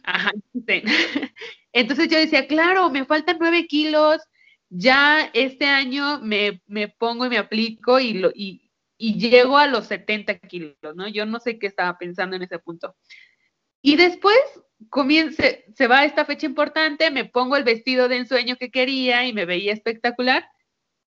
Ajá, 0.03 0.31
Entonces 1.73 2.07
yo 2.09 2.17
decía, 2.17 2.47
claro, 2.47 2.89
me 2.89 3.05
faltan 3.05 3.37
9 3.39 3.65
kilos, 3.67 4.21
ya 4.69 5.29
este 5.33 5.65
año 5.65 6.21
me, 6.21 6.61
pongo 6.97 7.25
y 7.25 7.29
me 7.29 7.37
aplico 7.37 7.99
y, 7.99 8.13
lo, 8.13 8.31
y, 8.33 8.61
llego 8.97 9.57
a 9.57 9.67
los 9.67 9.87
70 9.87 10.39
kilos, 10.39 10.75
¿no? 10.95 11.07
Yo 11.07 11.25
no 11.25 11.39
sé 11.39 11.59
qué 11.59 11.67
estaba 11.67 11.97
pensando 11.97 12.35
en 12.35 12.43
ese 12.43 12.59
punto. 12.59 12.95
Y 13.81 13.97
después 13.97 14.37
comience, 14.89 15.65
se 15.75 15.87
va 15.87 16.05
esta 16.05 16.25
fecha 16.25 16.45
importante, 16.45 17.11
me 17.11 17.25
pongo 17.25 17.57
el 17.57 17.63
vestido 17.63 18.07
de 18.07 18.17
ensueño 18.17 18.57
que 18.57 18.71
quería 18.71 19.27
y 19.27 19.33
me 19.33 19.45
veía 19.45 19.73
espectacular. 19.73 20.47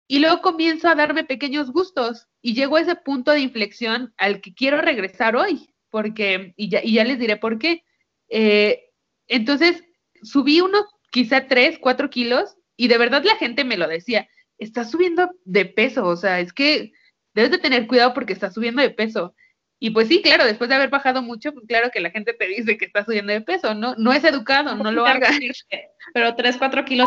Y 0.07 0.19
luego 0.19 0.41
comienzo 0.41 0.87
a 0.87 0.95
darme 0.95 1.23
pequeños 1.23 1.71
gustos 1.71 2.27
y 2.41 2.53
llego 2.53 2.77
a 2.77 2.81
ese 2.81 2.95
punto 2.95 3.31
de 3.31 3.39
inflexión 3.39 4.13
al 4.17 4.39
que 4.39 4.53
quiero 4.53 4.81
regresar 4.81 5.35
hoy, 5.35 5.69
porque, 5.89 6.53
y 6.57 6.69
ya, 6.69 6.81
y 6.83 6.93
ya 6.93 7.03
les 7.03 7.17
diré 7.17 7.37
por 7.37 7.57
qué. 7.57 7.83
Eh, 8.29 8.83
entonces, 9.27 9.83
subí 10.21 10.61
unos 10.61 10.85
quizá 11.11 11.47
3, 11.47 11.79
4 11.79 12.09
kilos 12.09 12.55
y 12.77 12.87
de 12.87 12.97
verdad 12.97 13.23
la 13.23 13.35
gente 13.37 13.63
me 13.63 13.77
lo 13.77 13.87
decía, 13.87 14.27
estás 14.59 14.91
subiendo 14.91 15.31
de 15.43 15.65
peso, 15.65 16.05
o 16.05 16.15
sea, 16.15 16.39
es 16.39 16.53
que 16.53 16.91
debes 17.33 17.51
de 17.51 17.57
tener 17.57 17.87
cuidado 17.87 18.13
porque 18.13 18.33
estás 18.33 18.53
subiendo 18.53 18.81
de 18.81 18.91
peso. 18.91 19.33
Y 19.79 19.89
pues 19.89 20.07
sí, 20.07 20.21
claro, 20.21 20.45
después 20.45 20.69
de 20.69 20.75
haber 20.75 20.89
bajado 20.89 21.21
mucho, 21.21 21.51
pues 21.53 21.65
claro 21.67 21.89
que 21.91 21.99
la 21.99 22.11
gente 22.11 22.33
te 22.33 22.47
dice 22.47 22.77
que 22.77 22.85
estás 22.85 23.05
subiendo 23.05 23.33
de 23.33 23.41
peso, 23.41 23.73
¿no? 23.73 23.95
No 23.97 24.13
es 24.13 24.23
educado, 24.23 24.75
no 24.75 24.91
lo 24.91 25.05
hagas. 25.05 25.37
Pero 26.13 26.35
3, 26.35 26.57
4 26.57 26.85
kilos. 26.85 27.05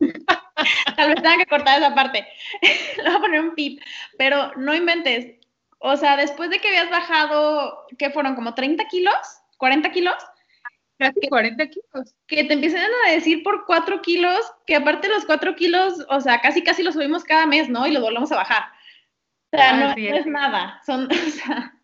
Tal 0.96 1.08
vez 1.10 1.22
tenga 1.22 1.38
que 1.38 1.46
cortar 1.46 1.78
esa 1.78 1.94
parte. 1.94 2.26
Le 2.96 3.04
voy 3.04 3.14
a 3.14 3.20
poner 3.20 3.40
un 3.40 3.54
pip. 3.54 3.80
Pero 4.18 4.52
no 4.56 4.74
inventes. 4.74 5.38
O 5.78 5.96
sea, 5.96 6.16
después 6.16 6.50
de 6.50 6.58
que 6.60 6.68
habías 6.68 6.90
bajado, 6.90 7.86
¿qué 7.98 8.10
fueron? 8.10 8.34
¿Como 8.34 8.54
30 8.54 8.84
kilos? 8.86 9.14
¿40 9.58 9.90
kilos? 9.92 10.16
Casi 10.98 11.28
40 11.28 11.66
kilos. 11.66 12.14
Que 12.26 12.44
te 12.44 12.54
empiecen 12.54 12.80
a 13.06 13.10
decir 13.10 13.42
por 13.42 13.66
4 13.66 14.00
kilos, 14.00 14.40
que 14.66 14.76
aparte 14.76 15.08
los 15.08 15.26
4 15.26 15.54
kilos, 15.56 16.06
o 16.08 16.20
sea, 16.20 16.40
casi 16.40 16.62
casi 16.62 16.82
los 16.82 16.94
subimos 16.94 17.24
cada 17.24 17.46
mes, 17.46 17.68
¿no? 17.68 17.86
Y 17.86 17.90
los 17.90 18.02
volvemos 18.02 18.32
a 18.32 18.36
bajar. 18.36 18.64
O 19.52 19.56
sea, 19.56 19.72
no, 19.72 19.94
es 19.96 20.26
nada. 20.26 20.80
Son, 20.86 21.06
o 21.10 21.30
sea, 21.30 21.74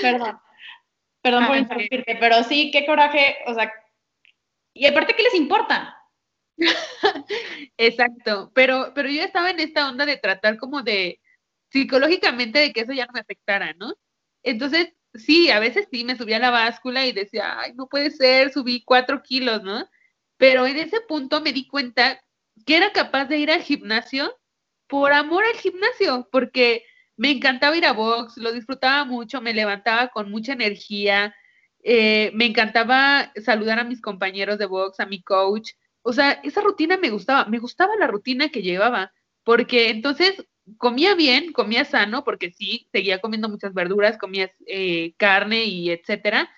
perdón. 0.00 0.40
Perdón 1.22 1.46
por 1.46 1.56
interrumpirte, 1.56 2.16
pero 2.20 2.42
sí, 2.44 2.70
qué 2.70 2.84
coraje, 2.84 3.38
o 3.46 3.54
sea, 3.54 3.72
y 4.74 4.86
aparte, 4.86 5.14
¿qué 5.14 5.22
les 5.22 5.34
importa? 5.34 5.93
Exacto, 7.76 8.50
pero, 8.54 8.92
pero 8.94 9.08
yo 9.08 9.22
estaba 9.22 9.50
en 9.50 9.60
esta 9.60 9.88
onda 9.88 10.06
de 10.06 10.16
tratar 10.16 10.56
como 10.58 10.82
de 10.82 11.20
psicológicamente 11.70 12.58
de 12.60 12.72
que 12.72 12.82
eso 12.82 12.92
ya 12.92 13.06
no 13.06 13.12
me 13.12 13.20
afectara, 13.20 13.74
¿no? 13.74 13.94
Entonces, 14.42 14.92
sí, 15.14 15.50
a 15.50 15.58
veces 15.60 15.88
sí, 15.90 16.04
me 16.04 16.16
subía 16.16 16.36
a 16.36 16.40
la 16.40 16.50
báscula 16.50 17.06
y 17.06 17.12
decía, 17.12 17.58
ay, 17.60 17.72
no 17.74 17.88
puede 17.88 18.10
ser, 18.10 18.52
subí 18.52 18.84
cuatro 18.84 19.22
kilos, 19.22 19.62
¿no? 19.62 19.88
Pero 20.36 20.66
en 20.66 20.76
ese 20.78 21.00
punto 21.02 21.40
me 21.40 21.52
di 21.52 21.66
cuenta 21.66 22.20
que 22.66 22.76
era 22.76 22.92
capaz 22.92 23.26
de 23.26 23.38
ir 23.38 23.50
al 23.50 23.62
gimnasio 23.62 24.34
por 24.88 25.12
amor 25.12 25.44
al 25.44 25.58
gimnasio, 25.58 26.28
porque 26.30 26.84
me 27.16 27.30
encantaba 27.30 27.76
ir 27.76 27.86
a 27.86 27.92
box, 27.92 28.36
lo 28.36 28.52
disfrutaba 28.52 29.04
mucho, 29.04 29.40
me 29.40 29.54
levantaba 29.54 30.08
con 30.08 30.30
mucha 30.30 30.52
energía, 30.52 31.34
eh, 31.82 32.30
me 32.34 32.46
encantaba 32.46 33.32
saludar 33.44 33.78
a 33.78 33.84
mis 33.84 34.00
compañeros 34.00 34.58
de 34.58 34.66
box, 34.66 35.00
a 35.00 35.06
mi 35.06 35.22
coach. 35.22 35.70
O 36.04 36.12
sea, 36.12 36.32
esa 36.44 36.60
rutina 36.60 36.98
me 36.98 37.10
gustaba, 37.10 37.46
me 37.46 37.58
gustaba 37.58 37.96
la 37.96 38.06
rutina 38.06 38.50
que 38.50 38.62
llevaba, 38.62 39.12
porque 39.42 39.90
entonces 39.90 40.46
comía 40.78 41.14
bien, 41.14 41.52
comía 41.52 41.84
sano, 41.84 42.24
porque 42.24 42.52
sí, 42.52 42.88
seguía 42.92 43.20
comiendo 43.20 43.48
muchas 43.48 43.74
verduras, 43.74 44.18
comía 44.18 44.52
eh, 44.66 45.14
carne 45.16 45.64
y 45.64 45.90
etcétera. 45.90 46.50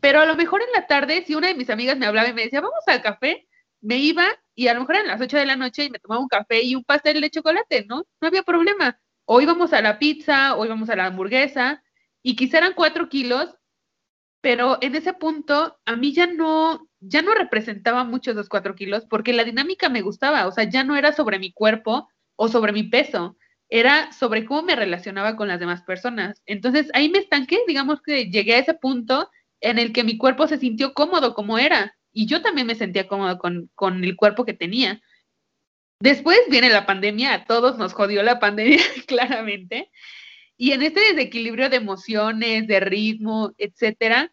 Pero 0.00 0.20
a 0.20 0.26
lo 0.26 0.36
mejor 0.36 0.62
en 0.62 0.72
la 0.72 0.86
tarde, 0.86 1.24
si 1.26 1.34
una 1.34 1.48
de 1.48 1.54
mis 1.56 1.70
amigas 1.70 1.98
me 1.98 2.06
hablaba 2.06 2.28
y 2.28 2.34
me 2.34 2.42
decía, 2.44 2.60
vamos 2.60 2.84
al 2.86 3.02
café, 3.02 3.48
me 3.80 3.96
iba 3.96 4.26
y 4.54 4.68
a 4.68 4.74
lo 4.74 4.80
mejor 4.80 4.96
eran 4.96 5.08
las 5.08 5.20
8 5.20 5.36
de 5.38 5.46
la 5.46 5.56
noche 5.56 5.84
y 5.84 5.90
me 5.90 5.98
tomaba 5.98 6.20
un 6.20 6.28
café 6.28 6.62
y 6.62 6.74
un 6.74 6.84
pastel 6.84 7.20
de 7.20 7.30
chocolate, 7.30 7.86
¿no? 7.88 8.04
No 8.20 8.28
había 8.28 8.42
problema. 8.42 9.00
O 9.24 9.40
íbamos 9.40 9.72
a 9.72 9.82
la 9.82 9.98
pizza, 9.98 10.56
o 10.56 10.64
íbamos 10.64 10.90
a 10.90 10.96
la 10.96 11.06
hamburguesa, 11.06 11.82
y 12.22 12.36
quizá 12.36 12.58
eran 12.58 12.74
cuatro 12.74 13.08
kilos, 13.08 13.56
pero 14.40 14.78
en 14.80 14.94
ese 14.94 15.12
punto 15.14 15.78
a 15.84 15.96
mí 15.96 16.12
ya 16.12 16.26
no, 16.26 16.89
ya 17.00 17.22
no 17.22 17.34
representaba 17.34 18.04
mucho 18.04 18.30
esos 18.30 18.48
cuatro 18.48 18.74
kilos, 18.74 19.06
porque 19.08 19.32
la 19.32 19.44
dinámica 19.44 19.88
me 19.88 20.02
gustaba, 20.02 20.46
o 20.46 20.52
sea, 20.52 20.64
ya 20.64 20.84
no 20.84 20.96
era 20.96 21.12
sobre 21.12 21.38
mi 21.38 21.52
cuerpo 21.52 22.08
o 22.36 22.48
sobre 22.48 22.72
mi 22.72 22.84
peso, 22.84 23.36
era 23.68 24.12
sobre 24.12 24.44
cómo 24.44 24.62
me 24.62 24.76
relacionaba 24.76 25.36
con 25.36 25.48
las 25.48 25.60
demás 25.60 25.82
personas. 25.82 26.42
Entonces 26.46 26.90
ahí 26.94 27.08
me 27.08 27.18
estanqué, 27.18 27.60
digamos 27.66 28.02
que 28.02 28.30
llegué 28.30 28.54
a 28.54 28.58
ese 28.58 28.74
punto 28.74 29.30
en 29.60 29.78
el 29.78 29.92
que 29.92 30.04
mi 30.04 30.18
cuerpo 30.18 30.46
se 30.46 30.58
sintió 30.58 30.94
cómodo 30.94 31.34
como 31.34 31.58
era, 31.58 31.96
y 32.12 32.26
yo 32.26 32.42
también 32.42 32.66
me 32.66 32.74
sentía 32.74 33.08
cómodo 33.08 33.38
con, 33.38 33.70
con 33.74 34.04
el 34.04 34.16
cuerpo 34.16 34.44
que 34.44 34.54
tenía. 34.54 35.00
Después 36.00 36.38
viene 36.48 36.70
la 36.70 36.86
pandemia, 36.86 37.34
a 37.34 37.44
todos 37.44 37.78
nos 37.78 37.92
jodió 37.92 38.22
la 38.22 38.40
pandemia, 38.40 38.78
claramente. 39.06 39.90
Y 40.56 40.72
en 40.72 40.82
este 40.82 41.00
desequilibrio 41.00 41.70
de 41.70 41.76
emociones, 41.76 42.66
de 42.66 42.80
ritmo, 42.80 43.52
etcétera, 43.58 44.32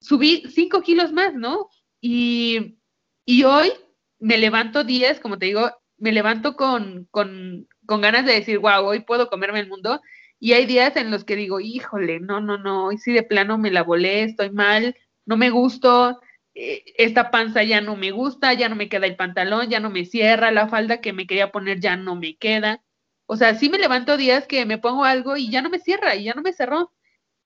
subí 0.00 0.44
cinco 0.50 0.82
kilos 0.82 1.12
más, 1.12 1.34
¿no? 1.34 1.68
Y, 2.00 2.78
y 3.24 3.44
hoy 3.44 3.72
me 4.18 4.38
levanto 4.38 4.84
días, 4.84 5.20
como 5.20 5.38
te 5.38 5.46
digo, 5.46 5.70
me 5.98 6.12
levanto 6.12 6.56
con, 6.56 7.06
con, 7.10 7.68
con 7.86 8.00
ganas 8.00 8.24
de 8.26 8.34
decir, 8.34 8.58
wow, 8.58 8.84
hoy 8.84 9.00
puedo 9.00 9.28
comerme 9.28 9.60
el 9.60 9.68
mundo. 9.68 10.00
Y 10.38 10.52
hay 10.52 10.66
días 10.66 10.96
en 10.96 11.10
los 11.10 11.24
que 11.24 11.36
digo, 11.36 11.60
híjole, 11.60 12.20
no, 12.20 12.40
no, 12.40 12.58
no, 12.58 12.86
hoy 12.86 12.98
sí 12.98 13.12
de 13.12 13.22
plano 13.22 13.58
me 13.58 13.70
la 13.70 13.82
volé, 13.82 14.22
estoy 14.24 14.50
mal, 14.50 14.96
no 15.24 15.36
me 15.36 15.50
gusto, 15.50 16.20
eh, 16.54 16.84
esta 16.98 17.30
panza 17.30 17.62
ya 17.62 17.80
no 17.80 17.96
me 17.96 18.10
gusta, 18.10 18.52
ya 18.54 18.68
no 18.68 18.76
me 18.76 18.88
queda 18.88 19.06
el 19.06 19.16
pantalón, 19.16 19.68
ya 19.70 19.80
no 19.80 19.90
me 19.90 20.04
cierra, 20.04 20.50
la 20.50 20.68
falda 20.68 21.00
que 21.00 21.12
me 21.12 21.26
quería 21.26 21.52
poner 21.52 21.80
ya 21.80 21.96
no 21.96 22.16
me 22.16 22.36
queda. 22.36 22.82
O 23.26 23.36
sea, 23.36 23.54
sí 23.54 23.68
me 23.70 23.78
levanto 23.78 24.16
días 24.16 24.46
que 24.46 24.66
me 24.66 24.78
pongo 24.78 25.04
algo 25.04 25.36
y 25.36 25.50
ya 25.50 25.62
no 25.62 25.70
me 25.70 25.78
cierra, 25.78 26.14
y 26.16 26.24
ya 26.24 26.34
no 26.34 26.42
me 26.42 26.52
cerró. 26.52 26.92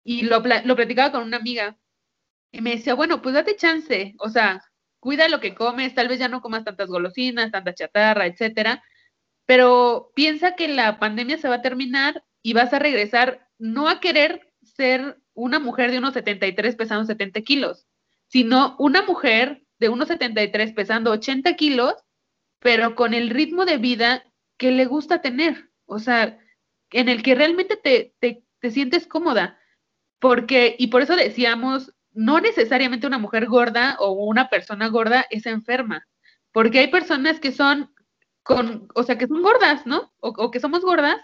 Y 0.05 0.23
lo, 0.23 0.43
lo 0.65 0.77
platicaba 0.77 1.13
con 1.13 1.23
una 1.25 1.39
amiga 1.39 1.79
y 2.53 2.61
me 2.61 2.71
decía, 2.71 2.95
bueno, 2.95 3.23
pues 3.23 3.35
date 3.35 3.57
chance, 3.57 4.15
o 4.19 4.29
sea, 4.29 4.63
cuida 4.99 5.29
lo 5.29 5.41
que 5.41 5.55
comes, 5.55 5.95
tal 5.95 6.09
vez 6.09 6.19
ya 6.19 6.29
no 6.29 6.43
comas 6.43 6.65
tantas 6.65 6.89
golosinas, 6.89 7.51
tanta 7.51 7.75
chatarra, 7.75 8.27
etcétera, 8.27 8.83
pero 9.47 10.13
piensa 10.15 10.55
que 10.57 10.69
la 10.69 10.99
pandemia 10.99 11.39
se 11.39 11.49
va 11.49 11.57
a 11.57 11.63
terminar 11.63 12.25
y 12.43 12.53
vas 12.53 12.73
a 12.73 12.79
regresar 12.79 13.49
no 13.59 13.89
a 13.89 14.01
querer 14.01 14.53
ser 14.63 15.19
una 15.35 15.59
mujer 15.59 15.91
de 15.91 15.99
unos 15.99 16.15
73 16.15 16.77
pesando 16.77 17.05
70 17.05 17.41
kilos, 17.43 17.87
sino 18.29 18.77
una 18.79 19.03
mujer 19.03 19.65
de 19.79 19.91
1,73 19.91 20.75
pesando 20.75 21.11
80 21.11 21.55
kilos, 21.57 21.95
pero 22.59 22.95
con 22.95 23.15
el 23.15 23.31
ritmo 23.31 23.65
de 23.65 23.79
vida 23.79 24.25
que 24.59 24.71
le 24.71 24.85
gusta 24.85 25.23
tener, 25.23 25.71
o 25.87 25.99
sea, 25.99 26.39
en 26.91 27.09
el 27.09 27.23
que 27.23 27.35
realmente 27.35 27.77
te, 27.77 28.15
te, 28.19 28.45
te 28.61 28.71
sientes 28.71 29.07
cómoda. 29.07 29.59
Porque, 30.19 30.77
y 30.79 30.89
por 30.89 31.01
eso 31.01 31.17
decíamos, 31.17 31.95
no 32.13 32.41
necesariamente 32.41 33.07
una 33.07 33.19
mujer 33.19 33.47
gorda 33.47 33.97
o 33.99 34.13
una 34.13 34.49
persona 34.49 34.89
gorda 34.89 35.27
es 35.31 35.47
enferma, 35.47 36.07
porque 36.53 36.81
hay 36.81 36.89
personas 36.89 37.41
que 37.41 37.53
son 37.53 37.93
con, 38.43 38.89
o 38.95 39.03
sea, 39.03 39.19
que 39.19 39.27
son 39.27 39.43
gordas, 39.43 39.87
¿no? 39.87 40.13
O, 40.21 40.31
o, 40.31 40.51
que 40.51 40.61
somos 40.61 40.83
gordas 40.83 41.19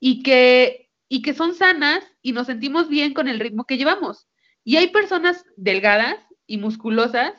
y 0.00 0.22
que, 0.22 0.90
y 1.08 1.22
que 1.22 1.34
son 1.34 1.54
sanas 1.54 2.04
y 2.22 2.32
nos 2.32 2.46
sentimos 2.46 2.88
bien 2.88 3.14
con 3.14 3.28
el 3.28 3.40
ritmo 3.40 3.64
que 3.64 3.76
llevamos. 3.76 4.28
Y 4.64 4.76
hay 4.76 4.88
personas 4.88 5.44
delgadas 5.56 6.16
y 6.46 6.58
musculosas 6.58 7.34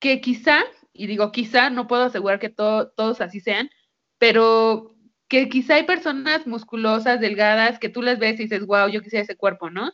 que 0.00 0.20
quizá, 0.20 0.64
y 0.92 1.06
digo 1.06 1.32
quizá, 1.32 1.70
no 1.70 1.86
puedo 1.86 2.04
asegurar 2.04 2.38
que 2.38 2.48
todos 2.48 3.20
así 3.20 3.40
sean, 3.40 3.70
pero 4.18 4.96
que 5.28 5.48
quizá 5.48 5.74
hay 5.74 5.84
personas 5.84 6.46
musculosas, 6.46 7.20
delgadas, 7.20 7.78
que 7.78 7.88
tú 7.88 8.02
las 8.02 8.18
ves 8.18 8.40
y 8.40 8.44
dices, 8.44 8.66
wow, 8.66 8.88
yo 8.88 9.02
quisiera 9.02 9.22
ese 9.22 9.36
cuerpo, 9.36 9.70
¿no? 9.70 9.92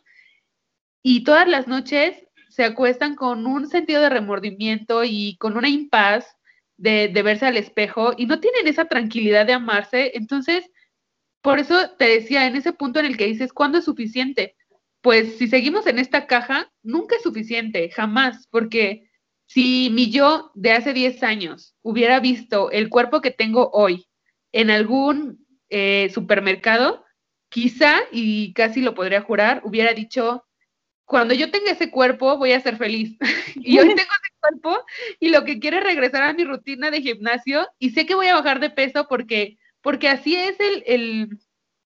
Y 1.05 1.23
todas 1.23 1.47
las 1.47 1.67
noches 1.67 2.15
se 2.49 2.63
acuestan 2.63 3.15
con 3.15 3.45
un 3.45 3.67
sentido 3.67 4.01
de 4.01 4.09
remordimiento 4.09 5.03
y 5.03 5.37
con 5.37 5.55
una 5.55 5.69
impaz 5.69 6.25
de, 6.77 7.09
de 7.09 7.21
verse 7.21 7.45
al 7.45 7.57
espejo 7.57 8.13
y 8.17 8.25
no 8.25 8.39
tienen 8.39 8.67
esa 8.67 8.85
tranquilidad 8.85 9.45
de 9.45 9.53
amarse. 9.53 10.13
Entonces, 10.15 10.65
por 11.41 11.59
eso 11.59 11.91
te 11.99 12.05
decía, 12.05 12.47
en 12.47 12.55
ese 12.55 12.73
punto 12.73 12.99
en 12.99 13.05
el 13.05 13.17
que 13.17 13.27
dices, 13.27 13.53
¿cuándo 13.53 13.77
es 13.77 13.85
suficiente? 13.85 14.55
pues 15.05 15.37
si 15.37 15.47
seguimos 15.47 15.85
en 15.85 15.99
esta 15.99 16.25
caja, 16.25 16.67
nunca 16.81 17.15
es 17.15 17.21
suficiente, 17.21 17.91
jamás, 17.91 18.47
porque 18.47 19.07
si 19.45 19.91
mi 19.91 20.09
yo 20.09 20.49
de 20.55 20.71
hace 20.71 20.93
10 20.93 21.21
años 21.21 21.75
hubiera 21.83 22.19
visto 22.19 22.71
el 22.71 22.89
cuerpo 22.89 23.21
que 23.21 23.29
tengo 23.29 23.69
hoy 23.71 24.07
en 24.51 24.71
algún 24.71 25.45
eh, 25.69 26.09
supermercado, 26.11 27.05
quizá, 27.49 27.99
y 28.11 28.51
casi 28.53 28.81
lo 28.81 28.95
podría 28.95 29.21
jurar, 29.21 29.61
hubiera 29.63 29.93
dicho, 29.93 30.43
cuando 31.05 31.33
yo 31.33 31.51
tenga 31.51 31.71
ese 31.71 31.91
cuerpo 31.91 32.37
voy 32.37 32.51
a 32.51 32.59
ser 32.59 32.77
feliz. 32.77 33.17
y 33.55 33.79
hoy 33.79 33.87
tengo 33.87 34.01
ese 34.01 34.33
cuerpo 34.39 34.85
y 35.19 35.29
lo 35.29 35.45
que 35.45 35.59
quiero 35.59 35.77
es 35.77 35.83
regresar 35.83 36.23
a 36.23 36.33
mi 36.33 36.43
rutina 36.43 36.91
de 36.91 37.01
gimnasio 37.01 37.67
y 37.79 37.91
sé 37.91 38.05
que 38.05 38.15
voy 38.15 38.27
a 38.27 38.35
bajar 38.35 38.59
de 38.59 38.69
peso 38.69 39.07
porque, 39.07 39.57
porque 39.81 40.09
así 40.09 40.35
es 40.35 40.59
el, 40.59 40.83
el, 40.85 41.39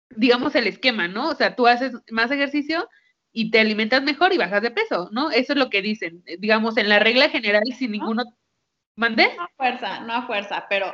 digamos, 0.09 0.55
el 0.55 0.67
esquema, 0.67 1.07
¿no? 1.07 1.30
O 1.30 1.36
sea, 1.36 1.55
tú 1.55 1.67
haces 1.67 1.93
más 2.09 2.32
ejercicio, 2.32 2.88
y 3.32 3.51
te 3.51 3.59
alimentas 3.59 4.03
mejor 4.03 4.34
y 4.34 4.38
bajas 4.38 4.61
de 4.61 4.72
peso, 4.72 5.09
¿no? 5.11 5.32
Eso 5.32 5.53
es 5.53 5.59
lo 5.59 5.70
que 5.70 5.82
dicen, 5.82 6.24
digamos, 6.39 6.78
en 6.78 6.89
la 6.89 6.99
regla 6.99 7.30
general, 7.30 7.63
si 7.78 7.88
ninguno... 7.88 8.24
¿Mandé? 8.95 9.34
No 9.38 9.43
a 9.43 9.51
fuerza, 9.55 9.99
no 10.01 10.13
a 10.13 10.28
fuerza, 10.28 10.65
pero 10.70 10.93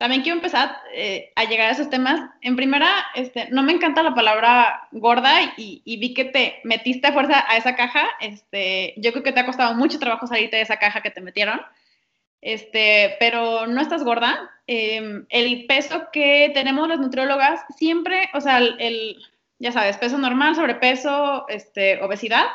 también 0.00 0.22
quiero 0.22 0.38
empezar 0.38 0.78
eh, 0.94 1.30
a 1.36 1.44
llegar 1.44 1.68
a 1.68 1.72
esos 1.72 1.90
temas. 1.90 2.30
En 2.40 2.56
primera, 2.56 2.88
este, 3.14 3.50
no 3.50 3.62
me 3.62 3.72
encanta 3.72 4.02
la 4.02 4.14
palabra 4.14 4.88
gorda 4.92 5.42
y, 5.58 5.82
y, 5.84 5.98
vi 5.98 6.14
que 6.14 6.24
te 6.24 6.58
metiste 6.64 7.08
a 7.08 7.12
fuerza 7.12 7.44
a 7.46 7.58
esa 7.58 7.76
caja. 7.76 8.08
Este, 8.18 8.94
yo 8.96 9.12
creo 9.12 9.22
que 9.22 9.32
te 9.32 9.40
ha 9.40 9.44
costado 9.44 9.74
mucho 9.74 9.98
trabajo 9.98 10.26
salirte 10.26 10.56
de 10.56 10.62
esa 10.62 10.78
caja 10.78 11.02
que 11.02 11.10
te 11.10 11.20
metieron. 11.20 11.60
Este, 12.40 13.14
pero 13.20 13.66
no 13.66 13.78
estás 13.82 14.02
gorda. 14.02 14.50
Eh, 14.66 15.22
el 15.28 15.66
peso 15.66 16.08
que 16.10 16.50
tenemos 16.54 16.88
las 16.88 16.98
nutriólogas 16.98 17.60
siempre, 17.76 18.30
o 18.32 18.40
sea, 18.40 18.56
el, 18.56 19.18
ya 19.58 19.70
sabes, 19.70 19.98
peso 19.98 20.16
normal, 20.16 20.54
sobrepeso, 20.54 21.46
este, 21.50 22.02
obesidad. 22.02 22.46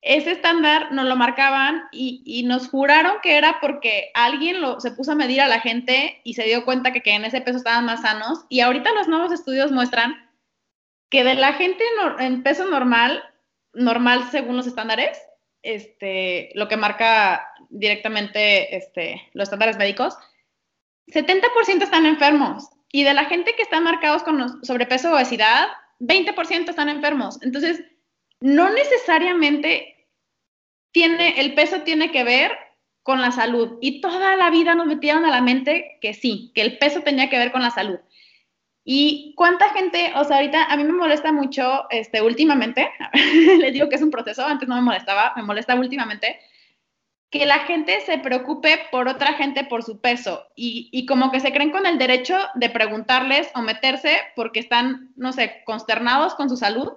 Ese 0.00 0.30
estándar 0.30 0.92
nos 0.92 1.06
lo 1.06 1.16
marcaban 1.16 1.84
y, 1.90 2.44
nos 2.46 2.68
juraron 2.68 3.14
que 3.22 3.36
era 3.36 3.58
porque 3.60 4.10
alguien 4.14 4.60
lo, 4.60 4.80
se 4.80 4.92
puso 4.92 5.12
a 5.12 5.16
medir 5.16 5.40
a 5.40 5.48
la 5.48 5.60
gente 5.60 6.20
y 6.22 6.34
se 6.34 6.44
dio 6.44 6.64
cuenta 6.64 6.92
que, 6.92 7.02
en 7.04 7.24
ese 7.24 7.40
peso 7.40 7.58
estaban 7.58 7.84
más 7.84 8.02
sanos. 8.02 8.44
Y 8.48 8.60
ahorita 8.60 8.92
los 8.92 9.08
nuevos 9.08 9.32
estudios 9.32 9.72
muestran 9.72 10.14
que 11.10 11.24
de 11.24 11.34
la 11.34 11.54
gente 11.54 11.82
en 12.20 12.42
peso 12.42 12.66
normal, 12.66 13.22
normal 13.72 14.28
según 14.30 14.56
los 14.56 14.66
estándares, 14.66 15.18
este, 15.62 16.50
lo 16.54 16.68
que 16.68 16.76
marca 16.76 17.48
directamente 17.70 18.76
este, 18.76 19.28
los 19.32 19.44
estándares 19.44 19.78
médicos, 19.78 20.16
70% 21.08 21.82
están 21.82 22.06
enfermos. 22.06 22.68
Y 22.90 23.04
de 23.04 23.14
la 23.14 23.24
gente 23.24 23.54
que 23.54 23.62
están 23.62 23.84
marcados 23.84 24.22
con 24.22 24.64
sobrepeso 24.64 25.10
o 25.10 25.16
obesidad, 25.16 25.68
20% 26.00 26.68
están 26.68 26.88
enfermos. 26.88 27.42
Entonces, 27.42 27.82
no 28.40 28.70
necesariamente 28.70 30.06
tiene, 30.92 31.40
el 31.40 31.54
peso 31.54 31.82
tiene 31.82 32.10
que 32.10 32.24
ver 32.24 32.52
con 33.02 33.20
la 33.20 33.32
salud. 33.32 33.78
Y 33.80 34.00
toda 34.00 34.36
la 34.36 34.50
vida 34.50 34.74
nos 34.74 34.86
metieron 34.86 35.24
a 35.24 35.30
la 35.30 35.40
mente 35.40 35.98
que 36.00 36.14
sí, 36.14 36.52
que 36.54 36.62
el 36.62 36.78
peso 36.78 37.00
tenía 37.00 37.30
que 37.30 37.38
ver 37.38 37.52
con 37.52 37.62
la 37.62 37.70
salud. 37.70 37.98
Y 38.84 39.34
cuánta 39.36 39.70
gente, 39.70 40.12
o 40.14 40.24
sea, 40.24 40.36
ahorita 40.36 40.64
a 40.64 40.76
mí 40.76 40.84
me 40.84 40.92
molesta 40.92 41.30
mucho, 41.30 41.84
este, 41.90 42.22
últimamente, 42.22 42.90
les 43.58 43.72
digo 43.72 43.88
que 43.88 43.96
es 43.96 44.02
un 44.02 44.10
proceso, 44.10 44.46
antes 44.46 44.68
no 44.68 44.76
me 44.76 44.82
molestaba, 44.82 45.32
me 45.36 45.42
molesta 45.42 45.74
últimamente, 45.74 46.38
que 47.30 47.44
la 47.44 47.60
gente 47.60 48.00
se 48.02 48.18
preocupe 48.18 48.80
por 48.90 49.08
otra 49.08 49.34
gente 49.34 49.64
por 49.64 49.82
su 49.82 50.00
peso 50.00 50.46
y, 50.56 50.88
y, 50.90 51.04
como 51.04 51.30
que 51.30 51.40
se 51.40 51.52
creen 51.52 51.70
con 51.70 51.84
el 51.84 51.98
derecho 51.98 52.38
de 52.54 52.70
preguntarles 52.70 53.50
o 53.54 53.60
meterse 53.60 54.16
porque 54.34 54.60
están, 54.60 55.12
no 55.16 55.32
sé, 55.32 55.62
consternados 55.66 56.34
con 56.34 56.48
su 56.48 56.56
salud, 56.56 56.94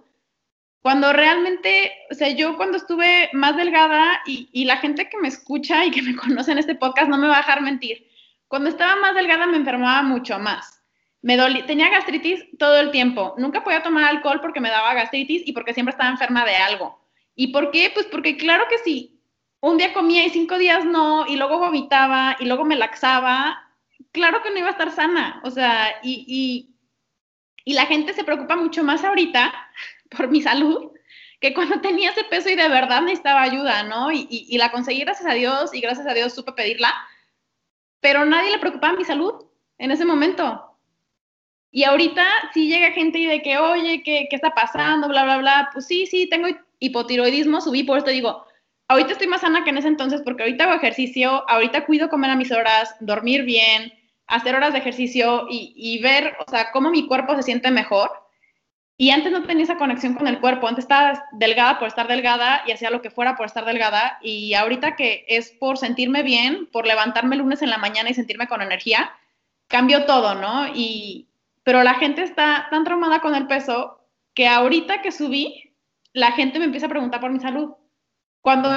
cuando 0.81 1.13
realmente, 1.13 1.91
o 2.09 2.15
sea, 2.15 2.29
yo 2.29 2.57
cuando 2.57 2.77
estuve 2.77 3.29
más 3.33 3.55
delgada 3.55 4.21
y, 4.25 4.65
la 4.65 4.77
gente 4.77 5.09
que 5.09 5.17
me 5.17 5.27
escucha 5.27 5.85
y 5.85 5.91
que 5.91 6.01
me 6.01 6.15
conoce 6.15 6.51
en 6.51 6.57
este 6.57 6.75
podcast 6.75 7.09
no 7.09 7.17
me 7.17 7.27
va 7.27 7.35
a 7.35 7.41
dejar 7.41 7.61
mentir, 7.61 8.07
cuando 8.47 8.69
estaba 8.69 8.95
más 8.95 9.15
delgada 9.15 9.45
me 9.45 9.57
enfermaba 9.57 10.01
mucho 10.01 10.39
más. 10.39 10.81
Me 11.21 11.37
dolí, 11.37 11.61
tenía 11.63 11.89
gastritis 11.89 12.43
todo 12.57 12.79
el 12.79 12.89
tiempo. 12.89 13.35
Nunca 13.37 13.63
podía 13.63 13.83
tomar 13.83 14.05
alcohol 14.05 14.41
porque 14.41 14.59
me 14.59 14.69
daba 14.69 14.95
gastritis 14.95 15.43
y 15.45 15.53
porque 15.53 15.73
siempre 15.73 15.91
estaba 15.91 16.09
enferma 16.09 16.43
de 16.45 16.55
algo. 16.55 16.99
¿Y 17.35 17.47
por 17.47 17.69
qué? 17.69 17.91
Pues 17.93 18.07
porque 18.07 18.37
claro 18.37 18.65
que 18.67 18.79
sí. 18.79 19.21
Un 19.59 19.77
día 19.77 19.93
comía 19.93 20.25
y 20.25 20.31
cinco 20.31 20.57
días 20.57 20.83
no, 20.83 21.27
y 21.27 21.35
luego 21.35 21.59
vomitaba 21.59 22.35
y 22.39 22.45
luego 22.45 22.65
me 22.65 22.75
laxaba. 22.75 23.55
Claro 24.11 24.41
que 24.41 24.49
no 24.49 24.57
iba 24.57 24.69
a 24.69 24.71
estar 24.71 24.91
sana. 24.91 25.39
O 25.43 25.51
sea, 25.51 25.99
y, 26.01 26.25
y, 26.27 26.75
y 27.65 27.73
la 27.73 27.85
gente 27.85 28.13
se 28.13 28.23
preocupa 28.23 28.55
mucho 28.55 28.83
más 28.83 29.03
ahorita 29.03 29.53
por 30.15 30.27
mi 30.29 30.41
salud 30.41 30.91
que 31.39 31.53
cuando 31.55 31.81
tenía 31.81 32.11
ese 32.11 32.23
peso 32.25 32.49
y 32.49 32.55
de 32.55 32.69
verdad 32.69 33.01
necesitaba 33.01 33.41
ayuda, 33.41 33.83
¿no? 33.83 34.11
Y, 34.11 34.27
y, 34.29 34.57
la 34.59 34.71
conseguí 34.71 35.01
gracias 35.01 35.27
a 35.27 35.33
Dios 35.33 35.73
y 35.73 35.81
gracias 35.81 36.05
a 36.05 36.13
Dios 36.13 36.35
supe 36.35 36.51
pedirla, 36.51 36.93
pero 37.99 38.25
nadie 38.25 38.51
le 38.51 38.59
preocupaba 38.59 38.95
mi 38.95 39.03
salud 39.03 39.45
en 39.79 39.89
ese 39.89 40.05
momento. 40.05 40.77
Y 41.71 41.83
ahorita 41.83 42.23
sí 42.53 42.67
llega 42.67 42.91
gente 42.91 43.17
y 43.17 43.25
de 43.25 43.41
que, 43.41 43.57
oye, 43.57 44.03
¿qué, 44.03 44.27
¿qué, 44.29 44.35
está 44.35 44.51
pasando? 44.51 45.07
Bla, 45.07 45.23
bla, 45.23 45.37
bla. 45.37 45.69
Pues 45.73 45.87
sí, 45.87 46.05
sí, 46.05 46.27
tengo 46.29 46.47
hipotiroidismo, 46.79 47.59
subí, 47.59 47.83
por 47.83 47.97
esto 47.97 48.11
digo, 48.11 48.45
ahorita 48.89 49.13
estoy 49.13 49.27
más 49.27 49.41
sana 49.41 49.63
que 49.63 49.71
en 49.71 49.77
ese 49.77 49.87
entonces 49.87 50.21
porque 50.23 50.43
ahorita 50.43 50.65
hago 50.65 50.75
ejercicio, 50.75 51.49
ahorita 51.49 51.85
cuido 51.85 52.09
comer 52.09 52.29
a 52.29 52.35
mis 52.35 52.51
horas, 52.51 52.95
dormir 52.99 53.43
bien, 53.45 53.93
hacer 54.27 54.55
horas 54.55 54.73
de 54.73 54.79
ejercicio 54.79 55.47
y, 55.49 55.73
y 55.75 55.99
ver, 56.03 56.35
o 56.45 56.51
sea, 56.51 56.71
cómo 56.71 56.91
mi 56.91 57.07
cuerpo 57.07 57.35
se 57.35 57.43
siente 57.43 57.71
mejor 57.71 58.11
y 59.01 59.09
antes 59.09 59.31
no 59.31 59.41
tenía 59.41 59.63
esa 59.63 59.79
conexión 59.79 60.13
con 60.13 60.27
el 60.27 60.39
cuerpo, 60.39 60.67
antes 60.67 60.83
estaba 60.83 61.25
delgada 61.31 61.79
por 61.79 61.87
estar 61.87 62.07
delgada 62.07 62.61
y 62.67 62.71
hacía 62.71 62.91
lo 62.91 63.01
que 63.01 63.09
fuera 63.09 63.35
por 63.35 63.47
estar 63.47 63.65
delgada. 63.65 64.19
Y 64.21 64.53
ahorita 64.53 64.95
que 64.95 65.25
es 65.27 65.49
por 65.49 65.79
sentirme 65.79 66.21
bien, 66.21 66.67
por 66.71 66.85
levantarme 66.85 67.33
el 67.33 67.41
lunes 67.41 67.63
en 67.63 67.71
la 67.71 67.79
mañana 67.79 68.11
y 68.11 68.13
sentirme 68.13 68.47
con 68.47 68.61
energía, 68.61 69.11
cambió 69.67 70.05
todo, 70.05 70.35
¿no? 70.35 70.67
Y, 70.75 71.29
pero 71.63 71.81
la 71.81 71.95
gente 71.95 72.21
está 72.21 72.67
tan 72.69 72.83
traumada 72.83 73.21
con 73.21 73.33
el 73.33 73.47
peso 73.47 74.07
que 74.35 74.47
ahorita 74.47 75.01
que 75.01 75.11
subí, 75.11 75.73
la 76.13 76.33
gente 76.33 76.59
me 76.59 76.65
empieza 76.65 76.85
a 76.85 76.89
preguntar 76.89 77.21
por 77.21 77.31
mi 77.31 77.39
salud. 77.39 77.71
Cuando 78.41 78.69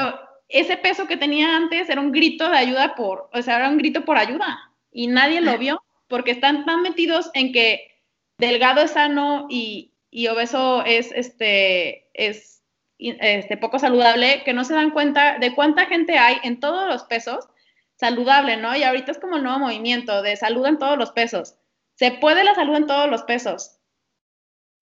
ese 0.49 0.79
peso 0.79 1.07
que 1.07 1.19
tenía 1.19 1.55
antes 1.55 1.91
era 1.91 2.01
un 2.01 2.13
grito 2.13 2.49
de 2.49 2.57
ayuda 2.57 2.95
por, 2.95 3.29
o 3.31 3.43
sea, 3.43 3.57
era 3.57 3.69
un 3.69 3.77
grito 3.77 4.07
por 4.07 4.17
ayuda 4.17 4.73
y 4.91 5.07
nadie 5.07 5.43
lo 5.43 5.59
vio 5.59 5.85
porque 6.09 6.31
están 6.31 6.65
tan 6.65 6.81
metidos 6.81 7.31
en 7.35 7.53
que 7.53 8.01
delgado 8.39 8.81
es 8.81 8.93
sano 8.93 9.49
y, 9.51 9.91
y 10.15 10.29
obeso 10.29 10.85
es, 10.85 11.11
este, 11.11 12.09
es 12.15 12.63
este, 12.99 13.57
poco 13.57 13.81
saludable, 13.81 14.45
que 14.45 14.53
no 14.53 14.63
se 14.63 14.73
dan 14.73 14.93
cuenta 14.93 15.41
de 15.41 15.57
cuánta 15.57 15.87
gente 15.87 16.17
hay 16.19 16.37
en 16.45 16.61
todos 16.61 16.89
los 16.89 17.03
pesos 17.03 17.49
saludable, 17.97 18.57
¿no? 18.57 18.77
Y 18.77 18.85
ahorita 18.85 19.11
es 19.11 19.19
como 19.19 19.37
el 19.37 19.43
nuevo 19.43 19.59
movimiento 19.59 20.23
de 20.23 20.37
salud 20.37 20.67
en 20.67 20.79
todos 20.79 20.97
los 20.97 21.11
pesos. 21.11 21.57
Se 21.97 22.13
puede 22.13 22.45
la 22.45 22.55
salud 22.55 22.77
en 22.77 22.87
todos 22.87 23.11
los 23.11 23.25
pesos. 23.25 23.81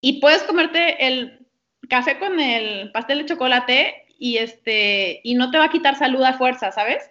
Y 0.02 0.20
puedes 0.20 0.42
comerte 0.42 1.06
el 1.06 1.48
café 1.88 2.18
con 2.18 2.38
el 2.38 2.92
pastel 2.92 3.20
de 3.20 3.26
chocolate 3.26 4.04
y, 4.18 4.36
este, 4.36 5.22
y 5.24 5.34
no 5.34 5.50
te 5.50 5.56
va 5.56 5.64
a 5.64 5.70
quitar 5.70 5.96
salud 5.96 6.22
a 6.24 6.34
fuerza, 6.34 6.72
¿sabes? 6.72 7.10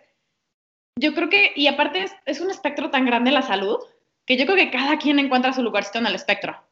Yo 0.95 1.15
creo 1.15 1.27
que, 1.27 1.53
y 1.55 1.65
aparte 1.65 2.03
es, 2.03 2.13
es 2.27 2.39
un 2.39 2.51
espectro 2.51 2.91
tan 2.91 3.07
grande 3.07 3.31
la 3.31 3.41
salud, 3.41 3.79
que 4.27 4.37
yo 4.37 4.45
creo 4.45 4.57
que 4.57 4.69
cada 4.69 4.99
quien 4.99 5.17
encuentra 5.17 5.53
su 5.53 5.63
lugarcito 5.63 5.97
en 5.97 6.05
el 6.05 6.13
espectro. 6.13 6.63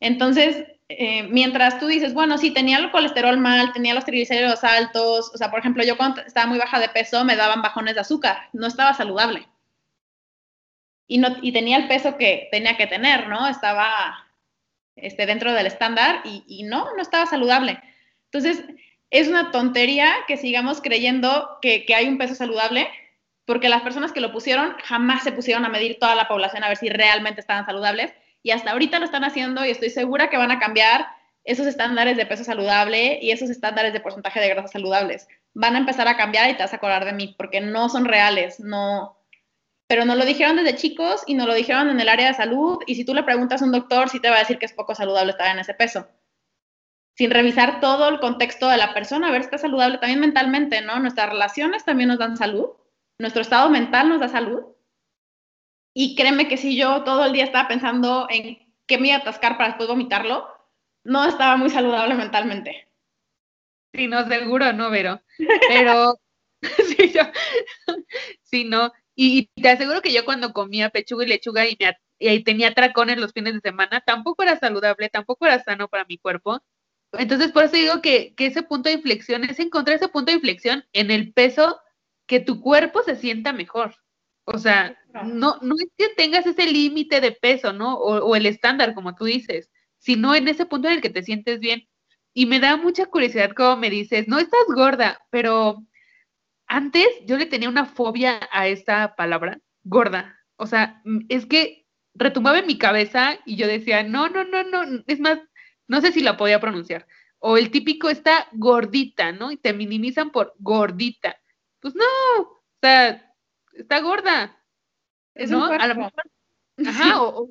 Entonces, 0.00 0.66
eh, 0.98 1.22
mientras 1.30 1.78
tú 1.78 1.86
dices, 1.86 2.14
bueno, 2.14 2.38
sí, 2.38 2.52
tenía 2.52 2.78
el 2.78 2.90
colesterol 2.90 3.38
mal, 3.38 3.72
tenía 3.72 3.94
los 3.94 4.04
triglicéridos 4.04 4.64
altos, 4.64 5.30
o 5.34 5.36
sea, 5.36 5.50
por 5.50 5.60
ejemplo, 5.60 5.84
yo 5.84 5.96
cuando 5.96 6.20
estaba 6.22 6.46
muy 6.46 6.58
baja 6.58 6.78
de 6.80 6.88
peso 6.88 7.24
me 7.24 7.36
daban 7.36 7.62
bajones 7.62 7.94
de 7.94 8.00
azúcar, 8.00 8.48
no 8.52 8.66
estaba 8.66 8.94
saludable. 8.94 9.48
Y, 11.06 11.18
no, 11.18 11.36
y 11.42 11.52
tenía 11.52 11.76
el 11.76 11.88
peso 11.88 12.16
que 12.16 12.48
tenía 12.50 12.76
que 12.76 12.86
tener, 12.86 13.28
¿no? 13.28 13.46
Estaba 13.48 14.28
este, 14.96 15.26
dentro 15.26 15.52
del 15.52 15.66
estándar 15.66 16.22
y, 16.24 16.62
no, 16.64 16.94
no 16.96 17.02
estaba 17.02 17.26
saludable. 17.26 17.78
Entonces, 18.30 18.64
es 19.10 19.28
una 19.28 19.50
tontería 19.50 20.14
que 20.26 20.36
sigamos 20.36 20.80
creyendo 20.80 21.58
que 21.60 21.86
hay 21.94 22.08
un 22.08 22.18
peso 22.18 22.34
saludable, 22.34 22.88
porque 23.44 23.68
las 23.68 23.82
personas 23.82 24.12
que 24.12 24.20
lo 24.20 24.32
pusieron 24.32 24.76
jamás 24.84 25.24
se 25.24 25.32
pusieron 25.32 25.64
a 25.64 25.68
medir 25.68 25.98
toda 25.98 26.14
la 26.14 26.28
población 26.28 26.64
a 26.64 26.68
ver 26.68 26.76
si 26.76 26.88
realmente 26.88 27.40
estaban 27.40 27.66
saludables 27.66 28.12
y 28.42 28.50
hasta 28.50 28.72
ahorita 28.72 28.98
lo 28.98 29.04
están 29.04 29.24
haciendo 29.24 29.64
y 29.64 29.70
estoy 29.70 29.90
segura 29.90 30.28
que 30.28 30.36
van 30.36 30.50
a 30.50 30.58
cambiar 30.58 31.06
esos 31.44 31.66
estándares 31.66 32.16
de 32.16 32.26
peso 32.26 32.44
saludable 32.44 33.18
y 33.20 33.30
esos 33.30 33.50
estándares 33.50 33.92
de 33.92 34.00
porcentaje 34.00 34.40
de 34.40 34.48
grasas 34.48 34.72
saludables. 34.72 35.28
Van 35.54 35.74
a 35.74 35.78
empezar 35.78 36.08
a 36.08 36.16
cambiar 36.16 36.50
y 36.50 36.54
te 36.54 36.62
vas 36.62 36.72
a 36.72 36.76
acordar 36.76 37.04
de 37.04 37.12
mí 37.12 37.34
porque 37.36 37.60
no 37.60 37.88
son 37.88 38.04
reales, 38.04 38.60
no. 38.60 39.18
Pero 39.86 40.04
nos 40.04 40.16
lo 40.16 40.24
dijeron 40.24 40.56
desde 40.56 40.76
chicos 40.76 41.22
y 41.26 41.34
nos 41.34 41.46
lo 41.46 41.54
dijeron 41.54 41.90
en 41.90 42.00
el 42.00 42.08
área 42.08 42.28
de 42.28 42.34
salud 42.34 42.78
y 42.86 42.94
si 42.94 43.04
tú 43.04 43.14
le 43.14 43.24
preguntas 43.24 43.60
a 43.60 43.64
un 43.64 43.72
doctor, 43.72 44.08
sí 44.08 44.20
te 44.20 44.30
va 44.30 44.36
a 44.36 44.40
decir 44.40 44.58
que 44.58 44.66
es 44.66 44.72
poco 44.72 44.94
saludable 44.94 45.32
estar 45.32 45.48
en 45.48 45.58
ese 45.58 45.74
peso. 45.74 46.08
Sin 47.14 47.30
revisar 47.30 47.80
todo 47.80 48.08
el 48.08 48.20
contexto 48.20 48.68
de 48.68 48.78
la 48.78 48.94
persona, 48.94 49.28
a 49.28 49.32
ver 49.32 49.42
si 49.42 49.46
está 49.46 49.58
saludable 49.58 49.98
también 49.98 50.20
mentalmente, 50.20 50.80
¿no? 50.80 50.98
Nuestras 50.98 51.28
relaciones 51.28 51.84
también 51.84 52.08
nos 52.08 52.18
dan 52.18 52.38
salud, 52.38 52.70
nuestro 53.18 53.42
estado 53.42 53.68
mental 53.68 54.08
nos 54.08 54.20
da 54.20 54.28
salud 54.28 54.64
y 55.94 56.14
créeme 56.16 56.48
que 56.48 56.56
si 56.56 56.76
yo 56.76 57.04
todo 57.04 57.24
el 57.24 57.32
día 57.32 57.44
estaba 57.44 57.68
pensando 57.68 58.26
en 58.30 58.58
qué 58.86 58.98
me 58.98 59.08
iba 59.08 59.16
a 59.16 59.20
atascar 59.20 59.56
para 59.56 59.70
después 59.70 59.88
vomitarlo, 59.88 60.48
no 61.04 61.24
estaba 61.24 61.56
muy 61.56 61.70
saludable 61.70 62.14
mentalmente. 62.14 62.88
Sí, 63.92 64.06
no, 64.06 64.26
seguro 64.26 64.72
no, 64.72 64.90
Vero. 64.90 65.20
Pero, 65.68 66.18
sí, 66.62 67.12
yo, 67.12 67.22
sí, 68.42 68.64
no. 68.64 68.92
Y, 69.14 69.50
te 69.60 69.68
aseguro 69.68 70.00
que 70.00 70.12
yo 70.12 70.24
cuando 70.24 70.52
comía 70.52 70.90
pechuga 70.90 71.24
y 71.24 71.28
lechuga 71.28 71.66
y, 71.66 71.76
me, 71.78 71.96
y 72.18 72.42
tenía 72.44 72.72
tracones 72.72 73.18
los 73.18 73.32
fines 73.32 73.54
de 73.54 73.60
semana, 73.60 74.00
tampoco 74.00 74.42
era 74.42 74.58
saludable, 74.58 75.10
tampoco 75.10 75.46
era 75.46 75.62
sano 75.62 75.88
para 75.88 76.06
mi 76.06 76.16
cuerpo. 76.18 76.62
Entonces, 77.12 77.52
por 77.52 77.64
eso 77.64 77.76
digo 77.76 78.00
que, 78.00 78.34
que 78.34 78.46
ese 78.46 78.62
punto 78.62 78.88
de 78.88 78.94
inflexión 78.94 79.44
es 79.44 79.58
encontrar 79.58 79.96
ese 79.96 80.08
punto 80.08 80.30
de 80.30 80.36
inflexión 80.36 80.84
en 80.94 81.10
el 81.10 81.34
peso 81.34 81.78
que 82.26 82.40
tu 82.40 82.62
cuerpo 82.62 83.02
se 83.02 83.16
sienta 83.16 83.52
mejor. 83.52 84.01
O 84.44 84.58
sea, 84.58 84.98
no, 85.24 85.58
no 85.62 85.76
es 85.76 85.88
que 85.96 86.08
tengas 86.16 86.46
ese 86.46 86.66
límite 86.66 87.20
de 87.20 87.32
peso, 87.32 87.72
¿no? 87.72 87.94
O, 87.96 88.34
el 88.34 88.46
estándar, 88.46 88.94
como 88.94 89.14
tú 89.14 89.24
dices, 89.24 89.70
sino 89.98 90.34
en 90.34 90.48
ese 90.48 90.66
punto 90.66 90.88
en 90.88 90.94
el 90.94 91.00
que 91.00 91.10
te 91.10 91.22
sientes 91.22 91.60
bien. 91.60 91.88
Y 92.34 92.46
me 92.46 92.60
da 92.60 92.76
mucha 92.76 93.06
curiosidad 93.06 93.52
como 93.52 93.76
me 93.76 93.90
dices, 93.90 94.26
no 94.26 94.38
estás 94.38 94.64
gorda, 94.68 95.20
pero 95.30 95.84
antes 96.66 97.06
yo 97.26 97.36
le 97.36 97.46
tenía 97.46 97.68
una 97.68 97.86
fobia 97.86 98.48
a 98.52 98.66
esta 98.68 99.14
palabra, 99.16 99.58
gorda. 99.84 100.38
O 100.56 100.66
sea, 100.66 101.02
es 101.28 101.46
que 101.46 101.86
retumbaba 102.14 102.58
en 102.58 102.66
mi 102.66 102.78
cabeza 102.78 103.38
y 103.46 103.56
yo 103.56 103.66
decía, 103.66 104.02
no, 104.02 104.28
no, 104.28 104.44
no, 104.44 104.64
no, 104.64 105.02
es 105.06 105.20
más, 105.20 105.40
no 105.88 106.00
sé 106.00 106.12
si 106.12 106.20
la 106.20 106.36
podía 106.36 106.60
pronunciar. 106.60 107.06
O 107.38 107.56
el 107.56 107.70
típico 107.70 108.08
está 108.08 108.48
gordita, 108.52 109.32
¿no? 109.32 109.52
Y 109.52 109.56
te 109.56 109.72
minimizan 109.72 110.30
por 110.30 110.54
gordita. 110.58 111.36
Pues 111.80 111.94
no, 111.94 112.04
o 112.40 112.62
sea, 112.80 113.31
está 113.72 114.00
gorda. 114.00 114.58
Es 115.34 115.50
¿no? 115.50 115.64
A 115.64 115.86
lo 115.86 115.94
mejor. 115.94 116.22
Ajá, 116.86 117.22
o, 117.22 117.50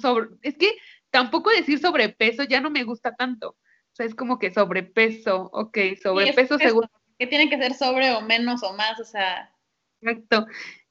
sobre. 0.00 0.28
Es 0.42 0.56
que 0.56 0.70
tampoco 1.10 1.50
decir 1.50 1.78
sobrepeso 1.78 2.44
ya 2.44 2.60
no 2.60 2.70
me 2.70 2.84
gusta 2.84 3.14
tanto. 3.14 3.50
O 3.50 3.96
sea, 3.96 4.06
es 4.06 4.14
como 4.14 4.38
que 4.38 4.52
sobrepeso, 4.52 5.50
ok, 5.52 5.78
sobrepeso 6.02 6.58
seguro. 6.58 6.90
Que 7.18 7.26
tiene 7.26 7.48
que 7.48 7.58
ser 7.58 7.74
sobre 7.74 8.10
o 8.12 8.22
menos 8.22 8.62
o 8.62 8.72
más, 8.72 8.98
o 8.98 9.04
sea. 9.04 9.52
Exacto. 10.00 10.46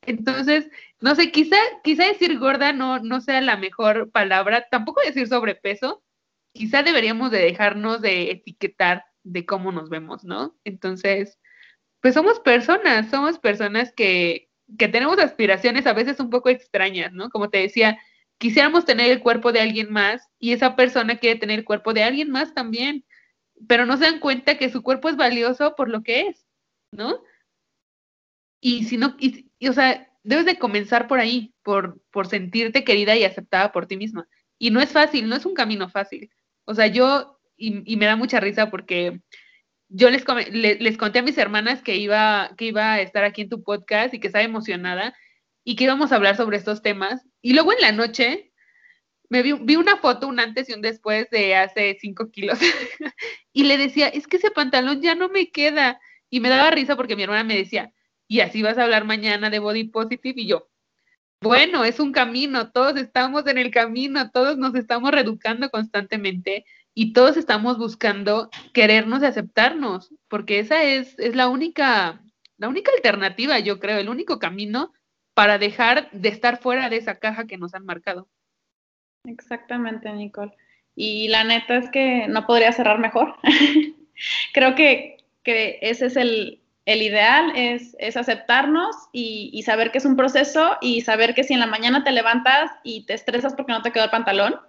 Entonces, 0.05 0.69
no 0.99 1.15
sé, 1.15 1.31
quizá, 1.31 1.57
quizá 1.83 2.05
decir 2.05 2.37
gorda 2.39 2.73
no, 2.73 2.99
no 2.99 3.21
sea 3.21 3.41
la 3.41 3.57
mejor 3.57 4.11
palabra, 4.11 4.67
tampoco 4.69 5.01
decir 5.01 5.27
sobrepeso, 5.27 6.03
quizá 6.53 6.83
deberíamos 6.83 7.31
de 7.31 7.39
dejarnos 7.39 8.01
de 8.01 8.31
etiquetar 8.31 9.05
de 9.23 9.45
cómo 9.45 9.71
nos 9.71 9.89
vemos, 9.89 10.23
¿no? 10.23 10.57
Entonces, 10.63 11.39
pues 12.03 12.15
somos 12.15 12.41
personas, 12.41 13.09
somos 13.09 13.39
personas 13.39 13.93
que, 13.93 14.49
que 14.77 14.89
tenemos 14.89 15.17
aspiraciones 15.19 15.87
a 15.87 15.93
veces 15.93 16.19
un 16.19 16.29
poco 16.29 16.49
extrañas, 16.49 17.13
¿no? 17.13 17.29
Como 17.29 17.49
te 17.49 17.59
decía, 17.59 17.97
quisiéramos 18.37 18.83
tener 18.83 19.09
el 19.09 19.21
cuerpo 19.21 19.53
de 19.53 19.61
alguien 19.61 19.89
más 19.89 20.29
y 20.37 20.51
esa 20.51 20.75
persona 20.75 21.17
quiere 21.17 21.39
tener 21.39 21.59
el 21.59 21.65
cuerpo 21.65 21.93
de 21.93 22.03
alguien 22.03 22.29
más 22.29 22.53
también, 22.53 23.05
pero 23.69 23.85
no 23.85 23.95
se 23.95 24.03
dan 24.03 24.19
cuenta 24.19 24.57
que 24.57 24.69
su 24.69 24.83
cuerpo 24.83 25.07
es 25.07 25.15
valioso 25.15 25.75
por 25.75 25.87
lo 25.87 26.03
que 26.03 26.27
es, 26.27 26.45
¿no? 26.91 27.23
Y 28.59 28.83
si 28.83 28.97
no, 28.97 29.15
y, 29.17 29.49
o 29.65 29.71
sea, 29.71 30.11
debes 30.23 30.45
de 30.45 30.59
comenzar 30.59 31.07
por 31.07 31.21
ahí, 31.21 31.53
por, 31.63 32.01
por 32.11 32.27
sentirte 32.27 32.83
querida 32.83 33.15
y 33.15 33.23
aceptada 33.23 33.71
por 33.71 33.85
ti 33.85 33.95
misma. 33.95 34.27
Y 34.59 34.71
no 34.71 34.81
es 34.81 34.91
fácil, 34.91 35.29
no 35.29 35.37
es 35.37 35.45
un 35.45 35.53
camino 35.53 35.87
fácil. 35.87 36.29
O 36.65 36.75
sea, 36.75 36.87
yo, 36.87 37.39
y, 37.55 37.93
y 37.93 37.95
me 37.95 38.07
da 38.07 38.17
mucha 38.17 38.41
risa 38.41 38.69
porque 38.69 39.21
yo 39.95 40.09
les, 40.09 40.25
les, 40.51 40.97
conté 40.97 41.19
a 41.19 41.21
mis 41.21 41.37
hermanas 41.37 41.83
que 41.83 41.95
iba, 41.95 42.51
que 42.57 42.65
iba 42.65 42.93
a 42.93 43.01
estar 43.01 43.23
aquí 43.23 43.43
en 43.43 43.49
tu 43.49 43.63
podcast 43.63 44.13
y 44.13 44.19
que 44.19 44.27
estaba 44.27 44.43
emocionada 44.43 45.15
y 45.63 45.75
que 45.75 45.83
íbamos 45.83 46.11
a 46.11 46.15
hablar 46.15 46.35
sobre 46.35 46.57
estos 46.57 46.81
temas. 46.81 47.23
Y 47.43 47.53
luego 47.53 47.73
en 47.73 47.81
la 47.81 47.91
noche 47.91 48.51
me 49.29 49.43
vi, 49.43 49.53
vi 49.53 49.75
una 49.75 49.97
foto, 49.97 50.27
un 50.27 50.39
antes 50.39 50.67
y 50.67 50.73
un 50.73 50.81
después 50.81 51.29
de 51.29 51.55
hace 51.55 51.95
cinco 52.01 52.31
kilos. 52.31 52.57
y 53.53 53.65
le 53.65 53.77
decía, 53.77 54.07
es 54.07 54.27
que 54.27 54.37
ese 54.37 54.49
pantalón 54.49 54.99
ya 55.01 55.13
no 55.13 55.29
me 55.29 55.51
queda. 55.51 55.99
Y 56.31 56.39
me 56.39 56.49
daba 56.49 56.71
risa 56.71 56.95
porque 56.95 57.15
mi 57.15 57.23
hermana 57.23 57.43
me 57.43 57.55
decía, 57.55 57.93
y 58.27 58.39
así 58.39 58.63
vas 58.63 58.79
a 58.79 58.85
hablar 58.85 59.05
mañana 59.05 59.51
de 59.51 59.59
body 59.59 59.83
positive. 59.85 60.41
Y 60.41 60.47
yo, 60.47 60.71
bueno, 61.39 61.85
es 61.85 61.99
un 61.99 62.11
camino, 62.11 62.71
todos 62.71 62.97
estamos 62.97 63.45
en 63.45 63.59
el 63.59 63.69
camino, 63.69 64.31
todos 64.31 64.57
nos 64.57 64.73
estamos 64.73 65.11
reeducando 65.11 65.69
constantemente 65.69 66.65
y 66.95 67.13
todos 67.13 67.37
estamos 67.37 67.77
buscando 67.77 68.49
querernos 68.73 69.23
y 69.23 69.25
aceptarnos, 69.25 70.13
porque 70.27 70.59
esa 70.59 70.83
es, 70.83 71.17
es 71.17 71.35
la 71.35 71.47
única, 71.47 72.21
la 72.57 72.69
única 72.69 72.91
alternativa, 72.95 73.59
yo 73.59 73.79
creo, 73.79 73.97
el 73.97 74.09
único 74.09 74.39
camino 74.39 74.93
para 75.33 75.57
dejar 75.57 76.09
de 76.11 76.29
estar 76.29 76.59
fuera 76.59 76.89
de 76.89 76.97
esa 76.97 77.15
caja 77.15 77.47
que 77.47 77.57
nos 77.57 77.73
han 77.73 77.85
marcado. 77.85 78.29
Exactamente, 79.25 80.11
Nicole. 80.11 80.53
Y 80.95 81.27
la 81.29 81.43
neta 81.43 81.77
es 81.77 81.89
que 81.89 82.27
no 82.27 82.45
podría 82.45 82.71
cerrar 82.71 82.99
mejor. 82.99 83.35
creo 84.53 84.75
que, 84.75 85.17
que, 85.43 85.79
ese 85.81 86.05
es 86.05 86.15
el, 86.15 86.61
el 86.85 87.01
ideal, 87.01 87.53
es, 87.55 87.95
es 87.97 88.15
aceptarnos 88.17 88.95
y, 89.11 89.49
y, 89.53 89.63
saber 89.63 89.91
que 89.91 89.97
es 89.97 90.05
un 90.05 90.15
proceso 90.15 90.77
y 90.81 91.01
saber 91.01 91.33
que 91.33 91.43
si 91.43 91.53
en 91.53 91.61
la 91.61 91.65
mañana 91.65 92.03
te 92.03 92.11
levantas 92.11 92.69
y 92.83 93.05
te 93.07 93.13
estresas 93.13 93.55
porque 93.55 93.71
no 93.71 93.81
te 93.81 93.91
quedó 93.91 94.03
el 94.03 94.11
pantalón, 94.11 94.59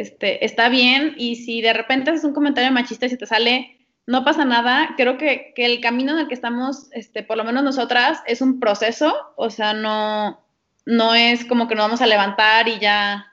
este, 0.00 0.44
está 0.44 0.68
bien. 0.68 1.14
Y 1.16 1.36
si 1.36 1.60
de 1.60 1.72
repente 1.72 2.10
haces 2.10 2.24
un 2.24 2.34
comentario 2.34 2.70
machista 2.72 3.06
y 3.06 3.10
si 3.10 3.16
te 3.16 3.26
sale, 3.26 3.78
no 4.06 4.24
pasa 4.24 4.44
nada. 4.44 4.94
Creo 4.96 5.18
que, 5.18 5.52
el 5.56 5.80
camino 5.80 6.12
en 6.12 6.18
el 6.18 6.28
que 6.28 6.34
estamos, 6.34 6.88
este, 6.92 7.22
por 7.22 7.36
lo 7.36 7.44
menos 7.44 7.64
nosotras, 7.64 8.22
es 8.26 8.40
un 8.40 8.60
proceso. 8.60 9.14
O 9.36 9.50
sea, 9.50 9.72
no, 9.74 10.44
no 10.86 11.14
es 11.14 11.44
como 11.44 11.68
que 11.68 11.74
nos 11.74 11.86
vamos 11.86 12.02
a 12.02 12.06
levantar 12.06 12.68
y 12.68 12.78
ya, 12.78 13.32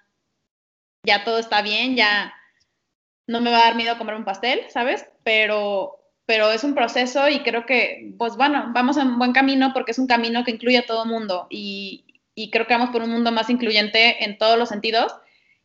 ya 1.04 1.24
todo 1.24 1.40
está 1.40 1.62
bien, 1.62 1.96
ya 1.96 2.34
no 3.28 3.42
me 3.42 3.52
va 3.52 3.60
a 3.60 3.66
dar 3.66 3.76
miedo 3.76 3.98
comer 3.98 4.16
un 4.16 4.26
pastel, 4.26 4.62
¿sabes? 4.70 5.06
Pero, 5.24 6.00
pero 6.26 6.52
es 6.52 6.64
un 6.64 6.76
proceso 6.76 7.30
y 7.30 7.40
creo 7.40 7.66
que, 7.66 8.14
pues 8.18 8.36
bueno, 8.36 8.72
vamos 8.74 8.98
en 8.98 9.18
buen 9.18 9.34
camino 9.34 9.72
porque 9.74 9.92
es 9.92 10.00
un 10.00 10.08
camino 10.08 10.44
que 10.44 10.52
incluye 10.52 10.78
a 10.80 10.86
todo 10.86 11.06
mundo 11.06 11.48
y 11.50 12.06
creo 12.52 12.66
que 12.66 12.74
vamos 12.74 12.90
por 12.90 13.04
un 13.04 13.12
mundo 13.12 13.32
más 13.32 13.50
incluyente 13.50 14.24
en 14.24 14.38
todos 14.38 14.58
los 14.58 14.70
sentidos 14.70 15.14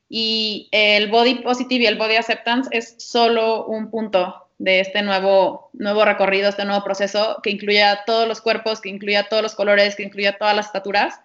y 0.08 0.68
el 0.72 1.10
body 1.10 1.36
positive 1.36 1.84
y 1.84 1.86
el 1.86 1.98
body 1.98 2.16
acceptance 2.16 2.68
es 2.72 2.94
solo 2.98 3.66
un 3.66 3.90
punto 3.90 4.48
de 4.58 4.80
este 4.80 5.02
nuevo, 5.02 5.70
nuevo 5.74 6.04
recorrido, 6.04 6.48
este 6.48 6.64
nuevo 6.64 6.84
proceso 6.84 7.40
que 7.42 7.50
incluya 7.50 8.04
todos 8.06 8.26
los 8.26 8.40
cuerpos, 8.40 8.80
que 8.80 8.88
incluya 8.88 9.28
todos 9.28 9.42
los 9.42 9.54
colores, 9.54 9.96
que 9.96 10.04
incluya 10.04 10.38
todas 10.38 10.56
las 10.56 10.66
estaturas 10.66 11.20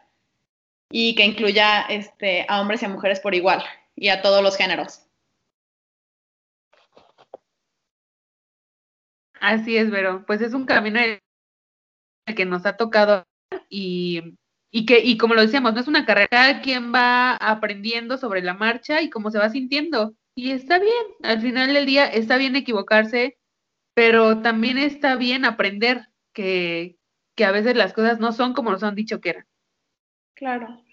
y 0.90 1.16
que 1.16 1.26
incluya 1.26 1.82
este, 1.84 2.46
a 2.50 2.60
hombres 2.60 2.82
y 2.82 2.86
a 2.86 2.90
mujeres 2.90 3.20
por 3.20 3.36
igual 3.36 3.64
y 3.96 4.10
a 4.10 4.22
todos 4.22 4.44
los 4.44 4.58
géneros. 4.58 5.06
Así 9.40 9.78
es, 9.78 9.90
Vero. 9.90 10.24
Pues 10.28 10.42
es 10.42 10.54
un 10.54 10.66
camino 10.66 11.00
que 12.36 12.46
nos 12.46 12.66
ha 12.66 12.78
tocado 12.78 13.26
y 13.70 14.38
y 14.72 14.86
que, 14.86 15.00
y 15.00 15.18
como 15.18 15.34
lo 15.36 15.42
decíamos, 15.42 15.74
no 15.74 15.82
es 15.82 15.88
una 15.88 16.06
carrera, 16.06 16.30
cada 16.30 16.62
quien 16.62 16.94
va 16.94 17.36
aprendiendo 17.36 18.18
sobre 18.18 18.42
la 18.42 18.54
marcha 18.54 19.02
y 19.02 19.10
cómo 19.10 19.30
se 19.30 19.38
va 19.38 19.50
sintiendo. 19.50 20.16
Y 20.34 20.52
está 20.52 20.80
bien, 20.80 20.94
al 21.24 21.42
final 21.42 21.74
del 21.74 21.86
día 21.86 22.08
está 22.08 22.38
bien 22.38 22.56
equivocarse, 22.56 23.38
pero 23.94 24.42
también 24.42 24.78
está 24.78 25.18
bien 25.18 25.44
aprender 25.44 26.08
que, 26.34 26.98
que 27.36 27.44
a 27.44 27.52
veces 27.52 27.76
las 27.76 27.92
cosas 27.92 28.20
no 28.20 28.32
son 28.32 28.54
como 28.54 28.72
nos 28.72 28.84
han 28.84 28.96
dicho 28.96 29.20
que 29.20 29.32
eran. 29.32 29.46
Claro, 30.34 30.84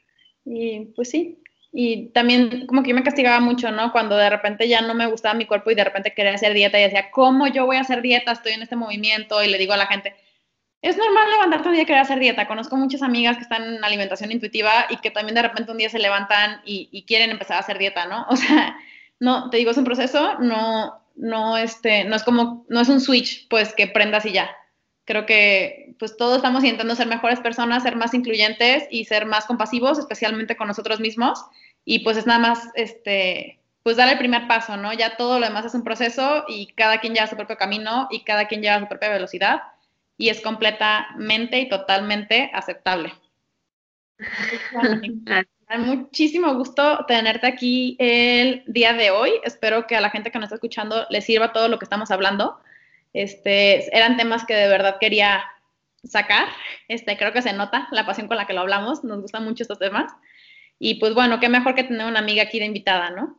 y 0.44 0.86
pues 0.96 1.10
sí, 1.10 1.40
y 1.72 2.08
también 2.08 2.66
como 2.66 2.82
que 2.82 2.90
yo 2.90 2.96
me 2.96 3.04
castigaba 3.04 3.38
mucho, 3.38 3.70
¿no? 3.70 3.92
Cuando 3.92 4.16
de 4.16 4.28
repente 4.28 4.68
ya 4.68 4.80
no 4.80 4.94
me 4.94 5.06
gustaba 5.06 5.34
mi 5.34 5.46
cuerpo 5.46 5.70
y 5.70 5.76
de 5.76 5.84
repente 5.84 6.14
quería 6.14 6.34
hacer 6.34 6.52
dieta 6.52 6.80
y 6.80 6.82
decía, 6.82 7.10
¿cómo 7.12 7.46
yo 7.46 7.66
voy 7.66 7.76
a 7.76 7.82
hacer 7.82 8.02
dieta? 8.02 8.32
Estoy 8.32 8.52
en 8.52 8.62
este 8.62 8.76
movimiento 8.76 9.42
y 9.42 9.48
le 9.48 9.58
digo 9.58 9.74
a 9.74 9.76
la 9.76 9.86
gente, 9.86 10.16
es 10.80 10.96
normal 10.96 11.30
levantarte 11.30 11.68
un 11.68 11.74
día 11.74 11.82
y 11.82 11.86
querer 11.86 12.02
hacer 12.02 12.18
dieta. 12.20 12.46
Conozco 12.46 12.76
muchas 12.76 13.02
amigas 13.02 13.36
que 13.36 13.42
están 13.42 13.62
en 13.64 13.84
alimentación 13.84 14.30
intuitiva 14.30 14.86
y 14.88 14.98
que 14.98 15.10
también 15.10 15.34
de 15.34 15.42
repente 15.42 15.72
un 15.72 15.78
día 15.78 15.90
se 15.90 15.98
levantan 15.98 16.60
y, 16.64 17.04
quieren 17.06 17.30
empezar 17.30 17.56
a 17.56 17.60
hacer 17.60 17.78
dieta, 17.78 18.06
¿no? 18.06 18.26
O 18.30 18.36
sea, 18.36 18.76
no, 19.18 19.50
te 19.50 19.56
digo, 19.56 19.72
es 19.72 19.76
un 19.76 19.84
proceso, 19.84 20.38
no, 20.38 21.00
no, 21.16 21.56
este, 21.56 22.04
no 22.04 22.14
es 22.14 22.22
como, 22.22 22.64
no 22.68 22.80
es 22.80 22.88
un 22.88 23.00
switch, 23.00 23.48
pues, 23.48 23.74
que 23.74 23.88
prendas 23.88 24.24
y 24.26 24.32
ya. 24.32 24.50
Creo 25.04 25.26
que, 25.26 25.94
pues, 25.98 26.16
todos 26.16 26.36
estamos 26.36 26.62
intentando 26.62 26.94
ser 26.94 27.08
mejores 27.08 27.40
personas, 27.40 27.82
ser 27.82 27.96
más 27.96 28.14
incluyentes 28.14 28.84
y 28.90 29.06
ser 29.06 29.26
más 29.26 29.46
compasivos, 29.46 29.98
especialmente 29.98 30.56
con 30.56 30.68
nosotros 30.68 31.00
mismos. 31.00 31.44
Y, 31.84 32.00
pues, 32.00 32.16
es 32.16 32.26
nada 32.26 32.38
más, 32.38 32.68
este, 32.74 33.58
pues, 33.82 33.96
dar 33.96 34.08
el 34.08 34.18
primer 34.18 34.46
paso, 34.46 34.76
¿no? 34.76 34.92
Ya 34.92 35.16
todo 35.16 35.40
lo 35.40 35.46
demás 35.46 35.64
es 35.64 35.74
un 35.74 35.82
proceso 35.82 36.44
y 36.46 36.68
cada 36.74 37.00
quien 37.00 37.14
lleva 37.14 37.26
su 37.26 37.36
propio 37.36 37.56
camino 37.56 38.06
y 38.10 38.20
cada 38.20 38.46
quien 38.46 38.62
lleva 38.62 38.78
su 38.78 38.86
propia 38.88 39.08
velocidad 39.08 39.62
y 40.18 40.28
es 40.28 40.40
completamente 40.42 41.60
y 41.60 41.68
totalmente 41.68 42.50
aceptable. 42.52 43.14
Hay 45.70 45.78
muchísimo 45.78 46.54
gusto 46.54 47.04
tenerte 47.06 47.46
aquí 47.46 47.96
el 47.98 48.64
día 48.66 48.94
de 48.94 49.10
hoy. 49.10 49.32
Espero 49.44 49.86
que 49.86 49.96
a 49.96 50.00
la 50.00 50.10
gente 50.10 50.30
que 50.30 50.38
nos 50.38 50.46
está 50.46 50.56
escuchando 50.56 51.06
le 51.10 51.20
sirva 51.20 51.52
todo 51.52 51.68
lo 51.68 51.78
que 51.78 51.84
estamos 51.84 52.10
hablando. 52.10 52.58
Este, 53.12 53.94
eran 53.96 54.16
temas 54.16 54.44
que 54.44 54.54
de 54.54 54.66
verdad 54.66 54.96
quería 54.98 55.44
sacar. 56.04 56.48
Este, 56.88 57.16
creo 57.18 57.32
que 57.32 57.42
se 57.42 57.52
nota 57.52 57.86
la 57.92 58.06
pasión 58.06 58.28
con 58.28 58.38
la 58.38 58.46
que 58.46 58.54
lo 58.54 58.62
hablamos. 58.62 59.04
Nos 59.04 59.20
gustan 59.20 59.44
mucho 59.44 59.62
estos 59.62 59.78
temas. 59.78 60.10
Y 60.78 60.94
pues 60.94 61.14
bueno, 61.14 61.38
qué 61.38 61.50
mejor 61.50 61.74
que 61.74 61.84
tener 61.84 62.06
una 62.06 62.20
amiga 62.20 62.44
aquí 62.44 62.58
de 62.58 62.64
invitada, 62.64 63.10
¿no? 63.10 63.38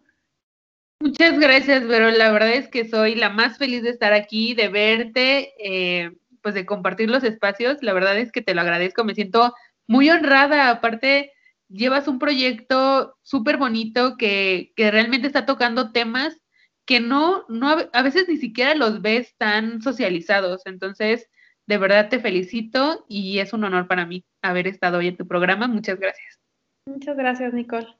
Muchas 1.01 1.39
gracias, 1.39 1.83
pero 1.87 2.11
la 2.11 2.29
verdad 2.31 2.53
es 2.53 2.67
que 2.67 2.87
soy 2.87 3.15
la 3.15 3.29
más 3.29 3.57
feliz 3.57 3.81
de 3.81 3.89
estar 3.89 4.13
aquí, 4.13 4.53
de 4.53 4.67
verte. 4.67 5.53
Eh, 5.57 6.11
pues 6.41 6.55
de 6.55 6.65
compartir 6.65 7.09
los 7.09 7.23
espacios. 7.23 7.77
La 7.81 7.93
verdad 7.93 8.17
es 8.17 8.31
que 8.31 8.41
te 8.41 8.53
lo 8.53 8.61
agradezco, 8.61 9.03
me 9.03 9.15
siento 9.15 9.53
muy 9.87 10.09
honrada. 10.09 10.69
Aparte, 10.69 11.31
llevas 11.67 12.07
un 12.07 12.19
proyecto 12.19 13.17
súper 13.21 13.57
bonito 13.57 14.17
que, 14.17 14.73
que, 14.75 14.91
realmente 14.91 15.27
está 15.27 15.45
tocando 15.45 15.91
temas 15.91 16.37
que 16.85 16.99
no, 16.99 17.45
no, 17.49 17.77
a 17.93 18.01
veces 18.01 18.27
ni 18.27 18.37
siquiera 18.37 18.73
los 18.73 19.01
ves 19.01 19.35
tan 19.37 19.81
socializados. 19.81 20.63
Entonces, 20.65 21.29
de 21.67 21.77
verdad 21.77 22.09
te 22.09 22.19
felicito 22.19 23.05
y 23.07 23.39
es 23.39 23.53
un 23.53 23.63
honor 23.63 23.87
para 23.87 24.07
mí 24.07 24.25
haber 24.41 24.67
estado 24.67 24.97
hoy 24.97 25.07
en 25.07 25.17
tu 25.17 25.27
programa. 25.27 25.67
Muchas 25.67 25.99
gracias. 25.99 26.39
Muchas 26.87 27.15
gracias, 27.15 27.53
Nicole. 27.53 27.98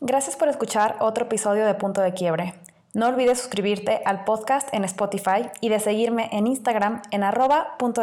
Gracias 0.00 0.36
por 0.36 0.48
escuchar 0.48 0.94
otro 1.00 1.24
episodio 1.24 1.66
de 1.66 1.74
Punto 1.74 2.00
de 2.00 2.14
Quiebre. 2.14 2.54
No 2.94 3.08
olvides 3.08 3.40
suscribirte 3.40 4.00
al 4.04 4.24
podcast 4.24 4.72
en 4.72 4.84
Spotify 4.84 5.50
y 5.60 5.70
de 5.70 5.80
seguirme 5.80 6.28
en 6.30 6.46
Instagram 6.46 7.02
en 7.10 7.24
arroba 7.24 7.76
punto 7.78 8.02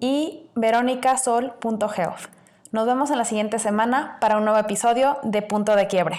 y 0.00 0.50
veronicasol.geof. 0.56 2.26
Nos 2.72 2.86
vemos 2.86 3.10
en 3.12 3.18
la 3.18 3.24
siguiente 3.24 3.60
semana 3.60 4.18
para 4.20 4.36
un 4.36 4.44
nuevo 4.44 4.58
episodio 4.58 5.18
de 5.22 5.42
Punto 5.42 5.76
de 5.76 5.86
Quiebre. 5.86 6.18